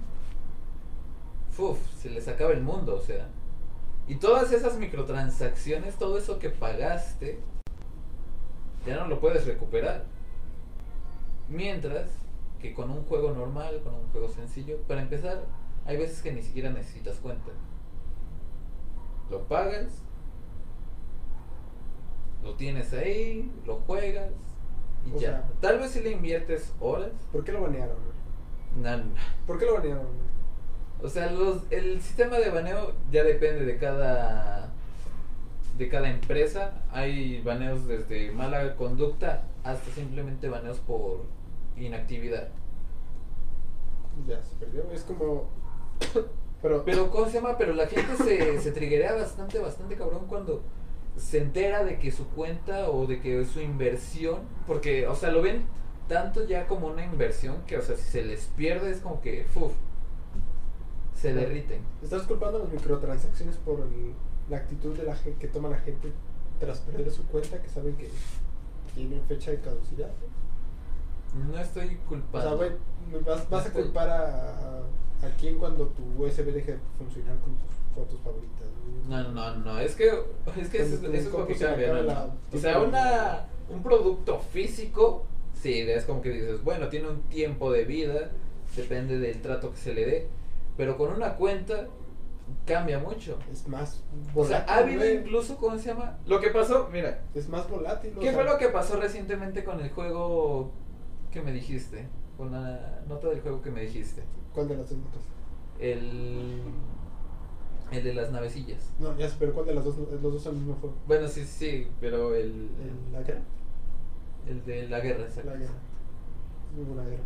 ¡fuf! 1.50 1.78
se 2.00 2.10
les 2.10 2.26
acaba 2.28 2.52
el 2.52 2.62
mundo, 2.62 2.96
o 2.96 3.00
sea. 3.00 3.28
Y 4.06 4.16
todas 4.16 4.52
esas 4.52 4.76
microtransacciones, 4.78 5.96
todo 5.96 6.18
eso 6.18 6.38
que 6.38 6.50
pagaste, 6.50 7.38
ya 8.86 8.96
no 8.96 9.08
lo 9.08 9.18
puedes 9.20 9.46
recuperar. 9.46 10.04
Mientras 11.48 12.10
que 12.60 12.74
con 12.74 12.90
un 12.90 13.02
juego 13.04 13.32
normal, 13.32 13.80
con 13.82 13.94
un 13.94 14.06
juego 14.12 14.28
sencillo, 14.28 14.78
para 14.88 15.02
empezar, 15.02 15.42
hay 15.86 15.96
veces 15.96 16.22
que 16.22 16.32
ni 16.32 16.42
siquiera 16.42 16.70
necesitas 16.70 17.16
cuenta. 17.18 17.50
Lo 19.30 19.42
pagas, 19.48 20.02
lo 22.42 22.54
tienes 22.54 22.92
ahí, 22.92 23.50
lo 23.66 23.76
juegas 23.80 24.30
y 25.06 25.12
O 25.12 25.20
ya. 25.20 25.28
sea- 25.28 25.48
Tal 25.60 25.78
vez 25.78 25.90
si 25.92 26.00
le 26.00 26.10
inviertes 26.12 26.72
horas, 26.80 27.10
¿Por 27.32 27.44
qué 27.44 27.52
lo 27.52 27.62
banearon? 27.62 27.96
güey? 27.96 28.82
na- 28.82 29.04
¿Por 29.46 29.58
qué 29.58 29.66
lo 29.66 29.74
banearon? 29.74 30.06
o 31.02 31.08
sea, 31.08 31.30
los, 31.30 31.62
el 31.70 32.00
sistema 32.00 32.38
de 32.38 32.50
baneo 32.50 32.92
ya 33.10 33.24
depende 33.24 33.64
de 33.64 33.78
cada 33.78 34.72
de 35.76 35.88
cada 35.88 36.08
empresa. 36.08 36.82
Hay 36.92 37.42
baneos 37.42 37.86
desde 37.88 38.30
mala 38.30 38.76
conducta 38.76 39.42
hasta 39.64 39.90
simplemente 39.90 40.48
baneos 40.48 40.78
por 40.78 41.24
inactividad. 41.76 42.48
Ya 44.28 44.40
se 44.40 44.54
perdió. 44.56 44.88
Es 44.92 45.02
como. 45.02 45.48
Pero. 46.62 46.82
Pero, 46.84 47.10
¿cómo 47.10 47.26
se 47.26 47.32
llama? 47.32 47.56
Pero 47.58 47.74
la 47.74 47.86
gente 47.86 48.16
se, 48.16 48.60
se 48.60 48.72
triguea 48.72 49.14
bastante, 49.14 49.58
bastante 49.58 49.96
cabrón 49.96 50.26
cuando 50.28 50.62
se 51.16 51.38
entera 51.38 51.84
de 51.84 51.98
que 51.98 52.10
su 52.10 52.26
cuenta 52.30 52.90
o 52.90 53.06
de 53.06 53.20
que 53.20 53.44
su 53.44 53.60
inversión, 53.60 54.40
porque, 54.66 55.06
o 55.06 55.14
sea, 55.14 55.30
lo 55.30 55.42
ven 55.42 55.64
tanto 56.08 56.44
ya 56.44 56.66
como 56.66 56.88
una 56.88 57.04
inversión 57.04 57.62
que, 57.66 57.76
o 57.78 57.82
sea, 57.82 57.96
si 57.96 58.02
se 58.04 58.24
les 58.24 58.46
pierde 58.56 58.90
es 58.90 58.98
como 59.00 59.20
que, 59.20 59.44
¡fuf! 59.44 59.72
Se 61.14 61.32
derriten. 61.32 61.80
Estás 62.02 62.22
culpando 62.24 62.58
las 62.58 62.68
microtransacciones 62.70 63.56
por 63.56 63.80
el- 63.80 64.12
la 64.50 64.58
actitud 64.58 64.96
de 64.96 65.04
la 65.04 65.16
gente 65.16 65.38
que 65.38 65.48
toma 65.48 65.68
la 65.70 65.78
gente 65.78 66.12
tras 66.60 66.80
perder 66.80 67.10
su 67.10 67.24
cuenta, 67.28 67.62
que 67.62 67.68
saben 67.68 67.96
que 67.96 68.10
tienen 68.94 69.22
fecha 69.26 69.50
de 69.50 69.60
caducidad. 69.60 70.10
No 71.34 71.58
estoy 71.58 71.98
O 72.04 72.08
culpando. 72.08 72.48
sea, 72.48 72.56
güey, 72.56 72.70
vas, 73.24 73.48
vas 73.50 73.64
a 73.64 73.68
Estoy- 73.68 73.82
culpar 73.84 74.08
a, 74.08 74.78
a 75.22 75.28
quién 75.38 75.58
cuando 75.58 75.86
tu 75.88 76.02
USB 76.22 76.52
deje 76.52 76.72
de 76.72 76.78
funcionar 76.98 77.36
con 77.40 77.54
tus 77.56 77.68
fotos 77.94 78.20
favoritas. 78.22 78.66
güey? 78.84 79.22
No, 79.22 79.30
no, 79.32 79.56
no, 79.56 79.78
es 79.78 79.96
que, 79.96 80.06
es 80.56 80.68
que 80.68 80.82
eso, 80.82 80.94
es- 80.94 81.26
eso 81.26 81.38
lo 81.38 81.46
que 81.46 81.54
cambia, 81.56 81.92
¿no? 81.92 82.34
O 82.52 82.58
sea, 82.58 82.80
una, 82.80 83.46
un 83.68 83.82
producto 83.82 84.38
físico, 84.38 85.24
sí, 85.60 85.80
es 85.80 86.04
como 86.04 86.20
que 86.22 86.30
dices, 86.30 86.62
bueno, 86.62 86.88
tiene 86.88 87.08
un 87.08 87.22
tiempo 87.22 87.72
de 87.72 87.84
vida, 87.84 88.30
depende 88.76 89.18
del 89.18 89.40
trato 89.40 89.70
que 89.72 89.76
se 89.78 89.94
le 89.94 90.06
dé, 90.06 90.28
pero 90.76 90.96
con 90.96 91.12
una 91.12 91.34
cuenta 91.34 91.86
cambia 92.66 92.98
mucho. 92.98 93.38
Es 93.50 93.66
más 93.68 94.02
O 94.34 94.44
sea, 94.44 94.60
volátil. 94.60 94.68
ha 94.68 94.76
habido 94.78 95.10
incluso, 95.20 95.56
¿cómo 95.56 95.78
se 95.78 95.86
llama? 95.88 96.18
Lo 96.26 96.40
que 96.40 96.50
pasó, 96.50 96.88
mira, 96.92 97.22
Es 97.34 97.48
más 97.48 97.68
volátil. 97.70 98.12
o 98.16 98.20
¿qué 98.20 98.26
sea, 98.26 98.34
fue 98.34 98.44
lo 98.44 98.58
que 98.58 98.68
pasó 98.68 99.00
recientemente 99.00 99.64
con 99.64 99.80
el 99.80 99.90
juego 99.90 100.70
que 101.34 101.42
me 101.42 101.52
dijiste? 101.52 102.06
con 102.36 102.50
la 102.50 103.02
nota 103.08 103.28
del 103.28 103.40
juego 103.42 103.62
que 103.62 103.70
me 103.70 103.82
dijiste. 103.82 104.22
¿Cuál 104.52 104.66
de 104.68 104.76
las 104.76 104.88
dos 104.90 104.98
notas? 104.98 105.22
El. 105.78 106.62
El 107.92 108.02
de 108.02 108.14
las 108.14 108.32
navecillas. 108.32 108.90
No, 108.98 109.16
ya 109.16 109.28
sé, 109.28 109.36
pero 109.38 109.52
¿cuál 109.52 109.66
de 109.66 109.74
las 109.74 109.84
dos? 109.84 109.96
Los 109.98 110.20
dos 110.22 110.42
son 110.42 110.54
el 110.54 110.60
mismo 110.62 110.74
juego. 110.80 110.96
Bueno, 111.06 111.28
sí, 111.28 111.44
sí, 111.44 111.86
pero 112.00 112.34
el. 112.34 112.44
¿El- 112.80 113.12
¿La 113.12 113.22
guerra? 113.22 113.42
El 114.48 114.64
de 114.64 114.88
la 114.88 114.98
guerra, 115.00 115.24
exacto. 115.24 115.50
La 115.50 115.56
guerra. 115.56 115.74
Es 116.70 116.76
muy 116.76 116.84
buena 116.86 117.08
guerra. 117.08 117.22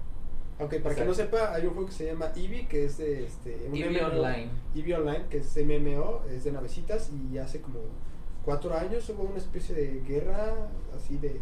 Aunque 0.58 0.80
para 0.80 0.92
Exacto. 0.94 1.14
quien 1.14 1.28
no 1.30 1.36
sepa, 1.38 1.54
hay 1.54 1.66
un 1.66 1.72
juego 1.72 1.86
que 1.88 1.94
se 1.94 2.06
llama 2.06 2.26
Eevee, 2.36 2.66
que 2.68 2.84
es 2.84 2.98
de 2.98 3.24
este. 3.24 3.66
un 3.68 3.74
Eevee 3.76 4.02
MMO. 4.02 4.08
Online. 4.08 4.50
Eevee 4.74 4.94
Online, 4.96 5.24
que 5.30 5.38
es 5.38 5.56
MMO, 5.56 6.22
es 6.28 6.44
de 6.44 6.52
navecitas 6.52 7.10
y 7.32 7.38
hace 7.38 7.62
como 7.62 7.78
cuatro 8.44 8.74
años 8.74 9.08
hubo 9.08 9.22
una 9.22 9.38
especie 9.38 9.74
de 9.74 10.00
guerra 10.00 10.52
así 10.96 11.16
de... 11.16 11.40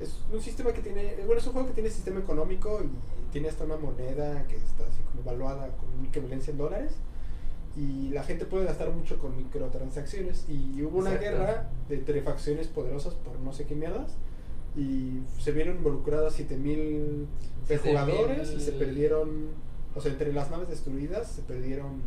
Es 0.00 0.18
un 0.32 0.40
sistema 0.40 0.72
que 0.72 0.80
tiene... 0.80 1.16
Bueno, 1.26 1.40
es 1.40 1.46
un 1.46 1.52
juego 1.52 1.68
que 1.68 1.74
tiene 1.74 1.90
sistema 1.90 2.20
económico 2.20 2.80
y 2.82 3.32
tiene 3.32 3.48
hasta 3.48 3.64
una 3.64 3.76
moneda 3.76 4.46
que 4.46 4.56
está 4.56 4.84
así 4.86 5.02
como 5.10 5.20
evaluada 5.22 5.68
con 5.76 5.88
un 5.98 6.06
equivalencia 6.06 6.50
en 6.52 6.58
dólares. 6.58 6.92
Y 7.76 8.08
la 8.10 8.24
gente 8.24 8.46
puede 8.46 8.64
gastar 8.64 8.90
mucho 8.90 9.18
con 9.18 9.36
microtransacciones. 9.36 10.46
Y 10.48 10.82
hubo 10.82 10.98
una 10.98 11.14
Exacto. 11.14 11.38
guerra 11.38 11.70
de 11.88 11.94
entre 11.96 12.22
facciones 12.22 12.66
poderosas 12.66 13.14
por 13.14 13.38
no 13.40 13.52
sé 13.52 13.66
qué 13.66 13.74
mierdas. 13.74 14.16
Y 14.76 15.20
se 15.38 15.52
vieron 15.52 15.76
involucradas 15.76 16.34
7000 16.34 17.26
de 17.68 17.78
7,000 17.78 17.78
jugadores 17.80 18.52
y 18.52 18.60
se 18.60 18.72
perdieron, 18.72 19.48
o 19.94 20.00
sea, 20.00 20.12
entre 20.12 20.32
las 20.32 20.50
naves 20.50 20.68
destruidas 20.68 21.30
se 21.30 21.42
perdieron 21.42 21.86
eh, 21.96 22.00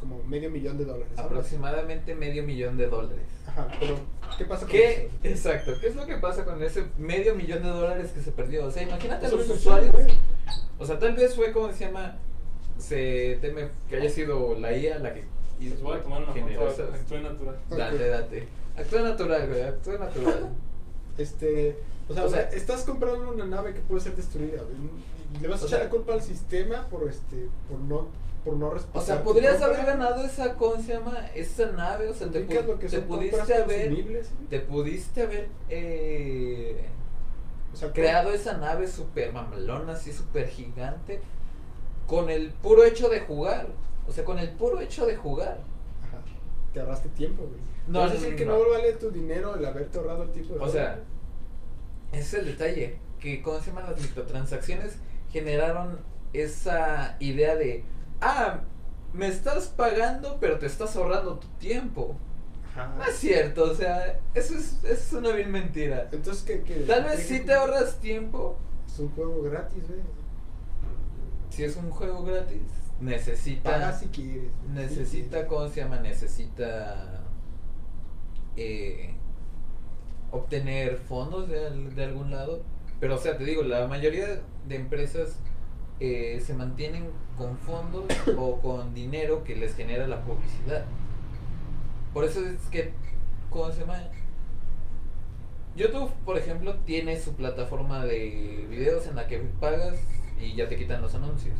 como 0.00 0.22
medio 0.24 0.50
millón 0.50 0.78
de 0.78 0.84
dólares. 0.84 1.12
Aproximadamente 1.16 2.14
medio 2.14 2.42
millón 2.42 2.76
de 2.76 2.86
dólares. 2.88 3.24
Ajá, 3.46 3.68
pero 3.80 3.96
¿qué 4.38 4.44
pasa 4.44 4.62
con 4.62 4.70
¿Qué? 4.70 5.06
eso? 5.06 5.16
Exacto. 5.24 5.72
¿Qué 5.80 5.88
es 5.88 5.96
lo 5.96 6.06
que 6.06 6.16
pasa 6.16 6.44
con 6.44 6.62
ese 6.62 6.84
medio 6.98 7.34
millón 7.34 7.62
de 7.62 7.68
dólares 7.68 8.10
que 8.12 8.20
se 8.20 8.32
perdió? 8.32 8.66
O 8.66 8.70
sea, 8.70 8.82
imagínate 8.82 9.26
a 9.26 9.30
los 9.30 9.48
usuarios. 9.48 9.94
O 10.78 10.86
sea, 10.86 10.98
tal 10.98 11.14
vez 11.14 11.34
fue 11.34 11.52
como 11.52 11.72
se 11.72 11.86
llama. 11.86 12.16
Se 12.78 13.38
teme 13.40 13.68
que 13.88 13.96
haya 13.96 14.10
sido 14.10 14.58
la 14.58 14.76
IA 14.76 14.98
la 14.98 15.14
que 15.14 15.24
Les 15.60 15.80
voy 15.80 15.96
a 15.96 16.02
tomar 16.02 16.22
una 16.24 16.32
generó 16.32 16.68
foto 16.70 16.82
esas- 16.84 16.94
actúe 17.00 17.18
natural. 17.18 17.56
Date, 17.70 18.08
date. 18.08 18.48
Actúa 18.76 19.02
natural, 19.02 19.48
güey. 19.48 19.62
Actúa 19.62 19.98
natural. 19.98 20.48
Este, 21.18 21.76
o 22.08 22.14
sea, 22.14 22.24
O 22.24 22.28
sea- 22.28 22.42
estás 22.50 22.82
comprando 22.84 23.30
una 23.32 23.44
nave 23.44 23.74
que 23.74 23.80
puede 23.80 24.00
ser 24.00 24.16
destruida. 24.16 24.62
Le 25.40 25.48
vas 25.48 25.62
a 25.62 25.66
echar 25.66 25.78
sea- 25.78 25.84
la 25.84 25.90
culpa 25.90 26.14
al 26.14 26.22
sistema 26.22 26.86
por 26.88 27.08
este, 27.08 27.48
por 27.68 27.78
no, 27.80 28.08
por 28.44 28.56
no 28.56 28.70
respetar. 28.70 29.02
O 29.02 29.04
sea, 29.04 29.22
podrías 29.22 29.60
haber 29.62 29.84
ganado 29.86 30.24
esa, 30.24 30.54
¿cómo 30.54 30.76
se 30.82 30.94
llama? 30.94 31.26
Esa 31.34 31.70
nave, 31.72 32.08
o 32.08 32.14
sea, 32.14 32.28
te, 32.30 32.46
pu- 32.46 32.64
lo 32.66 32.78
que 32.78 32.88
te 32.88 33.00
pudiste 33.00 33.54
haber, 33.54 34.24
te 34.50 34.60
pudiste 34.60 35.22
haber 35.22 35.48
eh, 35.68 36.86
O 37.72 37.76
sea, 37.76 37.92
creado 37.92 38.32
esa 38.32 38.56
nave 38.58 38.88
super 38.88 39.32
mamalona, 39.32 39.92
así 39.92 40.12
super 40.12 40.48
gigante, 40.48 41.20
con 42.06 42.30
el 42.30 42.50
puro 42.50 42.84
hecho 42.84 43.08
de 43.08 43.20
jugar. 43.20 43.68
O 44.08 44.12
sea, 44.12 44.24
con 44.24 44.38
el 44.40 44.50
puro 44.50 44.80
hecho 44.80 45.06
de 45.06 45.14
jugar. 45.16 45.60
Ajá, 46.02 46.18
te 46.74 46.80
ahorraste 46.80 47.08
tiempo, 47.10 47.42
güey. 47.44 47.60
No, 47.86 48.06
es 48.06 48.12
decir 48.12 48.30
no, 48.32 48.36
que 48.36 48.44
no. 48.44 48.58
no 48.58 48.70
vale 48.70 48.92
tu 48.94 49.10
dinero 49.10 49.54
el 49.54 49.64
haberte 49.64 49.98
ahorrado 49.98 50.24
el 50.24 50.30
tiempo 50.32 50.54
de 50.54 50.58
O 50.58 50.62
juego, 50.64 50.72
sea, 50.72 51.00
ese 52.10 52.20
es 52.20 52.34
el 52.34 52.46
detalle. 52.46 52.98
Que, 53.20 53.40
¿cómo 53.40 53.60
se 53.60 53.66
llaman 53.70 53.90
las 53.90 54.00
microtransacciones? 54.00 54.96
Generaron 55.30 56.00
esa 56.32 57.16
idea 57.20 57.54
de, 57.54 57.84
ah, 58.22 58.60
me 59.12 59.28
estás 59.28 59.68
pagando, 59.68 60.38
pero 60.40 60.58
te 60.58 60.66
estás 60.66 60.96
ahorrando 60.96 61.38
tu 61.38 61.48
tiempo. 61.58 62.16
Ajá. 62.74 62.94
No 62.96 63.04
es 63.04 63.16
cierto, 63.16 63.64
o 63.64 63.74
sea, 63.74 64.18
eso 64.34 64.54
es, 64.54 64.82
eso 64.82 64.92
es 64.92 65.12
una 65.12 65.30
bien 65.32 65.50
mentira. 65.50 66.08
Entonces, 66.10 66.42
¿qué? 66.44 66.62
qué 66.62 66.74
Tal 66.86 67.04
vez 67.04 67.16
qué- 67.26 67.38
sí 67.38 67.40
te 67.40 67.52
ahorras 67.52 67.98
tiempo, 68.00 68.56
Es 68.86 68.98
un 68.98 69.10
juego 69.10 69.42
gratis, 69.42 69.82
güey. 69.86 70.00
si 71.50 71.64
es 71.64 71.76
un 71.76 71.90
juego 71.90 72.24
gratis, 72.24 72.62
necesita... 73.00 73.70
Paga 73.72 73.92
si 73.92 74.06
quieres. 74.06 74.50
necesita, 74.72 75.46
¿cómo 75.46 75.68
se 75.68 75.80
llama? 75.82 75.98
Necesita 76.00 77.20
eh, 78.56 79.14
obtener 80.30 80.96
fondos 80.96 81.48
de, 81.48 81.70
de 81.90 82.04
algún 82.04 82.30
lado. 82.30 82.62
Pero, 83.00 83.16
o 83.16 83.18
sea, 83.18 83.36
te 83.36 83.44
digo, 83.44 83.62
la 83.62 83.86
mayoría 83.88 84.40
de 84.66 84.76
empresas 84.76 85.36
eh, 86.04 86.40
se 86.40 86.52
mantienen 86.52 87.12
con 87.38 87.56
fondos 87.58 88.06
o 88.36 88.60
con 88.60 88.92
dinero 88.92 89.44
que 89.44 89.54
les 89.54 89.76
genera 89.76 90.08
la 90.08 90.24
publicidad. 90.24 90.84
Por 92.12 92.24
eso 92.24 92.44
es 92.44 92.58
que, 92.72 92.92
¿cómo 93.50 93.70
se 93.70 93.82
llama? 93.82 94.02
YouTube, 95.76 96.10
por 96.24 96.36
ejemplo, 96.36 96.74
tiene 96.84 97.20
su 97.20 97.36
plataforma 97.36 98.04
de 98.04 98.66
videos 98.68 99.06
en 99.06 99.14
la 99.14 99.28
que 99.28 99.38
pagas 99.60 99.96
y 100.40 100.56
ya 100.56 100.68
te 100.68 100.76
quitan 100.76 101.02
los 101.02 101.14
anuncios. 101.14 101.56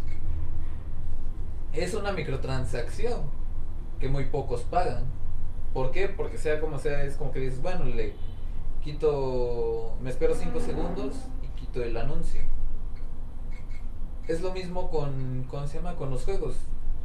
Es 1.72 1.94
una 1.94 2.10
microtransacción 2.10 3.20
que 4.00 4.08
muy 4.08 4.24
pocos 4.24 4.62
pagan. 4.62 5.04
¿Por 5.72 5.92
qué? 5.92 6.08
Porque 6.08 6.36
sea 6.36 6.58
como 6.58 6.80
sea, 6.80 7.04
es 7.04 7.14
como 7.14 7.30
que 7.30 7.38
dices, 7.38 7.62
bueno, 7.62 7.84
le 7.84 8.14
quito, 8.82 9.96
me 10.02 10.10
espero 10.10 10.34
5 10.34 10.58
segundos 10.58 11.14
y 11.44 11.60
quito 11.60 11.80
el 11.80 11.96
anuncio. 11.96 12.42
Es 14.32 14.40
lo 14.40 14.52
mismo 14.52 14.90
con, 14.90 15.44
¿cómo 15.50 15.66
se? 15.66 15.78
Con 15.80 16.10
los 16.10 16.24
juegos. 16.24 16.54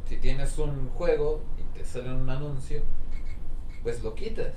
Si 0.08 0.16
tienes 0.16 0.58
un 0.58 0.88
juego 0.90 1.40
y 1.58 1.78
te 1.78 1.84
sale 1.84 2.12
un 2.14 2.28
anuncio, 2.30 2.82
pues 3.82 4.02
lo 4.02 4.14
quitas. 4.14 4.54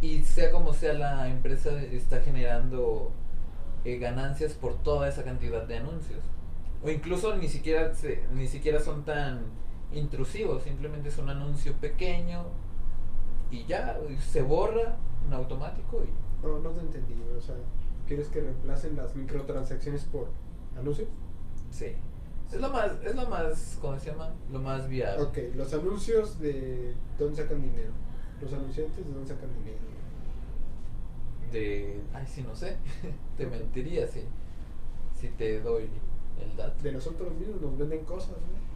Y 0.00 0.22
sea 0.24 0.50
como 0.50 0.74
sea, 0.74 0.92
la 0.94 1.28
empresa 1.28 1.70
está 1.82 2.20
generando 2.20 3.12
eh, 3.84 3.98
ganancias 3.98 4.52
por 4.54 4.74
toda 4.82 5.08
esa 5.08 5.24
cantidad 5.24 5.62
de 5.66 5.78
anuncios. 5.78 6.22
O 6.84 6.90
incluso 6.90 7.34
ni 7.36 7.48
siquiera, 7.48 7.94
se- 7.94 8.22
ni 8.34 8.46
siquiera 8.46 8.80
son 8.80 9.04
tan 9.04 9.40
intrusivos, 9.92 10.64
simplemente 10.64 11.08
es 11.08 11.18
un 11.18 11.30
anuncio 11.30 11.72
pequeño 11.74 12.44
y 13.50 13.64
ya 13.66 13.98
se 14.20 14.42
borra 14.42 14.96
en 15.26 15.32
automático 15.32 16.02
y 16.04 16.10
No, 16.46 16.58
no 16.60 16.70
te 16.70 16.80
entendí. 16.80 17.14
O 17.36 17.40
sea, 17.40 17.54
¿quieres 18.06 18.28
que 18.28 18.40
reemplacen 18.40 18.96
las 18.96 19.16
microtransacciones 19.16 20.04
por 20.04 20.28
anuncios? 20.78 21.08
Sí. 21.70 21.86
Es 22.52 22.60
lo 22.60 22.70
más, 22.70 22.92
es 23.04 23.14
lo 23.16 23.26
más, 23.28 23.78
¿cómo 23.80 23.98
se 23.98 24.10
llama? 24.10 24.32
Lo 24.52 24.60
más 24.60 24.88
viable. 24.88 25.22
Ok, 25.24 25.38
los 25.56 25.72
anuncios 25.74 26.38
de 26.38 26.94
dónde 27.18 27.42
sacan 27.42 27.60
dinero. 27.60 27.90
Los 28.40 28.52
anunciantes 28.52 28.96
de 29.04 29.12
dónde 29.12 29.26
sacan 29.28 29.48
dinero. 29.58 29.78
De, 31.52 32.00
ay, 32.12 32.26
sí, 32.26 32.42
no 32.42 32.54
sé, 32.56 32.76
te 33.38 33.46
mentiría 33.46 34.06
si, 34.08 34.20
si 35.20 35.28
te 35.28 35.60
doy 35.60 35.88
el 36.42 36.56
dato. 36.56 36.82
De 36.82 36.92
nosotros 36.92 37.32
mismos 37.34 37.60
nos 37.60 37.78
venden 37.78 38.04
cosas, 38.04 38.30
¿no? 38.30 38.66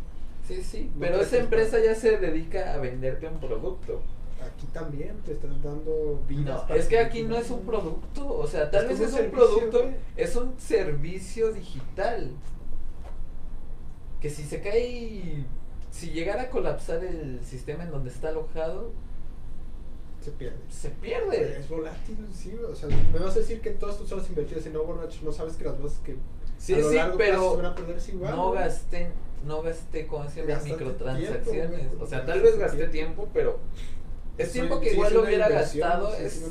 Sí, 0.47 0.63
sí, 0.63 0.91
No 0.95 1.01
pero 1.01 1.21
esa 1.21 1.37
empresa 1.39 1.79
ya 1.79 1.95
se 1.95 2.17
dedica 2.19 2.73
a 2.75 2.79
venderte 2.79 3.29
un 3.29 3.39
producto. 3.39 4.01
Aquí 4.41 4.67
también 4.73 5.17
te 5.25 5.33
están 5.33 5.61
dando 5.63 6.23
vidas. 6.27 6.67
No, 6.69 6.75
es 6.75 6.87
que 6.87 6.99
aquí 6.99 7.23
no 7.25 7.37
es 7.37 7.51
un 7.51 7.61
producto, 7.61 8.27
o 8.27 8.47
sea, 8.47 8.71
tal 8.71 8.91
Es 8.91 8.99
vez 8.99 9.13
es 9.15 9.21
un 9.21 9.31
producto, 9.31 9.83
güey. 9.83 9.95
es 10.17 10.35
un 10.37 10.59
servicio 10.59 11.53
digital. 11.53 12.31
Que 14.21 14.29
si 14.31 14.43
se 14.45 14.61
cae, 14.61 15.45
si 15.91 16.11
llegara 16.11 16.43
a 16.43 16.51
colapsar 16.51 17.03
el 17.05 17.41
sistema 17.45 17.85
en 17.85 17.91
donde 17.91 18.11
está 18.11 18.29
alojado, 18.29 18.93
Se 20.21 20.31
pierde. 20.33 20.59
se 20.69 20.91
pierde. 20.91 21.57
Es 21.59 21.69
volátil, 21.69 22.19
sí, 22.33 22.55
o 22.57 22.75
sea, 22.75 22.89
me 23.13 23.19
vas 23.19 23.35
a 23.37 23.39
decir 23.41 23.61
que 23.61 23.71
todas 23.71 23.97
tus 23.97 24.13
horas 24.13 24.29
invertidas 24.29 24.67
en 24.67 24.77
Overwatch 24.77 25.23
no 25.23 25.33
sabes 25.33 25.55
que 25.57 25.65
las 25.65 25.81
vas 25.83 25.95
que 26.05 26.17
Sí, 26.59 26.75
a 26.75 26.79
lo 26.79 26.91
sí, 26.91 26.97
largo 26.97 27.17
pero 27.17 27.51
se 27.53 27.57
van 27.57 27.67
a 27.67 27.75
perder 27.75 27.97
es 27.97 28.09
igual. 28.11 28.37
no 28.37 28.49
güey. 28.49 28.59
gasté, 28.61 29.11
no 29.47 29.63
gasté, 29.63 30.07
¿cómo 30.07 30.29
se 30.29 30.47
llama? 30.47 30.63
Microtransacciones. 30.63 31.49
tiempo, 31.51 31.71
güey, 31.97 32.03
o 32.03 32.07
sea, 32.07 32.27
tal 32.27 32.41
vez 32.43 32.59
gasté 32.59 32.89
tiempo. 32.89 33.29
pero 33.33 33.59
es 34.37 34.53
tiempo 34.53 34.79
que 34.81 34.93
igual 34.93 35.15
lo 35.15 35.23
hubiera 35.23 35.49
gastado. 35.49 36.15
Es, 36.15 36.43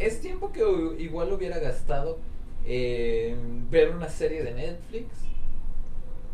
es 0.00 0.20
tiempo 0.20 0.52
que 0.52 0.60
igual 0.98 1.30
lo 1.30 1.36
hubiera 1.36 1.58
gastado 1.58 2.18
en 2.66 3.70
ver 3.70 3.90
una 3.90 4.10
serie 4.10 4.42
de 4.42 4.52
Netflix, 4.52 5.06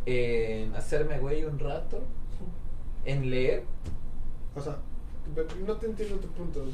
en 0.07 0.75
hacerme 0.75 1.19
güey 1.19 1.45
un 1.45 1.59
rato, 1.59 2.03
en 3.05 3.31
leer. 3.31 3.65
O 4.55 4.61
sea, 4.61 4.79
no 5.67 5.77
te 5.77 5.87
entiendo 5.87 6.17
tu 6.17 6.29
punto. 6.29 6.65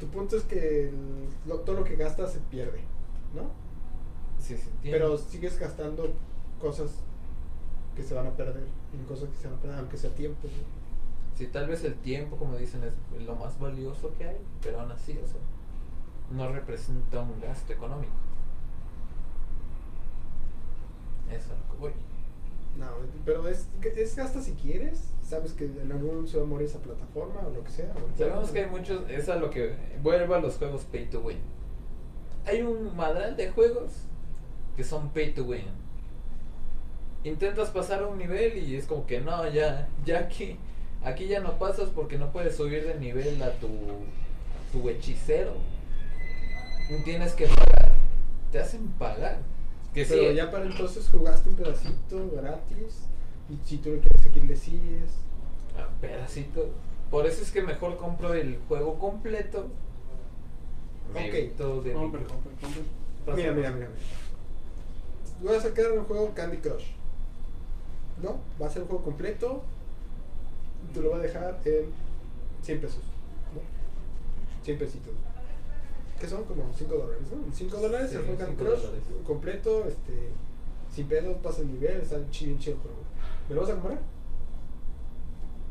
Tu 0.00 0.06
punto 0.08 0.36
es 0.36 0.42
que 0.44 0.88
el- 0.88 1.26
lo- 1.46 1.60
todo 1.60 1.76
lo 1.76 1.84
que 1.84 1.96
gastas 1.96 2.32
se 2.32 2.38
pierde, 2.40 2.80
¿no? 3.34 3.42
Sí, 4.38 4.56
sí, 4.56 4.68
entiendo. 4.74 4.98
Pero 4.98 5.18
sigues 5.18 5.58
gastando 5.58 6.12
cosas 6.60 6.90
que 7.96 8.02
se 8.02 8.14
van 8.14 8.26
a 8.26 8.30
perder, 8.36 8.64
en 8.92 9.04
cosas 9.06 9.28
que 9.30 9.36
se 9.36 9.48
van 9.48 9.56
a 9.56 9.60
perder, 9.60 9.78
aunque 9.78 9.96
sea 9.96 10.10
tiempo. 10.14 10.42
güey. 10.42 10.54
Sí, 11.36 11.46
tal 11.48 11.68
vez 11.68 11.82
el 11.84 11.94
tiempo, 11.96 12.36
como 12.36 12.56
dicen, 12.56 12.82
es 12.84 13.22
lo 13.22 13.34
más 13.36 13.58
valioso 13.58 14.12
que 14.16 14.24
hay, 14.26 14.36
pero 14.62 14.80
aún 14.80 14.92
así, 14.92 15.12
o 15.12 15.26
sea, 15.26 15.40
no 16.30 16.50
representa 16.52 17.20
un 17.20 17.40
gasto 17.40 17.72
económico. 17.72 18.12
Eso 21.30 21.52
es 21.52 21.58
lo 21.58 21.72
que 21.74 21.80
voy. 21.80 21.92
No, 22.78 22.86
pero 23.24 23.48
es, 23.48 23.66
es 23.96 24.16
gasta 24.16 24.40
si 24.42 24.52
quieres. 24.52 25.12
Sabes 25.22 25.52
que 25.52 25.64
en 25.64 25.90
algún 25.90 26.06
momento 26.08 26.30
se 26.30 26.36
va 26.38 26.44
a 26.44 26.46
morir 26.46 26.66
esa 26.68 26.78
plataforma 26.78 27.40
o 27.46 27.50
lo 27.50 27.64
que 27.64 27.70
sea. 27.70 27.92
o- 27.96 28.16
Sabemos 28.18 28.50
que 28.50 28.60
hay 28.64 28.70
muchos, 28.70 29.08
es 29.10 29.28
a 29.28 29.36
lo 29.36 29.50
que 29.50 29.74
vuelvo 30.02 30.34
a 30.34 30.40
los 30.40 30.56
juegos 30.56 30.84
pay 30.84 31.06
to 31.06 31.20
win. 31.20 31.38
Hay 32.46 32.62
un 32.62 32.94
madral 32.96 33.36
de 33.36 33.50
juegos 33.50 33.92
que 34.76 34.84
son 34.84 35.08
pay 35.10 35.32
to 35.32 35.44
win. 35.44 35.64
intentas 37.24 37.70
pasar 37.70 38.02
a 38.04 38.06
un 38.06 38.18
nivel 38.18 38.56
y 38.58 38.76
es 38.76 38.86
como 38.86 39.04
que 39.04 39.20
no, 39.20 39.48
ya, 39.50 39.88
ya 40.04 40.20
aquí, 40.20 40.58
aquí 41.04 41.26
ya 41.26 41.40
no 41.40 41.58
pasas 41.58 41.88
porque 41.88 42.18
no 42.18 42.30
puedes 42.30 42.54
subir 42.56 42.86
de 42.86 42.94
nivel 43.00 43.42
a 43.42 43.50
tu, 43.54 43.68
tu 44.72 44.88
hechicero. 44.88 45.54
Tienes 47.04 47.32
que 47.32 47.46
pagar, 47.48 47.92
te 48.52 48.60
hacen 48.60 48.86
pagar. 48.98 49.38
Que 49.96 50.04
Pero 50.04 50.28
sí, 50.30 50.34
ya 50.36 50.50
para 50.50 50.66
entonces 50.66 51.08
jugaste 51.10 51.48
un 51.48 51.56
pedacito 51.56 52.30
gratis 52.34 53.06
y 53.48 53.66
si 53.66 53.78
tú 53.78 53.90
lo 53.92 54.00
quieres 54.00 54.20
seguir 54.22 54.44
le 54.44 54.54
sigues. 54.56 55.10
Ah, 55.76 55.88
pedacito. 56.00 56.68
Por 57.10 57.24
eso 57.26 57.42
es 57.42 57.50
que 57.50 57.62
mejor 57.62 57.96
compro 57.96 58.34
el 58.34 58.58
juego 58.68 58.98
completo. 58.98 59.68
Ok. 61.12 61.16
evito 61.16 61.80
de 61.82 61.92
Compre, 61.94 62.20
micro- 62.20 62.34
compre, 62.34 62.52
compre. 62.60 62.82
Mira, 63.36 63.52
mira, 63.52 63.70
mira. 63.70 63.88
mira. 63.88 63.90
Voy 65.42 65.56
a 65.56 65.60
sacar 65.60 65.92
un 65.92 66.04
juego 66.04 66.32
Candy 66.34 66.58
Crush. 66.58 66.84
¿No? 68.22 68.36
Va 68.60 68.66
a 68.66 68.70
ser 68.70 68.82
un 68.82 68.88
juego 68.88 69.02
completo. 69.04 69.62
y 70.90 70.94
Te 70.94 71.00
lo 71.00 71.10
va 71.10 71.16
a 71.16 71.20
dejar 71.20 71.58
en 71.64 71.86
100 72.62 72.80
pesos. 72.82 73.00
¿no? 73.54 73.60
100 74.64 74.78
pesitos. 74.78 75.14
Que 76.20 76.26
son 76.26 76.44
como 76.44 76.72
5 76.76 76.94
dólares, 76.94 77.22
¿no? 77.30 77.52
5 77.52 77.76
dólares 77.76 78.10
Sí, 78.10 78.16
el 78.16 78.24
Candy 78.24 78.44
cinco 78.46 78.56
Crush 78.64 78.80
dólares. 78.82 79.02
completo, 79.26 79.84
este, 79.86 80.30
sin 80.94 81.06
pedos, 81.08 81.36
pasa 81.42 81.60
el 81.62 81.72
nivel, 81.72 82.00
está 82.00 82.16
chido, 82.30 82.58
chido 82.58 82.78
juego. 82.78 82.96
¿Me 83.48 83.54
lo 83.54 83.60
vas 83.60 83.70
a 83.70 83.74
comprar? 83.74 83.98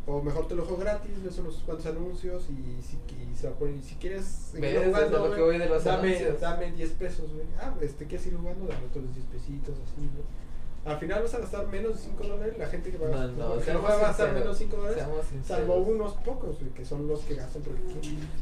O 0.08 0.22
mejor 0.22 0.48
te 0.48 0.54
lo 0.54 0.64
juego 0.66 0.78
gratis, 0.82 1.24
ves 1.24 1.40
unos 1.40 1.56
cuantos 1.66 1.88
anuncios 1.88 2.44
y 2.52 2.80
si, 2.84 2.98
y 3.16 3.36
se 3.36 3.48
va 3.50 3.56
a 3.56 3.58
poner- 3.58 3.82
si 3.82 3.96
quieres 3.96 4.24
seguir 4.24 4.78
jugando, 4.86 5.00
Es 5.00 5.08
a 5.08 5.10
lo 5.18 5.20
güey, 5.26 5.36
que 5.36 5.42
voy 5.42 5.58
de 5.58 5.68
los 5.68 5.84
dame, 5.84 6.08
anuncios. 6.16 6.40
dame 6.42 6.72
10 6.74 6.90
pesos, 6.92 7.34
güey. 7.34 7.48
Ah, 7.60 7.74
este, 7.82 8.06
¿quieres 8.06 8.22
seguir 8.24 8.38
jugando? 8.40 8.68
Dame 8.68 8.86
otros 8.86 9.04
10 9.16 9.26
pesitos, 9.26 9.74
así, 9.84 10.02
güey. 10.14 10.45
Al 10.86 11.00
final 11.00 11.24
vas 11.24 11.34
a 11.34 11.40
gastar 11.40 11.68
menos 11.68 11.94
de 11.96 12.00
5 12.04 12.24
dólares, 12.28 12.56
la 12.60 12.68
gente 12.68 12.92
que 12.92 12.98
va, 13.00 13.10
No, 13.10 13.18
a- 13.18 13.28
no, 13.28 13.58
que 13.58 13.66
seamos 13.66 13.84
va 13.86 13.94
a 13.96 13.98
gastar 14.00 14.34
menos 14.36 14.56
5 14.58 14.78
dólares, 14.78 15.04
salvo 15.44 15.78
unos 15.78 16.14
pocos, 16.18 16.58
que 16.76 16.86
son 16.86 17.08
los 17.08 17.22
que 17.22 17.34
gastan. 17.36 17.64
Porque 17.64 17.82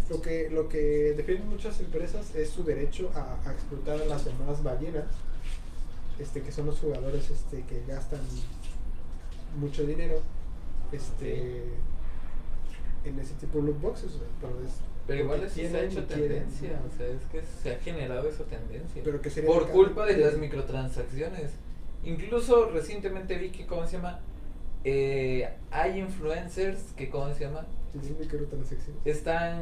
lo 0.09 0.21
que, 0.21 0.49
lo 0.49 0.67
que 0.67 1.13
defienden 1.15 1.47
muchas 1.49 1.79
empresas 1.79 2.35
es 2.35 2.49
su 2.49 2.63
derecho 2.65 3.09
a, 3.15 3.37
a 3.47 3.53
explotar 3.53 4.01
a 4.01 4.05
las 4.05 4.25
llamadas 4.25 4.61
ballenas, 4.61 5.05
este, 6.19 6.41
que 6.41 6.51
son 6.51 6.65
los 6.65 6.79
jugadores 6.79 7.29
este, 7.29 7.63
que 7.63 7.81
gastan 7.87 8.19
mucho 9.57 9.85
dinero 9.85 10.19
este, 10.91 11.63
en 13.05 13.19
ese 13.19 13.35
tipo 13.35 13.59
de 13.59 13.67
loot 13.67 13.79
boxes, 13.79 14.11
pero 14.41 14.53
es 14.65 14.73
Pero 15.07 15.23
igual 15.23 15.43
eso 15.43 15.55
se 15.55 15.61
ha 15.65 15.69
tienen 15.69 15.89
hecho 15.91 15.99
y 16.01 16.03
quieren. 16.03 16.27
tendencia, 16.43 16.81
o 16.93 16.97
sea, 16.97 17.07
es 17.07 17.21
que 17.31 17.41
se 17.63 17.73
ha 17.73 17.79
generado 17.79 18.27
esa 18.27 18.43
tendencia. 18.43 19.01
Pero 19.01 19.21
que 19.21 19.29
sería 19.29 19.49
Por 19.49 19.69
culpa 19.69 20.05
de 20.05 20.17
las 20.17 20.37
microtransacciones. 20.37 21.51
Incluso 22.03 22.69
recientemente 22.69 23.37
vi 23.37 23.49
que, 23.51 23.65
¿cómo 23.65 23.85
se 23.87 23.97
llama? 23.97 24.19
Eh, 24.83 25.49
hay 25.71 25.99
influencers 25.99 26.91
que, 26.97 27.09
¿cómo 27.09 27.33
se 27.33 27.45
llama? 27.45 27.65
Están, 29.05 29.61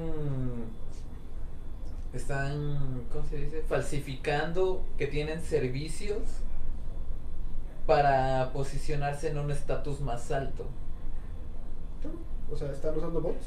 están, 2.13 3.03
¿cómo 3.11 3.25
se 3.27 3.37
dice? 3.37 3.61
Falsificando 3.67 4.83
que 4.97 5.07
tienen 5.07 5.41
servicios 5.41 6.19
para 7.85 8.51
posicionarse 8.53 9.29
en 9.29 9.37
un 9.37 9.51
estatus 9.51 10.01
más 10.01 10.31
alto. 10.31 10.65
O 12.51 12.55
sea, 12.55 12.71
están 12.71 12.97
usando 12.97 13.21
bots. 13.21 13.45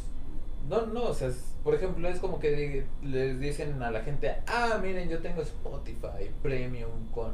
No, 0.68 0.86
no, 0.86 1.04
o 1.04 1.14
sea, 1.14 1.28
es- 1.28 1.52
por 1.62 1.74
ejemplo, 1.74 2.08
es 2.08 2.18
como 2.20 2.38
que 2.38 2.86
les 3.02 3.38
dicen 3.40 3.82
a 3.82 3.90
la 3.90 4.00
gente, 4.02 4.34
ah, 4.46 4.78
miren, 4.82 5.08
yo 5.10 5.18
tengo 5.20 5.42
Spotify 5.42 6.30
Premium 6.42 7.06
con 7.12 7.32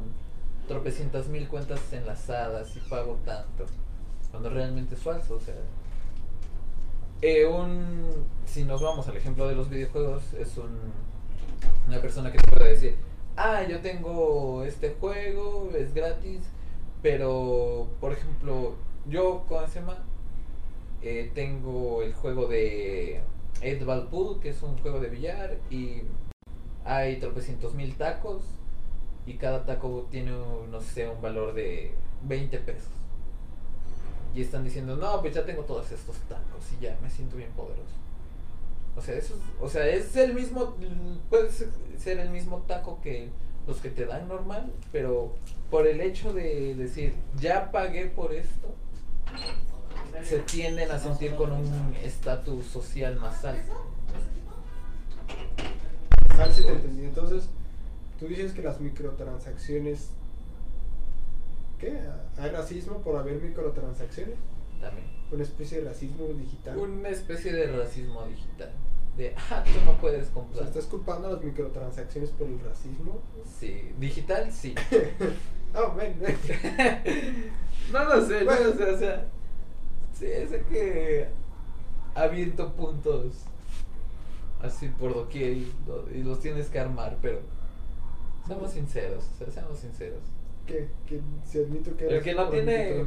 tropecientas 0.67 1.27
mil 1.27 1.47
cuentas 1.47 1.81
enlazadas 1.91 2.75
y 2.75 2.79
pago 2.89 3.17
tanto, 3.25 3.65
cuando 4.31 4.49
realmente 4.49 4.95
es 4.95 5.01
falso, 5.01 5.35
o 5.35 5.39
sea. 5.39 5.55
eh, 7.21 7.45
un, 7.45 8.25
si 8.45 8.63
nos 8.63 8.81
vamos 8.81 9.07
al 9.07 9.17
ejemplo 9.17 9.47
de 9.47 9.55
los 9.55 9.69
videojuegos, 9.69 10.33
es 10.33 10.57
un, 10.57 10.71
una 11.87 12.01
persona 12.01 12.31
que 12.31 12.37
te 12.39 12.51
puede 12.51 12.69
decir, 12.71 12.95
ah, 13.37 13.63
yo 13.63 13.79
tengo 13.81 14.63
este 14.63 14.95
juego, 14.99 15.71
es 15.75 15.93
gratis, 15.93 16.41
pero, 17.01 17.87
por 17.99 18.11
ejemplo, 18.13 18.75
yo, 19.07 19.45
¿cómo 19.47 19.67
se 19.67 19.79
llama? 19.79 19.97
Eh, 21.01 21.31
tengo 21.33 22.01
el 22.03 22.13
juego 22.13 22.47
de 22.47 23.21
Ed 23.61 23.85
Valpool, 23.85 24.39
que 24.39 24.49
es 24.49 24.61
un 24.63 24.77
juego 24.77 24.99
de 24.99 25.09
billar, 25.09 25.57
y 25.69 26.03
hay 26.85 27.19
tropecientos 27.19 27.73
mil 27.73 27.95
tacos, 27.97 28.43
y 29.25 29.33
cada 29.35 29.65
taco 29.65 30.07
tiene, 30.09 30.31
no 30.31 30.81
sé, 30.81 31.07
un 31.07 31.21
valor 31.21 31.53
de 31.53 31.93
20 32.23 32.57
pesos. 32.59 32.89
Y 34.33 34.41
están 34.41 34.63
diciendo, 34.63 34.95
no, 34.95 35.21
pues 35.21 35.35
ya 35.35 35.45
tengo 35.45 35.63
todos 35.63 35.91
estos 35.91 36.15
tacos 36.29 36.63
y 36.79 36.83
ya 36.83 36.97
me 37.01 37.09
siento 37.09 37.35
bien 37.37 37.51
poderoso. 37.51 37.95
O 38.95 39.01
sea, 39.01 39.15
eso 39.15 39.35
es, 39.35 39.39
o 39.61 39.69
sea, 39.69 39.87
es 39.87 40.15
el 40.15 40.33
mismo, 40.33 40.75
puede 41.29 41.49
ser- 41.51 42.19
el 42.19 42.29
mismo 42.29 42.59
taco 42.67 42.99
que 43.01 43.29
los 43.67 43.77
que 43.77 43.89
te 43.89 44.05
dan 44.05 44.27
normal, 44.27 44.71
pero 44.91 45.33
por 45.69 45.85
el 45.87 46.01
hecho 46.01 46.33
de 46.33 46.75
decir, 46.75 47.13
ya 47.39 47.71
pagué 47.71 48.07
por 48.07 48.33
esto, 48.33 48.73
se 50.23 50.39
tienden 50.39 50.91
a 50.91 50.99
sentir 50.99 51.35
con 51.35 51.51
un 51.51 51.95
estatus 52.03 52.65
social 52.65 53.15
más 53.17 53.45
alto. 53.45 53.73
Entonces, 56.99 57.49
tú 58.21 58.27
dices 58.27 58.53
que 58.53 58.61
las 58.61 58.79
microtransacciones. 58.79 60.09
¿Qué? 61.79 61.99
¿Hay 62.37 62.51
racismo 62.51 62.99
por 62.99 63.15
haber 63.17 63.41
microtransacciones? 63.41 64.35
También. 64.79 65.07
Una 65.31 65.41
especie 65.41 65.81
de 65.81 65.89
racismo 65.89 66.27
digital. 66.27 66.77
Una 66.77 67.09
especie 67.09 67.51
de 67.51 67.65
racismo 67.75 68.23
digital. 68.27 68.71
De, 69.17 69.33
ah, 69.49 69.63
tú 69.65 69.83
no 69.85 69.97
puedes 69.97 70.21
O 70.21 70.25
sea, 70.25 70.33
comprar. 70.35 70.67
¿estás 70.67 70.85
culpando 70.85 71.29
a 71.29 71.31
las 71.31 71.43
microtransacciones 71.43 72.29
por 72.29 72.45
el 72.47 72.59
racismo? 72.59 73.19
Sí, 73.59 73.91
digital 73.99 74.51
sí. 74.51 74.75
Oh, 75.73 75.95
ven, 75.95 76.19
ven. 76.19 76.35
No 77.91 78.03
lo 78.03 78.25
sé, 78.25 78.39
no 78.41 78.45
Bueno. 78.45 78.65
lo 78.67 78.73
sé, 78.75 78.83
o 78.83 78.97
sea. 78.99 79.25
Sí, 80.13 80.25
sé 80.47 80.63
que 80.69 81.27
aviento 82.13 82.73
puntos 82.73 83.33
así 84.61 84.89
por 84.89 85.13
doquier 85.15 85.53
y, 85.53 85.73
y 86.13 86.23
los 86.23 86.39
tienes 86.41 86.67
que 86.69 86.77
armar, 86.79 87.17
pero 87.21 87.39
seamos 88.47 88.71
sinceros, 88.71 89.23
seamos 89.53 89.79
sinceros. 89.79 90.19
que, 90.65 90.87
que 91.07 91.19
si 91.45 91.59
admito 91.59 91.95
que 91.97 92.07
El 92.07 92.21
que 92.23 92.33
no 92.33 92.49
tiene 92.49 93.05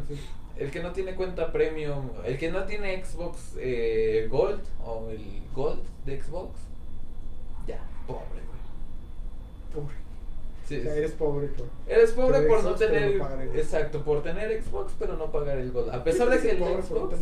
el 0.56 0.70
que 0.70 0.82
no 0.82 0.92
tiene 0.92 1.14
cuenta 1.16 1.50
premium, 1.52 2.10
el 2.24 2.38
que 2.38 2.50
no 2.50 2.64
tiene 2.64 3.04
Xbox 3.04 3.54
eh, 3.58 4.28
Gold 4.30 4.62
o 4.84 5.08
el 5.10 5.42
Gold 5.54 5.82
de 6.06 6.22
Xbox, 6.22 6.60
ya, 7.66 7.80
pobre, 8.06 8.22
güey. 8.28 9.74
Pobre. 9.84 9.96
Sí, 10.68 10.78
O 10.78 10.82
sea, 10.82 10.94
eres 10.94 11.10
pobre, 11.12 11.48
por. 11.48 11.66
Eres 11.88 12.12
pobre 12.12 12.40
por 12.42 12.62
no 12.62 12.68
Xbox, 12.70 12.78
tener. 12.78 13.16
no 13.16 13.42
exacto, 13.54 14.02
por 14.04 14.22
tener 14.22 14.62
Xbox, 14.62 14.92
pero 14.98 15.16
no 15.16 15.30
pagar 15.32 15.58
el 15.58 15.72
Gold. 15.72 15.90
A 15.90 16.04
pesar 16.04 16.30
de 16.30 16.38
que 16.40 16.52
el 16.52 16.58
Xbox. 16.58 17.18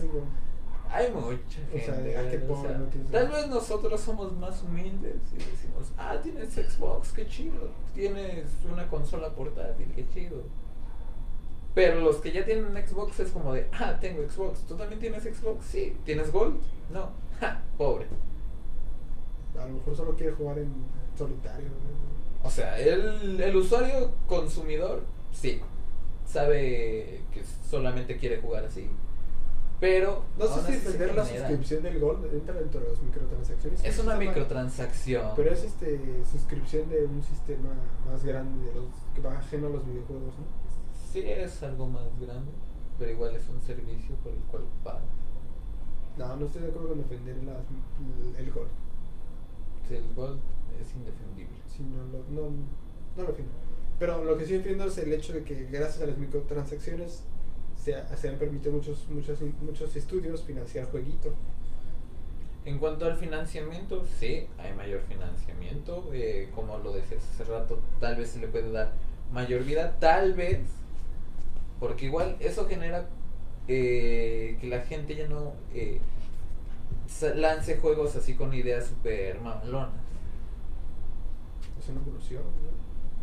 Hay 0.93 1.11
mucha 1.11 1.61
O 1.75 1.79
sea, 1.79 1.95
gente. 1.95 2.17
ah, 2.17 2.29
qué 2.31 2.45
o 2.49 2.63
sea, 2.63 2.79
no 2.79 2.87
tal 3.11 3.29
vez 3.29 3.49
nosotros 3.49 4.01
somos 4.01 4.33
más 4.37 4.63
humildes 4.63 5.17
y 5.33 5.37
decimos, 5.37 5.91
ah, 5.97 6.17
tienes 6.23 6.51
Xbox, 6.53 7.13
qué 7.13 7.27
chido. 7.27 7.71
Tienes 7.95 8.47
una 8.71 8.87
consola 8.89 9.31
portátil, 9.31 9.91
qué 9.95 10.07
chido. 10.13 10.43
Pero 11.75 12.01
los 12.01 12.17
que 12.17 12.33
ya 12.33 12.45
tienen 12.45 12.75
Xbox 12.87 13.21
es 13.21 13.31
como 13.31 13.55
de, 13.55 13.69
ah, 13.73 13.97
tengo 14.01 14.23
Xbox. 14.29 14.61
¿Tú 14.67 14.75
también 14.77 15.01
tienes 15.01 15.23
Xbox? 15.23 15.65
Sí. 15.65 15.97
¿Tienes 16.05 16.31
Gold? 16.31 16.61
No. 16.91 17.11
Ja, 17.41 17.61
pobre. 17.77 18.07
A 19.59 19.67
lo 19.67 19.73
mejor 19.73 19.97
solo 19.97 20.15
quiere 20.15 20.33
jugar 20.33 20.59
en 20.59 20.73
solitario. 21.19 21.67
¿no? 21.69 22.47
O 22.47 22.51
sea, 22.51 22.79
el, 22.79 23.41
el 23.41 23.57
usuario 23.57 24.13
consumidor, 24.29 25.03
sí, 25.33 25.61
sabe 26.25 27.23
que 27.33 27.43
solamente 27.69 28.17
quiere 28.17 28.41
jugar 28.41 28.65
así. 28.67 28.89
Pero 29.83 30.23
No 30.39 30.47
sé 30.47 30.61
si 30.67 30.73
defender 30.75 31.13
la 31.13 31.27
suscripción 31.27 31.83
del 31.83 31.99
Gold 31.99 32.33
entra 32.33 32.55
dentro 32.55 32.81
de 32.81 32.89
las 32.91 33.03
microtransacciones. 33.03 33.85
Es 33.85 33.99
una 33.99 34.15
microtransacción. 34.17 35.33
Pero 35.35 35.51
es 35.53 35.65
este 35.65 36.01
suscripción 36.31 36.89
de 36.89 37.05
un 37.05 37.21
sistema 37.21 37.71
más 38.09 38.25
grande 38.25 38.65
de 38.69 38.75
los 38.77 38.87
que 39.13 39.21
va 39.21 39.37
ajeno 39.37 39.67
a 39.67 39.71
los 39.71 39.85
videojuegos, 39.85 40.35
¿no? 40.39 40.45
Sí 41.13 41.19
es 41.27 41.61
algo 41.65 41.89
más 41.89 42.07
grande, 42.21 42.53
pero 42.97 43.11
igual 43.11 43.35
es 43.35 43.49
un 43.49 43.61
servicio 43.61 44.15
por 44.23 44.31
el 44.33 44.39
cual 44.53 44.63
pagas. 44.85 45.03
No, 46.17 46.37
no 46.37 46.47
estoy 46.47 46.63
de 46.63 46.69
acuerdo 46.69 46.91
con 46.91 46.99
defender 46.99 47.37
las, 47.43 48.39
el 48.39 48.53
Gold. 48.53 48.69
Sí, 49.89 49.97
el 49.97 50.15
Gold 50.15 50.39
es 50.81 50.95
indefendible. 50.95 51.57
Sí, 51.69 51.83
no, 51.83 52.05
lo- 52.07 52.25
no, 52.31 52.51
no 53.17 53.23
lo 53.25 53.29
defiendo. 53.31 53.53
Pero 53.99 54.23
lo 54.23 54.39
que 54.39 54.47
sí 54.47 54.53
defiendo 54.53 54.85
es 54.85 54.97
el 54.99 55.13
hecho 55.13 55.33
de 55.33 55.43
que 55.43 55.65
gracias 55.65 56.03
a 56.03 56.07
las 56.07 56.19
microtransacciones 56.19 57.25
se, 57.83 57.95
se 58.17 58.29
han 58.29 58.39
permitido 58.39 58.73
muchos, 58.73 59.09
muchos, 59.09 59.39
muchos 59.61 59.97
estudios 59.97 60.43
financiar 60.43 60.91
jueguitos. 60.91 61.33
En 62.65 62.79
cuanto 62.79 63.07
al 63.07 63.17
financiamiento, 63.17 64.05
sí, 64.21 64.47
hay 64.59 64.73
mayor 64.75 65.01
financiamiento. 65.09 66.09
eh, 66.13 66.49
como 66.55 66.79
lo 66.79 66.93
decías 66.93 67.23
hace 67.35 67.45
rato, 67.45 67.81
tal 68.01 68.17
vez 68.17 68.31
se 68.31 68.39
le 68.39 68.47
puede 68.49 68.71
dar 68.71 68.93
mayor 69.33 69.65
vida. 69.65 69.97
Tal 69.99 70.35
vez 70.35 70.61
Porque 71.81 72.07
igual 72.07 72.37
eso 72.39 72.69
genera 72.69 73.09
eh, 73.67 74.57
que 74.61 74.67
la 74.69 74.83
gente 74.83 75.17
ya 75.17 75.27
no 75.27 75.55
eh, 75.75 76.01
lance 77.35 77.79
juegos 77.79 78.15
así 78.15 78.35
con 78.35 78.55
ideas 78.55 78.87
super 78.87 79.41
mamalonas. 79.41 79.91
Es 81.81 81.89
una 81.89 82.01
evolución, 82.01 82.43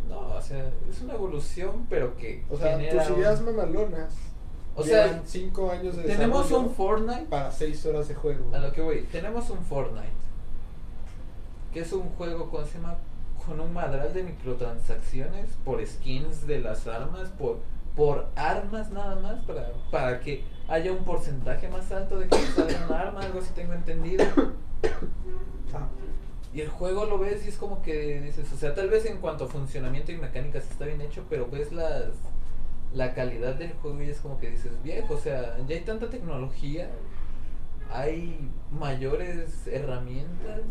¿no? 0.09 0.15
No, 0.15 0.35
o 0.35 0.41
sea, 0.41 0.69
es 0.89 1.01
una 1.01 1.13
evolución, 1.13 1.85
pero 1.89 2.17
que 2.17 2.43
O 2.49 2.57
sea, 2.57 2.77
genera 2.77 3.05
tus 3.07 3.17
ideas 3.17 3.41
mamalonas. 3.41 4.13
O 4.75 4.83
sea, 4.83 5.07
llevan 5.07 5.23
cinco 5.25 5.71
años 5.71 5.97
de 5.97 6.03
tenemos 6.03 6.51
un 6.51 6.73
Fortnite 6.73 7.25
para 7.25 7.51
seis 7.51 7.85
horas 7.85 8.07
de 8.07 8.15
juego. 8.15 8.53
A 8.53 8.59
lo 8.59 8.71
que 8.71 8.81
voy, 8.81 9.01
tenemos 9.11 9.49
un 9.49 9.59
Fortnite, 9.59 10.07
que 11.73 11.81
es 11.81 11.91
un 11.91 12.09
juego 12.11 12.49
con, 12.49 12.65
se 12.65 12.77
llama, 12.77 12.97
con 13.45 13.59
un 13.59 13.73
madral 13.73 14.13
de 14.13 14.23
microtransacciones 14.23 15.49
por 15.65 15.85
skins 15.85 16.47
de 16.47 16.59
las 16.59 16.87
armas, 16.87 17.29
por, 17.37 17.59
por 17.95 18.27
armas 18.35 18.89
nada 18.91 19.15
más, 19.17 19.43
para, 19.45 19.71
para 19.91 20.19
que 20.19 20.43
haya 20.67 20.91
un 20.91 21.03
porcentaje 21.03 21.67
más 21.67 21.91
alto 21.91 22.19
de 22.19 22.27
que 22.27 22.37
salga 22.37 22.85
un 22.87 22.93
arma, 22.93 23.21
algo 23.21 23.39
así 23.39 23.51
tengo 23.53 23.73
entendido. 23.73 24.23
Ah, 25.73 25.87
Y 26.51 26.61
el 26.61 26.69
juego 26.69 27.05
lo 27.05 27.19
ves 27.19 27.45
y 27.45 27.49
es 27.49 27.57
como 27.57 27.81
que 27.83 28.21
dices, 28.21 28.51
o 28.51 28.57
sea, 28.57 28.73
tal 28.73 28.89
vez 28.89 29.05
en 29.05 29.17
cuanto 29.17 29.45
a 29.45 29.47
funcionamiento 29.47 30.11
y 30.11 30.17
mecánicas 30.17 30.63
está 30.69 30.85
bien 30.85 30.99
hecho, 31.01 31.23
pero 31.29 31.47
ves 31.47 31.71
las 31.71 32.05
la 32.93 33.13
calidad 33.13 33.55
del 33.55 33.73
juego 33.73 34.01
y 34.01 34.09
es 34.09 34.19
como 34.19 34.37
que 34.39 34.49
dices, 34.51 34.71
viejo, 34.83 35.13
o 35.13 35.17
sea, 35.19 35.57
ya 35.67 35.75
hay 35.75 35.81
tanta 35.81 36.09
tecnología, 36.09 36.89
hay 37.91 38.49
mayores 38.71 39.67
herramientas 39.67 40.61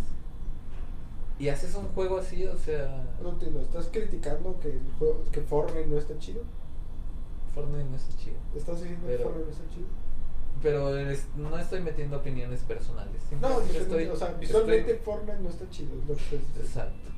y 1.38 1.48
haces 1.48 1.74
un 1.76 1.86
juego 1.88 2.18
así, 2.18 2.44
o 2.46 2.56
sea, 2.56 3.04
no 3.22 3.30
entiendo, 3.30 3.60
¿estás 3.60 3.88
criticando 3.92 4.58
que 4.60 4.70
el 4.72 4.82
juego, 4.98 5.22
que 5.30 5.40
Fortnite 5.40 5.86
no 5.86 5.96
está 5.98 6.18
chido? 6.18 6.42
Fortnite 7.54 7.84
no 7.88 7.96
está 7.96 8.16
chido. 8.16 8.36
¿Estás 8.56 8.80
diciendo 8.82 9.06
que 9.06 9.18
Fortnite 9.18 9.44
no 9.46 9.50
está 9.52 9.74
chido? 9.74 9.86
Pero 10.60 10.96
es- 10.96 11.26
no 11.36 11.56
estoy 11.56 11.80
metiendo 11.80 12.16
opiniones 12.16 12.60
personales. 12.62 13.22
No, 13.40 13.60
visualmente, 13.60 14.10
o 14.10 14.16
sea, 14.16 14.32
visualmente 14.32 14.90
estoy- 14.92 15.04
Fortnite 15.04 15.38
no 15.40 15.48
está 15.50 15.70
chido, 15.70 15.90
es 16.00 16.08
lo 16.08 16.14
que 16.16 16.22
estoy. 16.36 16.40
Exacto. 16.60 17.10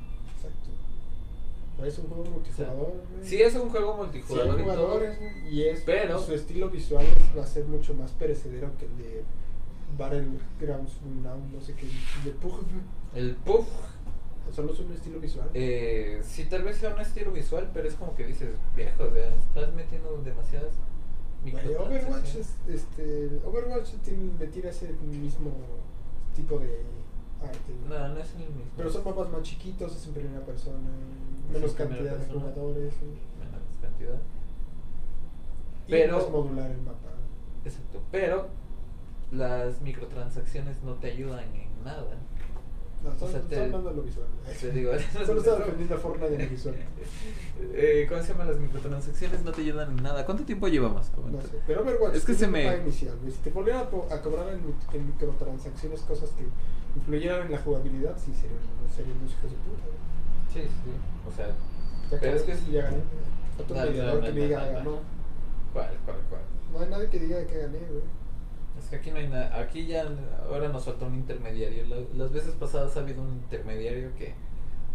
Es 1.85 1.97
un 1.97 2.07
juego 2.07 2.25
multijugador, 2.25 2.93
sí 3.23 3.41
es 3.41 3.55
un 3.55 3.69
juego 3.69 3.97
multijugador 3.97 4.59
y 4.59 4.63
jugadores, 4.63 5.17
es 5.51 5.81
pero- 5.81 6.19
su 6.19 6.33
estilo 6.33 6.69
visual 6.69 7.05
va 7.37 7.43
a 7.43 7.47
ser 7.47 7.65
mucho 7.65 7.93
más 7.93 8.11
perecedero 8.11 8.69
que 8.77 8.85
el 8.85 8.97
de 8.97 9.23
Battlegrounds 9.97 11.01
Now, 11.23 11.39
no 11.51 11.61
sé 11.61 11.73
qué, 11.73 11.87
de 12.23 12.31
Pug. 12.35 12.59
el 13.15 13.35
puff 13.35 13.67
Solo 14.51 14.73
es 14.73 14.79
un 14.79 14.91
estilo 14.91 15.19
visual. 15.19 15.49
Eh, 15.53 16.19
sí, 16.25 16.43
tal 16.45 16.63
vez 16.63 16.75
sea 16.75 16.93
un 16.93 16.99
estilo 16.99 17.31
visual, 17.31 17.69
pero 17.73 17.87
es 17.87 17.93
como 17.93 18.15
que 18.15 18.25
dices, 18.25 18.49
viejo, 18.75 19.03
o 19.03 19.13
sea, 19.13 19.33
estás 19.33 19.73
metiendo 19.73 20.21
demasiadas 20.25 20.73
Overwatch 21.43 22.35
es, 22.35 22.55
este, 22.69 23.29
Overwatch 23.43 23.89
tiene, 24.03 24.29
tira 24.51 24.69
ese 24.69 24.93
mismo 25.09 25.51
tipo 26.35 26.59
de 26.59 26.83
arte. 27.43 27.73
No, 27.89 28.07
no 28.09 28.19
es 28.19 28.31
el 28.33 28.39
mismo. 28.39 28.61
Pero 28.77 28.89
son 28.91 29.03
mapas 29.05 29.29
más 29.31 29.41
chiquitos, 29.43 29.95
es 29.95 30.07
en 30.07 30.13
primera 30.13 30.45
persona, 30.45 30.89
Es 31.49 31.53
menos 31.53 31.73
cantidad 31.73 32.15
de 32.17 32.25
jugadores. 32.33 32.93
Menos 33.39 33.61
cantidad. 33.81 34.19
Y 35.87 35.91
Pero- 35.91 36.17
más 36.17 36.29
modular 36.29 36.71
el 36.71 36.81
mapa. 36.81 37.09
Exacto. 37.65 37.99
Pero 38.11 38.47
las 39.31 39.81
microtransacciones 39.81 40.81
no 40.83 40.93
te 40.95 41.11
ayudan 41.11 41.43
en 41.55 41.83
nada. 41.83 42.17
No, 43.03 43.11
solo, 43.17 43.25
O 43.25 43.29
sea, 43.31 43.41
te- 43.41 43.59
hablando 43.59 43.91
lo 43.93 44.03
visual. 44.03 44.27
Te 44.61 44.71
digo, 44.71 44.91
Solo 45.25 45.39
estaba 45.39 45.57
defendiendo 45.59 45.97
Fortnite 45.97 46.35
en 46.35 46.41
el 46.41 46.49
visual. 46.49 46.75
Eh, 47.73 48.05
¿Cómo 48.09 48.21
se 48.23 48.29
llaman 48.29 48.47
las 48.47 48.57
microtransacciones? 48.59 49.43
No 49.43 49.51
te 49.51 49.61
ayudan 49.61 49.91
en 49.91 50.03
nada. 50.03 50.25
¿Cuánto 50.25 50.43
tiempo 50.43 50.67
llevamos? 50.67 51.11
No 51.31 51.39
sé, 51.41 51.59
pero 51.67 51.81
Overwatch 51.81 52.15
Es 52.15 52.25
que 52.25 52.33
se 52.33 52.47
me- 52.47 52.75
inicial. 52.77 53.15
Si 53.25 53.37
te 53.37 53.51
volvieran 53.51 53.83
a, 53.83 54.21
cobrar 54.21 54.47
en 54.49 55.05
microtransacciones 55.07 56.01
cosas 56.01 56.31
que 56.31 56.43
influyeran 56.95 57.45
en 57.47 57.51
la 57.53 57.57
jugabilidad, 57.59 58.17
sí 58.17 58.33
serían, 58.33 58.59
serían 58.95 59.17
unos 59.17 59.31
hijos 59.31 59.51
de 59.51 59.57
puta. 59.57 59.83
Sí, 60.53 60.61
sí, 60.61 60.67
sí. 60.67 60.91
O 61.27 61.31
sea, 61.31 61.47
Ya 62.11 62.19
Pero 62.19 62.35
es 62.35 62.43
que 62.43 62.51
es- 62.51 62.67
ya 62.71 62.81
gané. 62.83 62.97
güey. 62.97 63.63
Otro 63.63 63.75
No, 63.77 63.83
mediador 63.85 64.15
no, 64.15 64.21
que 64.25 64.31
diga 64.33 64.65
ganó. 64.65 64.91
¿cuál, 65.73 65.89
cuál, 66.05 66.17
cuál? 66.29 66.41
No 66.73 66.79
hay 66.79 66.89
nadie 66.89 67.09
que 67.09 67.19
diga 67.19 67.45
que 67.47 67.57
gané, 67.59 67.77
güey. 67.79 68.03
Es 68.79 68.89
que 68.89 68.95
aquí 68.97 69.11
no 69.11 69.17
hay 69.17 69.27
nada, 69.27 69.57
aquí 69.59 69.85
ya 69.87 70.05
ahora 70.49 70.67
nos 70.69 70.85
falta 70.85 71.05
un 71.05 71.15
intermediario. 71.15 71.85
La- 71.87 72.01
Las 72.23 72.31
veces 72.31 72.53
pasadas 72.55 72.97
ha 72.97 73.01
habido 73.01 73.21
un 73.21 73.33
intermediario 73.33 74.13
que 74.15 74.33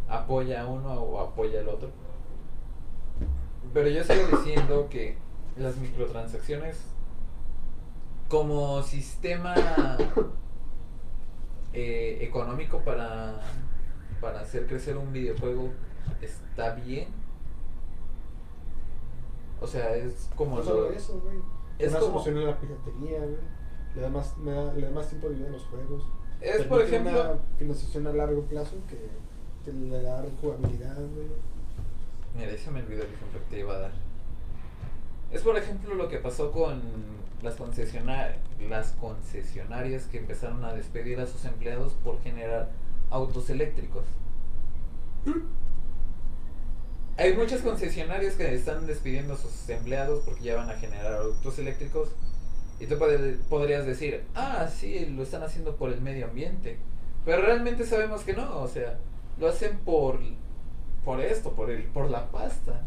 apoya 0.09 0.63
a 0.63 0.67
uno 0.67 0.93
o 0.95 1.21
apoya 1.21 1.61
al 1.61 1.69
otro. 1.69 1.91
Pero 3.73 3.89
yo 3.89 4.03
sigo 4.05 4.27
diciendo 4.39 4.89
que 4.91 5.17
las 5.57 5.77
microtransacciones 5.77 6.79
como 8.29 8.83
sistema 8.83 9.55
eh, 11.79 12.19
económico 12.25 12.79
para, 12.81 13.39
para 14.21 14.41
hacer 14.41 14.67
crecer 14.67 14.97
un 14.97 15.13
videojuego 15.13 15.71
está 16.23 16.75
bien. 16.75 17.09
O 19.61 19.67
sea, 19.67 19.95
es 19.95 20.31
como 20.37 20.53
No 20.57 20.63
lo- 20.63 20.65
solo 20.65 20.91
eso, 20.91 21.21
güey. 21.21 21.37
es 21.79 21.91
Una 21.91 22.01
como- 22.01 22.13
solución 22.23 22.39
a 22.39 22.51
la 22.51 22.59
piratería, 22.61 23.19
güey. 23.21 23.37
Le 23.95 24.03
da 24.03 24.09
más, 24.11 24.37
me 24.39 24.53
da, 24.53 24.73
le 24.75 24.87
da 24.87 24.91
más 24.91 25.09
tiempo 25.09 25.29
de 25.29 25.35
vida 25.37 25.49
a 25.49 25.51
los 25.51 25.63
juegos. 25.65 26.05
Es, 26.41 26.63
por 26.65 26.83
ejemplo- 26.83 27.13
Una 27.13 27.39
financiación 27.59 28.07
a 28.07 28.13
largo 28.13 28.43
plazo 28.43 28.77
que, 28.89 28.99
que 29.65 29.73
le 29.77 30.03
da 30.03 30.25
jugabilidad, 30.41 30.97
güey. 30.97 31.29
Mira, 32.37 32.51
ese 32.53 32.71
me 32.71 32.81
olvidó 32.83 33.03
el 33.03 33.09
ejemplo 33.13 33.41
que 33.41 33.47
te 33.51 33.61
iba 33.61 33.75
a 33.75 33.79
dar. 33.79 33.93
Es 35.31 35.43
por 35.43 35.57
ejemplo 35.57 35.95
lo 35.95 36.09
que 36.09 36.19
pasó 36.19 36.53
con 36.53 36.81
las, 37.43 37.55
concesionar 37.57 38.37
las 38.69 38.93
concesionarias 38.93 40.05
que 40.05 40.19
empezaron 40.19 40.65
a 40.65 40.73
despedir 40.73 41.21
a 41.21 41.27
sus 41.27 41.45
empleados 41.45 41.93
por 42.05 42.21
generar 42.23 42.71
autos 43.11 43.51
eléctricos. 43.51 44.05
Hay 47.19 47.35
muchas 47.35 47.63
concesionarias 47.63 48.35
que 48.35 48.55
están 48.55 48.87
despidiendo 48.87 49.35
a 49.35 49.37
sus 49.37 49.69
empleados 49.71 50.23
porque 50.25 50.43
ya 50.45 50.57
van 50.57 50.69
a 50.71 50.75
generar 50.75 51.15
autos 51.15 51.59
eléctricos. 51.59 52.11
Y 52.79 52.87
tú 52.87 52.97
pod- 52.97 53.39
podrías 53.49 53.87
decir, 53.87 54.25
ah, 54.35 54.69
sí, 54.69 55.07
lo 55.17 55.23
están 55.23 55.43
haciendo 55.43 55.77
por 55.77 55.91
el 55.91 56.03
medio 56.03 56.27
ambiente. 56.27 56.79
Pero 57.25 57.41
realmente 57.43 57.87
sabemos 57.87 58.23
que 58.23 58.35
no, 58.35 58.61
o 58.61 58.69
sea, 58.69 58.99
lo 59.39 59.49
hacen 59.49 59.79
por, 59.79 60.21
por 61.05 61.21
esto, 61.23 61.53
por, 61.53 61.71
el, 61.71 61.85
por 61.85 62.11
la 62.11 62.31
pasta. 62.31 62.83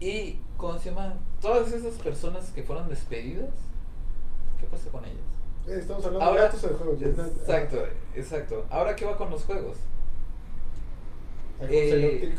Y, 0.00 0.38
¿cómo 0.56 0.78
se 0.78 0.90
llama? 0.90 1.14
Todas 1.40 1.72
esas 1.72 1.94
personas 1.94 2.50
que 2.50 2.62
fueron 2.62 2.88
despedidas, 2.88 3.50
¿qué 4.60 4.66
pasa 4.66 4.90
con 4.90 5.04
ellas? 5.04 5.16
Eh, 5.66 5.78
Estamos 5.80 6.04
hablando 6.04 6.24
Ahora- 6.26 6.42
de 6.42 6.46
datos 6.48 6.64
o 6.64 6.68
de 6.68 6.74
juegos. 6.74 7.00
ya 7.00 7.06
no- 7.08 7.24
Exacto, 7.24 7.84
exacto. 8.14 8.66
Ahora, 8.70 8.94
¿qué 8.96 9.04
va 9.04 9.16
con 9.16 9.30
los 9.30 9.44
juegos? 9.44 9.76
Eh. 11.62 12.34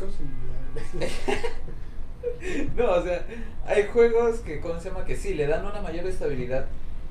No, 2.76 2.92
o 2.92 3.02
sea, 3.02 3.26
hay 3.66 3.86
juegos 3.86 4.40
que, 4.40 4.60
¿cómo 4.60 4.78
se 4.78 4.88
llama? 4.90 5.04
Que 5.04 5.16
sí, 5.16 5.34
le 5.34 5.46
dan 5.46 5.64
una 5.64 5.80
mayor 5.80 6.06
estabilidad 6.06 6.66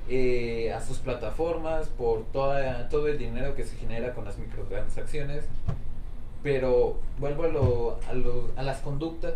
eh, 0.07 0.71
a 0.73 0.81
sus 0.81 0.97
plataformas 0.99 1.87
por 1.87 2.23
toda, 2.31 2.89
todo 2.89 3.07
el 3.07 3.17
dinero 3.17 3.55
que 3.55 3.63
se 3.65 3.75
genera 3.77 4.13
con 4.13 4.25
las 4.25 4.37
microtransacciones. 4.37 5.45
Pero 6.43 6.99
vuelvo 7.19 7.43
a, 7.43 7.47
lo, 7.47 7.99
a, 8.07 8.13
lo- 8.13 8.49
a 8.55 8.63
las 8.63 8.79
conductas 8.81 9.33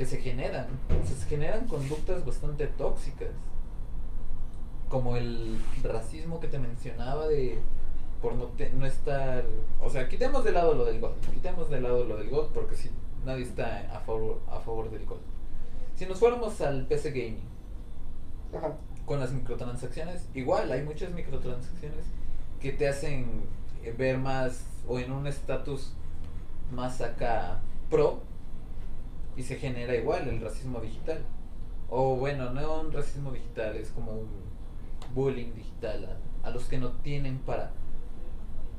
que 0.00 0.06
se 0.06 0.16
generan. 0.16 0.66
Se 1.04 1.26
generan 1.28 1.66
conductas 1.68 2.24
bastante 2.24 2.66
tóxicas. 2.68 3.28
Como 4.88 5.14
el 5.18 5.62
racismo 5.82 6.40
que 6.40 6.48
te 6.48 6.58
mencionaba 6.58 7.28
de 7.28 7.58
por 8.22 8.34
no, 8.34 8.44
te- 8.46 8.70
no 8.72 8.86
estar... 8.86 9.44
O 9.78 9.90
sea, 9.90 10.08
quitemos 10.08 10.42
de 10.42 10.52
lado 10.52 10.72
lo 10.72 10.86
del 10.86 11.00
God. 11.02 11.12
Quitemos 11.34 11.68
de 11.68 11.82
lado 11.82 12.04
lo 12.06 12.16
del 12.16 12.30
God 12.30 12.46
porque 12.54 12.76
si 12.76 12.90
nadie 13.26 13.42
está 13.42 13.94
a 13.94 14.00
favor, 14.00 14.40
a 14.48 14.58
favor 14.60 14.90
del 14.90 15.04
God. 15.04 15.18
Si 15.96 16.06
nos 16.06 16.18
fuéramos 16.18 16.58
al 16.62 16.86
PC 16.86 17.10
Gaming 17.10 17.42
Ajá. 18.56 18.72
con 19.04 19.20
las 19.20 19.32
microtransacciones, 19.32 20.26
igual 20.32 20.72
hay 20.72 20.82
muchas 20.82 21.12
microtransacciones 21.12 22.06
que 22.58 22.72
te 22.72 22.88
hacen 22.88 23.42
ver 23.98 24.16
más 24.16 24.64
o 24.88 24.98
en 24.98 25.12
un 25.12 25.26
estatus 25.26 25.92
más 26.72 27.02
acá 27.02 27.60
pro 27.90 28.29
y 29.40 29.42
se 29.42 29.56
genera 29.56 29.96
igual 29.96 30.28
el 30.28 30.38
racismo 30.38 30.80
digital. 30.80 31.22
O 31.88 32.16
bueno, 32.16 32.50
no 32.50 32.82
un 32.82 32.92
racismo 32.92 33.32
digital, 33.32 33.74
es 33.74 33.88
como 33.88 34.12
un 34.12 34.28
bullying 35.14 35.54
digital 35.54 36.18
a, 36.42 36.50
los 36.50 36.66
que 36.66 36.76
no 36.76 36.90
tienen 37.02 37.38
para 37.38 37.72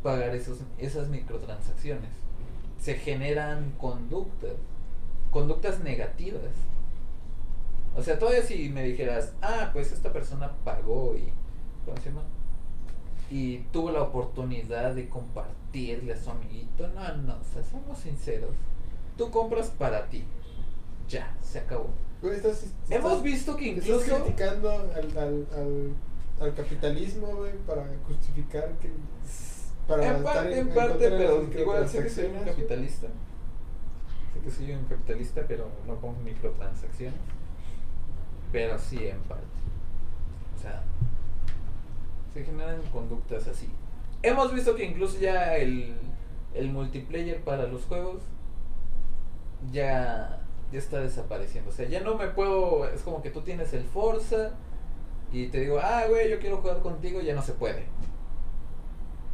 pagar 0.04 0.36
esos, 0.36 0.60
esas 0.78 1.10
microtransacciones. 1.10 2.12
Se 2.80 2.94
generan 2.94 3.72
conductas, 3.80 4.52
conductas 5.32 5.80
negativas. 5.80 6.54
O 7.96 8.04
sea, 8.04 8.20
todavía 8.20 8.44
si 8.44 8.70
me 8.70 8.84
dijeras, 8.84 9.34
ah, 9.42 9.72
pues 9.74 9.92
esta 9.92 10.14
persona 10.14 10.52
pagó 10.64 11.16
y, 11.18 11.34
¿cómo 11.86 11.98
se 11.98 12.10
llama? 12.10 12.24
Y 13.32 13.58
tuvo 13.74 13.90
la 13.90 14.04
oportunidad 14.04 14.94
de 14.94 15.10
compartirle 15.10 16.14
a 16.14 16.22
su 16.22 16.30
amiguito. 16.30 16.88
No, 16.90 17.18
no, 17.18 17.38
o 17.38 17.44
sea, 17.52 17.64
somos 17.64 17.98
sinceros. 17.98 18.52
Tú 19.18 19.32
compras 19.32 19.72
para 19.72 20.06
ti. 20.08 20.24
Ya, 21.08 21.36
se 21.42 21.60
acabó. 21.60 21.90
Güey, 22.22 22.36
estás- 22.36 22.66
Hemos 22.90 23.12
estás- 23.14 23.24
visto 23.24 23.56
que 23.56 23.72
Estás 23.72 23.88
incluso... 23.90 24.24
criticando 24.24 24.70
al, 24.72 25.18
al, 25.18 25.48
al, 25.54 25.94
al 26.40 26.54
capitalismo, 26.56 27.28
güey, 27.36 27.54
para 27.68 27.86
justificar 28.08 28.70
que. 28.80 28.92
Para 29.88 30.18
en 30.18 30.24
parte, 30.24 30.60
en 30.60 30.68
en 30.70 30.74
parte, 30.76 31.10
pero 31.10 31.44
igual 31.60 31.90
sé 31.90 32.04
que 32.04 32.10
soy 32.10 32.26
un 32.28 32.44
capitalista. 32.46 33.08
Sé 34.34 34.40
que 34.44 34.52
soy 34.52 34.72
un 34.72 34.86
capitalista, 34.86 35.42
pero 35.48 35.68
no 35.88 35.96
con 36.00 36.24
microtransacciones. 36.24 37.20
Pero 38.52 38.78
sí, 38.80 39.08
en 39.08 39.20
parte. 39.22 39.44
O 40.58 40.62
sea, 40.62 40.84
se 42.34 42.44
generan 42.46 42.82
conductas 42.94 43.48
así. 43.48 43.68
Hemos 44.22 44.54
visto 44.54 44.76
que 44.76 44.86
incluso 44.86 45.20
ya 45.20 45.56
el, 45.58 45.96
el 46.54 46.70
multiplayer 46.72 47.42
para 47.44 47.66
los 47.68 47.84
juegos 47.86 48.22
ya, 49.72 50.41
ya 50.72 50.80
está 50.80 51.00
desapareciendo. 51.00 51.70
O 51.70 51.74
sea, 51.74 51.88
ya 51.88 52.00
no 52.02 52.16
me 52.18 52.28
puedo. 52.28 52.88
Es 52.90 53.02
como 53.02 53.22
que 53.22 53.30
tú 53.30 53.42
tienes 53.42 53.74
el 53.74 53.84
Forza 53.84 54.52
y 55.32 55.48
te 55.48 55.60
digo, 55.62 55.80
ah, 55.82 56.04
güey, 56.10 56.30
yo 56.30 56.40
quiero 56.40 56.58
jugar 56.58 56.80
contigo, 56.82 57.22
ya 57.22 57.34
no 57.36 57.42
se 57.42 57.54
puede. 57.54 57.86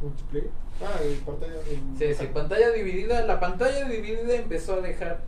Multiplayer. 0.02 0.50
Ah, 0.80 0.98
en 1.02 1.20
pantalla. 1.20 1.54
en- 1.70 1.96
Sí, 1.98 2.14
sí, 2.14 2.26
pantalla 2.32 2.70
dividida. 2.70 3.24
La 3.26 3.40
pantalla 3.40 3.88
dividida 3.88 4.34
empezó 4.36 4.74
a 4.74 4.80
dejar 4.80 5.20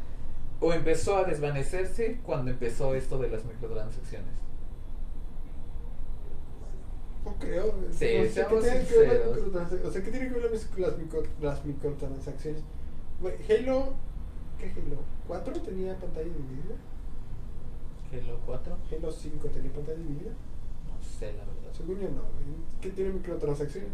o 0.61 0.73
empezó 0.73 1.17
a 1.17 1.25
desvanecerse 1.25 2.21
cuando 2.25 2.51
empezó 2.51 2.95
esto 2.95 3.19
de 3.19 3.31
las 3.31 3.45
microtransacciones. 3.45 4.29
No 7.25 7.35
creo. 7.39 7.75
Sí, 7.91 8.05
no 8.17 8.23
sé 8.23 8.23
qué 8.23 8.29
seamos 8.31 8.61
tiene 8.63 8.85
que 8.85 8.99
ver 8.99 9.09
las 9.09 9.37
sinceros. 9.37 9.39
microtrans- 9.39 9.85
O 9.87 9.91
sea, 9.93 10.03
¿qué 10.03 10.11
tiene 10.11 10.29
que 10.29 10.35
ver 10.39 10.51
las, 10.51 10.67
micro- 10.99 11.27
las 11.41 11.65
microtransacciones? 11.65 12.63
Halo. 13.49 13.95
¿Qué 14.61 14.67
Halo? 14.77 15.01
¿4 15.29 15.63
tenía 15.63 15.97
pantalla 15.99 16.27
dividida? 16.27 16.77
Halo 18.13 18.39
4, 18.47 18.77
Halo 18.93 19.13
5 19.13 19.49
tenía 19.49 19.73
pantalla 19.73 19.99
dividida? 19.99 20.31
no 20.33 21.03
sé 21.19 21.33
la 21.33 21.45
verdad. 21.45 21.73
Según 21.77 21.97
yo 22.01 22.09
no, 22.11 22.23
güey. 22.23 22.61
¿Qué 22.81 22.91
tiene 22.91 23.13
microtransacciones? 23.13 23.91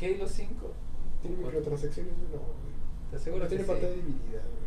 Halo 0.00 0.28
5, 0.28 0.72
¿Tiene 1.22 1.36
microtransacciones? 1.36 2.12
No, 2.32 2.38
güey. 2.38 2.74
¿Te 3.10 3.16
aseguro 3.16 3.44
No 3.44 3.48
que 3.48 3.56
tiene 3.56 3.64
sí? 3.64 3.70
pantalla 3.70 3.94
dividida, 3.94 4.40
güey. 4.42 4.64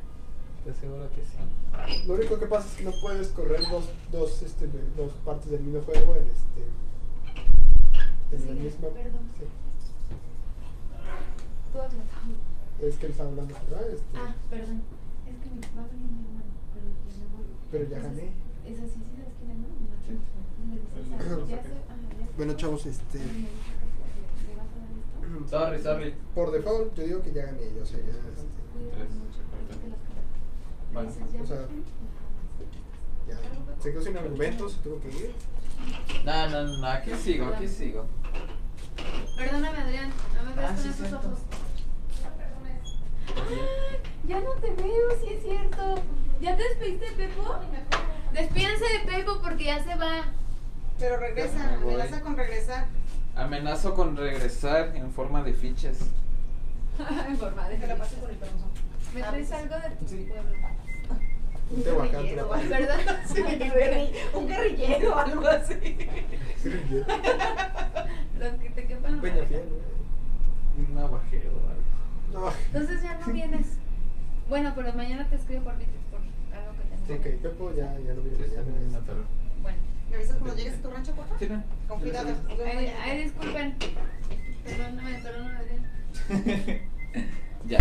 Te 0.63 0.71
aseguro 0.71 1.09
que 1.11 1.23
sí. 1.23 2.07
Lo 2.07 2.13
único 2.15 2.39
que 2.39 2.45
pasa 2.47 2.67
es 2.67 2.75
que 2.77 2.83
no 2.85 2.91
puedes 3.01 3.27
correr 3.29 3.61
dos, 3.69 3.89
dos, 4.11 4.41
este, 4.41 4.67
dos 4.95 5.11
partes 5.25 5.51
del 5.51 5.61
mismo 5.61 5.81
juego 5.81 6.15
en 6.15 6.27
este. 6.27 6.63
En 8.35 8.47
la 8.47 8.53
misma. 8.63 8.87
perdón. 8.89 9.21
sí. 9.37 9.45
Tú 11.71 11.79
hablas. 11.79 12.07
Es 12.81 12.95
que 12.97 13.05
él 13.07 13.11
está 13.11 13.23
hablando, 13.23 13.53
¿verdad? 13.69 13.89
Este, 13.89 14.17
Ah, 14.17 14.35
perdón. 14.49 14.81
Es 15.27 15.35
que 15.43 15.49
mi 15.49 15.59
va 15.75 15.81
a 15.83 15.87
venir 15.87 16.09
mi 16.11 16.19
hermano, 16.25 16.51
pero 16.73 16.85
ya 17.09 17.17
me 17.17 17.25
voy. 17.35 17.45
Pero 17.71 17.83
ya 17.89 17.97
Entonces, 17.97 18.19
gané. 18.19 18.31
Es 18.67 18.77
así, 18.79 18.99
sí 18.99 19.11
sabes 19.17 19.33
quién 19.39 19.51
es, 19.51 19.57
¿no? 19.57 19.67
Sí. 20.05 20.13
ah, 21.13 21.15
sé, 21.47 21.55
sé. 21.55 21.59
Bueno, 22.37 22.51
chavos, 22.53 22.85
este. 22.85 23.19
Sorry, 25.49 25.81
sorry. 25.81 26.13
Por 26.33 26.51
default, 26.51 26.95
yo 26.95 27.03
digo 27.03 27.21
que 27.21 27.33
ya 27.33 27.45
gané 27.47 27.61
yo, 27.75 27.83
o 27.83 27.85
sea, 27.85 27.99
ya. 27.99 28.05
este, 28.05 28.19
Cuídate 28.73 28.95
Tres, 28.95 29.09
mucho, 29.15 29.39
perfecto. 29.51 29.73
quítate 29.73 29.89
las 29.89 29.99
caras. 30.07 30.25
Le 30.87 30.93
Bueno, 30.93 31.09
dices, 31.11 31.33
ya 31.33 31.41
o 31.41 31.45
sea, 31.45 31.67
ya. 33.27 33.37
Se 33.83 33.91
quedó 33.91 34.01
sin 34.01 34.17
argumentos, 34.17 34.71
se 34.73 34.79
tuvo 34.81 34.99
que 35.01 35.09
ir. 35.09 35.31
No, 36.25 36.49
no, 36.49 36.63
no, 36.79 36.87
aquí 36.87 37.11
sigo, 37.15 37.45
aquí 37.47 37.67
sigo. 37.67 38.05
Perdóname, 39.37 39.77
Adrián, 39.77 40.09
no 40.35 40.43
me 40.49 40.55
ves 40.55 40.65
Ah, 40.65 40.73
con 40.73 40.77
sí, 40.83 40.89
esos 40.89 41.13
ojos. 41.13 41.37
Ya 44.27 44.39
no 44.41 44.51
te 44.61 44.69
veo, 44.71 45.09
sí 45.21 45.33
es 45.33 45.43
cierto. 45.43 45.95
¿Ya 46.41 46.55
te 46.55 46.63
despediste 46.63 47.05
de 47.11 47.27
Pepo? 47.27 47.55
Despídense 48.33 48.83
de 48.85 49.11
Pepo 49.11 49.39
porque 49.41 49.65
ya 49.65 49.83
se 49.83 49.95
va. 49.95 50.25
Pero 50.99 51.17
regresa, 51.17 51.73
amenaza 51.75 52.21
con 52.21 52.35
regresar. 52.37 52.85
Amenazo 53.35 53.93
con 53.93 54.17
regresar 54.17 54.95
en 54.95 55.11
forma 55.11 55.43
de 55.43 55.53
fichas. 55.53 55.97
En 57.27 57.37
forma 57.37 57.69
de 57.69 57.77
Que 57.77 57.85
la 57.87 57.95
pase 57.95 58.15
por 58.17 58.29
el 58.31 58.37
permiso. 58.37 58.65
¿Me 59.13 59.21
traes 59.21 59.51
algo 59.51 59.75
de 59.75 59.89
tu 59.97 60.07
Sí. 60.07 60.27
pueblo? 60.27 60.51
Un 61.69 61.83
guerrillero. 61.83 62.49
¿Verdad? 62.49 63.19
Sí, 63.27 63.41
un 64.33 64.47
guerrillero 64.47 65.11
o 65.13 65.15
algo 65.19 65.47
así. 65.47 65.97
Los 68.39 68.53
que 68.55 68.69
te 68.69 68.87
quepan. 68.87 69.21
Peña 69.21 69.43
Fiel, 69.45 69.63
güey. 69.69 70.87
Un 70.87 70.95
navajero 70.95 71.49
o 71.51 71.69
algo. 71.69 71.86
No. 72.33 72.51
Entonces 72.73 73.01
ya 73.03 73.17
no 73.19 73.33
vienes. 73.33 73.67
Bueno, 74.49 74.73
pero 74.75 74.93
mañana 74.93 75.27
te 75.29 75.35
escribo 75.35 75.63
por, 75.63 75.73
por 75.73 76.19
algo 76.57 76.73
que 77.07 77.13
tengo. 77.13 77.19
Ok, 77.19 77.41
Pepo 77.41 77.73
ya, 77.73 77.85
ya 77.99 78.13
Sí, 78.13 78.21
bien, 78.21 78.51
mañana. 78.51 78.87
una 78.89 78.99
tarde. 78.99 79.21
Bueno. 79.61 79.77
¿Me 80.09 80.15
avisas 80.15 80.37
cuando 80.37 80.55
llegues 80.55 80.73
a 80.75 80.81
tu 80.81 80.89
rancho, 80.89 81.11
porfa? 81.13 81.39
Sí, 81.39 81.47
no. 81.49 81.63
Con 81.87 81.99
cuidado. 81.99 82.29
Ay, 82.65 82.93
ay, 83.03 83.23
disculpen. 83.23 83.75
Perdóname, 84.63 85.19
perdóname, 85.21 85.57
ya. 87.67 87.79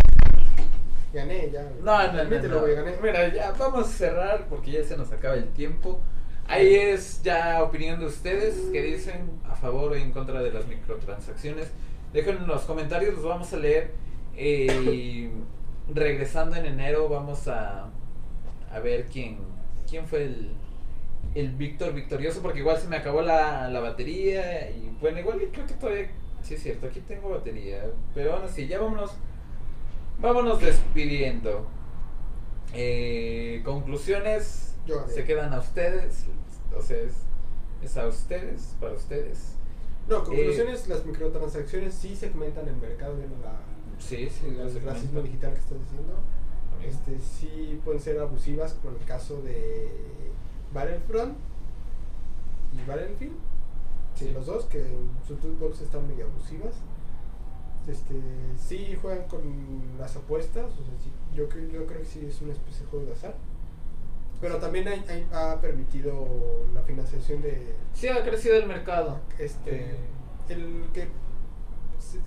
Gané, 1.13 1.51
ya. 1.51 1.63
No, 1.83 2.13
no, 2.13 2.25
no. 2.25 2.49
No. 2.49 2.63
gané. 2.67 2.95
Mira, 3.03 3.33
ya 3.35 3.53
vamos 3.53 3.87
a 3.87 3.91
cerrar 3.91 4.47
porque 4.49 4.73
ya 4.73 4.85
se 4.85 4.97
nos 4.97 5.11
acaba 5.13 5.35
el 5.35 5.49
tiempo. 5.51 6.01
Ahí 6.49 6.75
es 6.75 7.23
ya 7.23 7.63
opinión 7.63 7.99
de 7.99 8.07
ustedes 8.07 8.55
que 8.73 8.83
dicen 8.83 9.31
a 9.49 9.55
favor 9.57 9.93
o 9.93 9.95
en 9.97 10.13
contra 10.13 10.43
de 10.43 10.53
las 10.53 10.67
microtransacciones. 10.67 11.69
Dejen 12.13 12.37
en 12.39 12.47
los 12.47 12.63
comentarios, 12.63 13.15
los 13.15 13.25
vamos 13.25 13.53
a 13.53 13.57
leer. 13.57 13.93
Eh, 14.37 14.67
y 14.93 15.31
regresando 15.93 16.57
en 16.57 16.67
enero 16.67 17.09
vamos 17.09 17.49
a, 17.49 17.89
a 18.71 18.79
ver 18.81 19.07
quién, 19.07 19.39
quién 19.89 20.07
fue 20.07 20.25
el, 20.25 20.51
el 21.35 21.53
Víctor 21.53 21.95
victorioso 21.95 22.43
porque 22.43 22.61
igual 22.61 22.79
se 22.79 22.89
me 22.89 22.97
acabó 22.97 23.23
la, 23.23 23.69
la 23.69 23.81
batería 23.81 24.71
y 24.71 24.97
bueno, 25.01 25.21
igual 25.21 25.41
creo 25.53 25.67
que 25.67 25.75
todavía, 25.75 26.11
sí 26.43 26.55
es 26.55 26.63
cierto, 26.63 26.87
aquí 26.87 27.01
tengo 27.01 27.31
batería. 27.31 27.85
Pero 28.15 28.33
bueno, 28.33 28.49
sí, 28.49 28.67
ya 28.67 28.81
vámonos 28.81 29.13
Vámonos 30.19 30.61
despidiendo. 30.61 31.67
Eh, 32.73 33.63
conclusiones 33.65 34.75
Yo 34.87 35.07
se 35.09 35.25
quedan 35.25 35.53
a 35.53 35.59
ustedes. 35.59 36.25
O 36.77 36.83
sea, 36.83 36.97
es, 36.99 37.13
es 37.83 37.97
a 37.97 38.07
ustedes, 38.07 38.75
para 38.81 38.95
ustedes. 38.95 39.57
No, 40.09 40.25
conclusiones, 40.25 40.89
las 40.89 41.05
microtransacciones 41.05 41.95
sí 41.95 42.15
se 42.15 42.31
comentan 42.31 42.69
en 42.69 42.75
el 42.75 42.81
mercado, 42.81 43.15
la, 43.43 43.59
Sí, 43.99 44.29
sí, 44.31 44.47
el 44.47 44.83
racismo 44.85 45.21
digital 45.23 45.53
que 45.53 45.59
estás 45.61 45.79
diciendo. 45.81 46.15
Este, 46.85 47.19
sí 47.19 47.81
pueden 47.85 48.01
ser 48.01 48.19
abusivas, 48.21 48.75
como 48.75 48.97
el 48.97 49.05
caso 49.05 49.41
de 49.43 49.89
Battlefront 50.73 51.37
y 52.75 52.89
Battlefield. 52.89 53.35
Sí, 54.15 54.27
Sí. 54.27 54.31
los 54.33 54.47
dos, 54.47 54.65
que 54.67 54.81
en 54.81 55.11
su 55.27 55.37
toolbox 55.37 55.81
están 55.83 56.07
medio 56.09 56.27
abusivas. 56.27 56.75
Este, 57.89 58.15
sí 58.59 58.97
juegan 59.01 59.27
con 59.29 59.41
las 59.99 60.17
apuestas, 60.17 60.65
o 60.65 60.77
sea, 60.85 60.95
sí, 61.03 61.11
yo, 61.35 61.49
creo, 61.49 61.69
yo 61.69 61.87
creo 61.87 62.01
que 62.01 62.05
sí 62.07 62.25
es 62.27 62.41
una 62.43 62.53
especie 62.53 62.81
de 62.83 62.87
juego 62.91 63.07
de 63.07 63.13
azar. 63.13 63.35
Pero 64.41 64.57
también 64.59 64.87
hay- 64.89 65.05
hay- 65.09 65.27
ha 65.33 65.59
permitido 65.61 66.27
la 66.75 66.83
financiación 66.83 67.41
de 67.43 67.75
Sí, 67.95 68.09
ha 68.09 68.23
crecido 68.23 68.57
el 68.57 68.67
mercado. 68.67 69.21
este 69.39 69.93
Eh, 69.93 69.97
el 70.51 70.85
que 70.93 71.09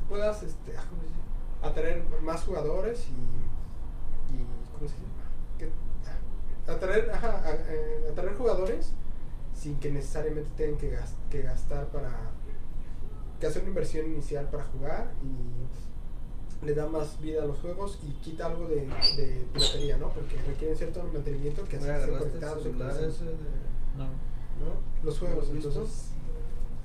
puedas 0.08 0.42
este 0.44 0.72
atraer 1.62 2.04
más 2.24 2.44
jugadores 2.44 3.08
y, 3.10 4.34
y 4.34 4.46
¿cómo 4.74 4.88
se 4.90 4.96
dice? 4.96 5.06
Que, 5.58 5.70
ah, 6.08 6.72
atraer 6.74 7.10
ajá, 7.12 7.44
a- 7.46 7.56
eh, 7.56 8.08
atraer 8.12 8.36
jugadores 8.38 8.94
sin 9.56 9.78
que 9.80 9.92
necesariamente 9.92 10.50
tengan 10.56 10.78
que, 10.78 10.90
gas- 10.90 11.16
que 11.30 11.42
gastar 11.42 11.88
para 11.88 12.12
que 13.40 13.48
hacer 13.48 13.62
una 13.64 13.70
inversión 13.70 14.06
inicial 14.08 14.50
para 14.50 14.64
jugar 14.66 15.12
y 15.24 16.66
le 16.66 16.74
da 16.76 16.88
más 16.88 17.20
vida 17.22 17.44
a 17.44 17.46
los 17.46 17.58
juegos 17.60 18.00
y 18.04 18.12
quita 18.22 18.48
algo 18.48 18.68
de, 18.68 18.86
de 18.86 19.46
piratería, 19.54 19.98
¿no? 19.98 20.10
Porque 20.10 20.36
requieren 20.46 20.78
cierto 20.78 21.02
mantenimiento 21.14 21.64
que 21.66 21.78
¿Me 21.80 21.84
hacen 21.90 21.96
ser 21.96 22.04
agarraste 22.04 22.26
el 22.26 22.30
conectados 22.32 22.64
no. 23.98 24.04
¿no? 24.06 24.74
Los 25.04 25.20
juegos, 25.20 25.50
entonces 25.52 26.12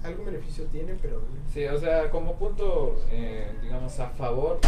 algún 0.05 0.27
beneficio 0.27 0.65
tiene, 0.67 0.95
pero 1.01 1.23
Sí, 1.53 1.65
o 1.67 1.79
sea, 1.79 2.11
como 2.11 2.37
punto, 2.37 2.97
eh, 3.11 3.53
digamos, 3.63 3.99
a 4.01 4.11
favor, 4.11 4.61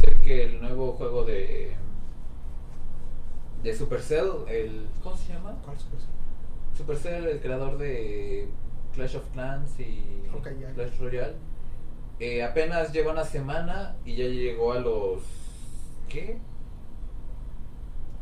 puede 0.00 0.16
que 0.22 0.44
el 0.44 0.60
nuevo 0.60 0.92
juego 0.92 1.24
de 1.24 1.76
de 3.62 3.74
Supercell, 3.74 4.30
el 4.48 4.86
¿cómo 5.02 5.16
se 5.16 5.32
llama? 5.32 5.56
¿cuál 5.64 5.76
es 5.76 5.82
eso? 5.82 6.06
Supercell, 6.76 7.26
el 7.26 7.40
creador 7.40 7.76
de 7.76 8.48
Clash 8.94 9.16
of 9.16 9.28
Clans 9.32 9.78
y. 9.80 10.04
Clash 10.74 10.98
Royale, 10.98 11.34
eh, 12.20 12.42
apenas 12.42 12.92
lleva 12.92 13.12
una 13.12 13.24
semana 13.24 13.96
y 14.04 14.16
ya 14.16 14.26
llegó 14.26 14.72
a 14.72 14.78
los 14.78 15.22
¿qué? 16.08 16.38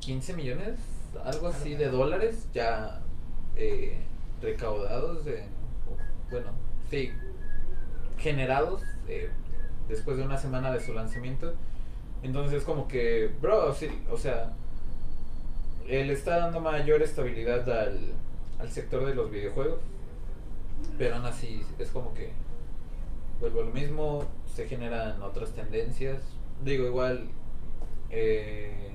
15 0.01 0.35
millones, 0.35 0.79
algo 1.25 1.49
así 1.49 1.75
de 1.75 1.89
dólares 1.91 2.49
ya 2.53 3.03
eh, 3.57 3.99
recaudados 4.41 5.25
de, 5.25 5.45
bueno, 6.31 6.49
sí, 6.91 7.13
generados 8.19 8.83
eh, 9.09 9.31
después 9.89 10.17
de 10.17 10.25
una 10.25 10.39
semana 10.39 10.73
de 10.73 10.81
su 10.81 10.93
lanzamiento. 10.93 11.55
Entonces 12.23 12.63
como 12.65 12.89
que, 12.89 13.31
bro, 13.41 13.75
sí, 13.75 13.89
o 14.11 14.17
sea, 14.17 14.53
él 15.89 16.11
está 16.11 16.39
dando 16.39 16.61
mayor 16.61 17.03
estabilidad 17.03 17.69
al, 17.71 18.13
al 18.59 18.71
sector 18.71 19.07
de 19.07 19.15
los 19.15 19.31
videojuegos. 19.31 19.81
Pero 20.99 21.17
aún 21.17 21.27
así 21.27 21.63
es 21.79 21.91
como 21.91 22.13
que 22.15 22.33
vuelvo 23.41 23.61
a 23.61 23.65
lo 23.65 23.71
mismo, 23.71 24.25
se 24.55 24.67
generan 24.67 25.23
otras 25.23 25.53
tendencias. 25.53 26.23
Digo, 26.65 26.87
igual 26.87 27.29
eh, 28.11 28.93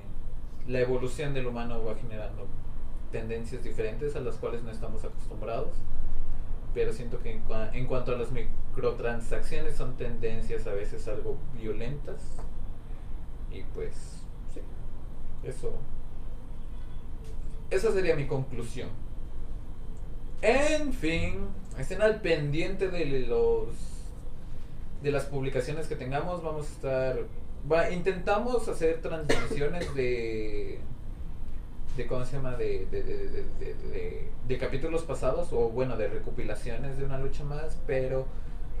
la 0.66 0.80
evolución 0.80 1.34
del 1.34 1.46
humano 1.46 1.84
va 1.84 1.94
generando 1.94 2.46
tendencias 3.10 3.62
diferentes 3.62 4.16
a 4.16 4.20
las 4.20 4.36
cuales 4.36 4.62
no 4.62 4.70
estamos 4.70 5.04
acostumbrados. 5.04 5.74
Pero 6.74 6.92
siento 6.92 7.18
que 7.20 7.32
en, 7.32 7.44
cua- 7.46 7.70
en 7.74 7.86
cuanto 7.86 8.12
a 8.12 8.16
las 8.18 8.30
microtransacciones 8.30 9.76
son 9.76 9.96
tendencias 9.96 10.66
a 10.66 10.72
veces 10.72 11.06
algo 11.08 11.36
violentas. 11.60 12.20
Y 13.52 13.62
pues, 13.74 13.94
sí, 14.54 14.60
eso. 15.44 15.72
Esa 17.70 17.92
sería 17.92 18.16
mi 18.16 18.26
conclusión. 18.26 18.88
En 20.40 20.92
fin, 20.92 21.46
estén 21.78 22.02
al 22.02 22.20
pendiente 22.20 22.88
de 22.88 23.04
los 23.26 23.68
de 25.02 25.10
las 25.12 25.24
publicaciones 25.26 25.86
que 25.88 25.96
tengamos. 25.96 26.42
Vamos 26.42 26.68
a 26.68 26.72
estar. 26.72 27.18
va- 27.70 27.90
intentamos 27.90 28.66
hacer 28.68 29.00
transmisiones 29.02 29.94
de. 29.94 30.80
De 31.96 32.06
¿Cómo 32.06 32.24
se 32.24 32.36
llama? 32.36 32.56
De, 32.56 32.86
de, 32.90 33.02
de, 33.02 34.30
de- 34.48 34.58
capítulos 34.58 35.02
pasados 35.02 35.52
o 35.52 35.68
bueno, 35.70 35.96
de 35.96 36.08
recopilaciones 36.08 36.98
de 36.98 37.04
una 37.04 37.18
lucha 37.18 37.42
más, 37.44 37.78
pero 37.86 38.26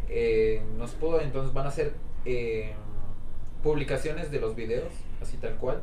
eh, 0.08 0.62
nos 0.78 0.92
puedo. 0.92 1.20
Entonces 1.20 1.52
van 1.54 1.66
a 1.66 1.70
ser 1.70 1.94
eh, 2.24 2.72
publicaciones 3.62 4.30
de 4.30 4.40
los 4.40 4.54
videos, 4.54 4.92
así 5.20 5.36
tal 5.38 5.56
cual, 5.56 5.82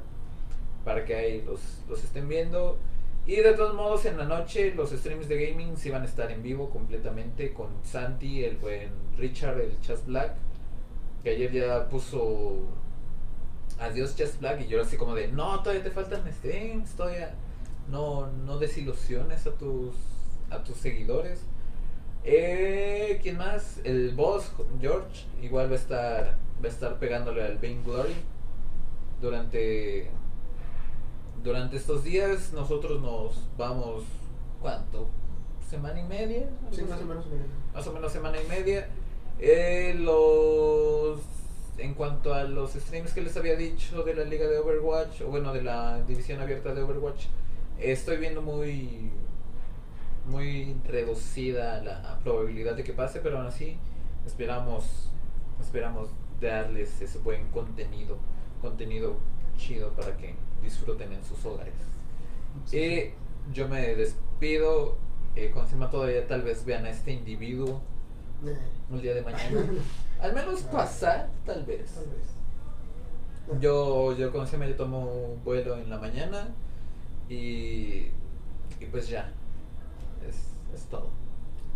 para 0.85 1.05
que 1.05 1.15
ahí 1.15 1.41
los, 1.41 1.59
los 1.89 2.03
estén 2.03 2.27
viendo. 2.29 2.77
Y 3.25 3.35
de 3.37 3.53
todos 3.53 3.75
modos, 3.75 4.05
en 4.05 4.17
la 4.17 4.25
noche 4.25 4.73
los 4.75 4.91
streams 4.91 5.27
de 5.27 5.49
gaming 5.49 5.77
sí 5.77 5.89
van 5.89 6.01
a 6.01 6.05
estar 6.05 6.31
en 6.31 6.41
vivo 6.41 6.69
completamente 6.69 7.53
con 7.53 7.67
Santi, 7.83 8.43
el 8.43 8.57
buen 8.57 8.89
Richard, 9.17 9.59
el 9.59 9.79
Chas 9.81 10.05
Black, 10.05 10.33
que 11.23 11.31
ayer 11.31 11.51
ya 11.51 11.89
puso 11.89 12.61
adiós 13.79 14.15
Chas 14.15 14.39
Black 14.39 14.61
y 14.61 14.67
yo 14.67 14.81
así 14.81 14.97
como 14.97 15.15
de, 15.15 15.27
no, 15.29 15.59
todavía 15.61 15.83
te 15.83 15.91
faltan 15.91 16.21
streams, 16.33 16.91
todavía 16.91 17.33
no, 17.89 18.27
no 18.27 18.57
desilusiones 18.59 19.45
a 19.47 19.51
tus, 19.51 19.95
a 20.49 20.63
tus 20.63 20.77
seguidores. 20.77 21.41
Eh, 22.23 23.19
¿Quién 23.23 23.37
más? 23.37 23.79
El 23.83 24.13
boss, 24.15 24.51
George, 24.81 25.25
igual 25.41 25.69
va 25.69 25.73
a 25.73 25.77
estar, 25.79 26.37
va 26.61 26.65
a 26.65 26.67
estar 26.67 26.99
pegándole 26.99 27.43
al 27.43 27.57
Vain 27.57 27.83
Glory 27.83 28.13
durante 29.21 30.09
durante 31.43 31.77
estos 31.77 32.03
días 32.03 32.51
nosotros 32.53 33.01
nos 33.01 33.33
vamos 33.57 34.03
¿cuánto? 34.61 35.07
semana 35.69 35.99
y 35.99 36.03
media 36.03 36.49
¿Algo 36.63 36.75
Sí, 36.75 36.81
más 36.83 37.01
o 37.01 37.05
menos. 37.05 37.25
menos. 37.27 37.45
más 37.73 37.87
o 37.87 37.93
menos 37.93 38.11
semana 38.11 38.37
y 38.41 38.47
media 38.47 38.87
Eh, 39.39 39.93
los 39.97 41.21
en 41.79 41.93
cuanto 41.93 42.33
a 42.33 42.43
los 42.43 42.73
streams 42.73 43.13
que 43.13 43.21
les 43.21 43.35
había 43.37 43.55
dicho 43.55 44.03
de 44.03 44.13
la 44.13 44.23
liga 44.23 44.47
de 44.47 44.59
Overwatch 44.59 45.21
o 45.21 45.27
bueno 45.27 45.53
de 45.53 45.63
la 45.63 46.01
división 46.03 46.41
abierta 46.41 46.73
de 46.73 46.83
Overwatch 46.83 47.25
estoy 47.79 48.17
viendo 48.17 48.41
muy 48.41 49.11
muy 50.25 50.75
reducida 50.85 51.81
la 51.83 52.19
probabilidad 52.23 52.75
de 52.75 52.83
que 52.83 52.93
pase 52.93 53.19
pero 53.21 53.37
aún 53.37 53.47
así 53.47 53.77
esperamos 54.25 55.09
esperamos 55.59 56.09
darles 56.41 57.01
ese 57.01 57.19
buen 57.19 57.49
contenido 57.49 58.17
contenido 58.61 59.17
chido 59.59 59.89
para 59.91 60.15
que 60.17 60.33
disfruten 60.61 61.11
en 61.13 61.23
sus 61.23 61.45
hogares. 61.45 61.73
Y 62.71 63.11
yo 63.53 63.67
me 63.67 63.95
despido. 63.95 64.97
Eh, 65.35 65.51
con 65.51 65.63
encima 65.63 65.89
todavía 65.89 66.25
tal 66.25 66.41
vez 66.41 66.65
vean 66.65 66.85
a 66.85 66.89
este 66.89 67.11
individuo 67.11 67.81
el 68.91 69.01
día 69.01 69.13
de 69.13 69.21
mañana 69.21 69.63
al 70.19 70.33
menos 70.33 70.61
pasar 70.63 71.29
tal 71.45 71.63
vez 71.65 71.91
Tal 71.93 72.05
vez. 72.07 73.61
yo, 73.61 74.15
yo 74.17 74.31
como 74.31 74.45
se 74.45 74.53
llama, 74.53 74.67
yo 74.67 74.75
tomo 74.75 75.37
vuelo 75.43 75.77
en 75.77 75.89
la 75.89 75.97
mañana 75.97 76.49
y, 77.27 78.07
y 78.79 78.85
pues 78.91 79.07
ya. 79.09 79.31
Es, 80.27 80.35
es 80.75 80.85
todo. 80.87 81.09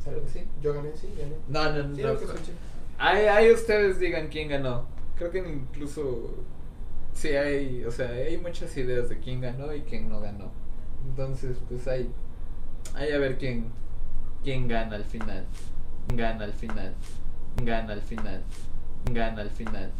Creo 0.04 0.22
que 0.24 0.30
sí. 0.30 0.44
Yo 0.62 0.74
gané, 0.74 0.96
sí, 0.98 1.14
gané. 1.18 1.36
No, 1.48 1.72
no, 1.88 1.96
Sí, 1.96 2.02
no. 2.02 2.08
lo 2.14 2.20
que 2.20 2.26
escuché. 2.26 2.52
Ahí, 2.98 3.26
ahí 3.28 3.52
ustedes 3.52 4.00
digan 4.00 4.28
quién 4.28 4.50
ganó. 4.50 4.86
Creo 5.18 5.32
que 5.32 5.40
incluso 5.40 6.36
sí 7.14 7.30
hay, 7.30 7.84
o 7.86 7.92
sea, 7.92 8.10
hay 8.10 8.38
muchas 8.38 8.76
ideas 8.78 9.10
de 9.10 9.20
quién 9.20 9.42
ganó 9.42 9.74
y 9.74 9.82
quién 9.82 10.10
no 10.10 10.20
ganó. 10.20 10.52
Entonces, 11.08 11.58
pues 11.70 11.88
ahí, 11.88 12.12
ahí 12.96 13.12
a 13.12 13.18
ver 13.18 13.38
quién, 13.38 13.72
quién 14.44 14.68
gana 14.68 14.96
al 14.96 15.06
final. 15.06 15.46
Quién 16.08 16.18
gana 16.20 16.44
al 16.46 16.54
final. 16.54 16.94
Gana 17.58 17.94
al 17.94 18.02
final. 18.02 18.42
Gana 19.12 19.42
al 19.42 19.50
final. 19.50 19.92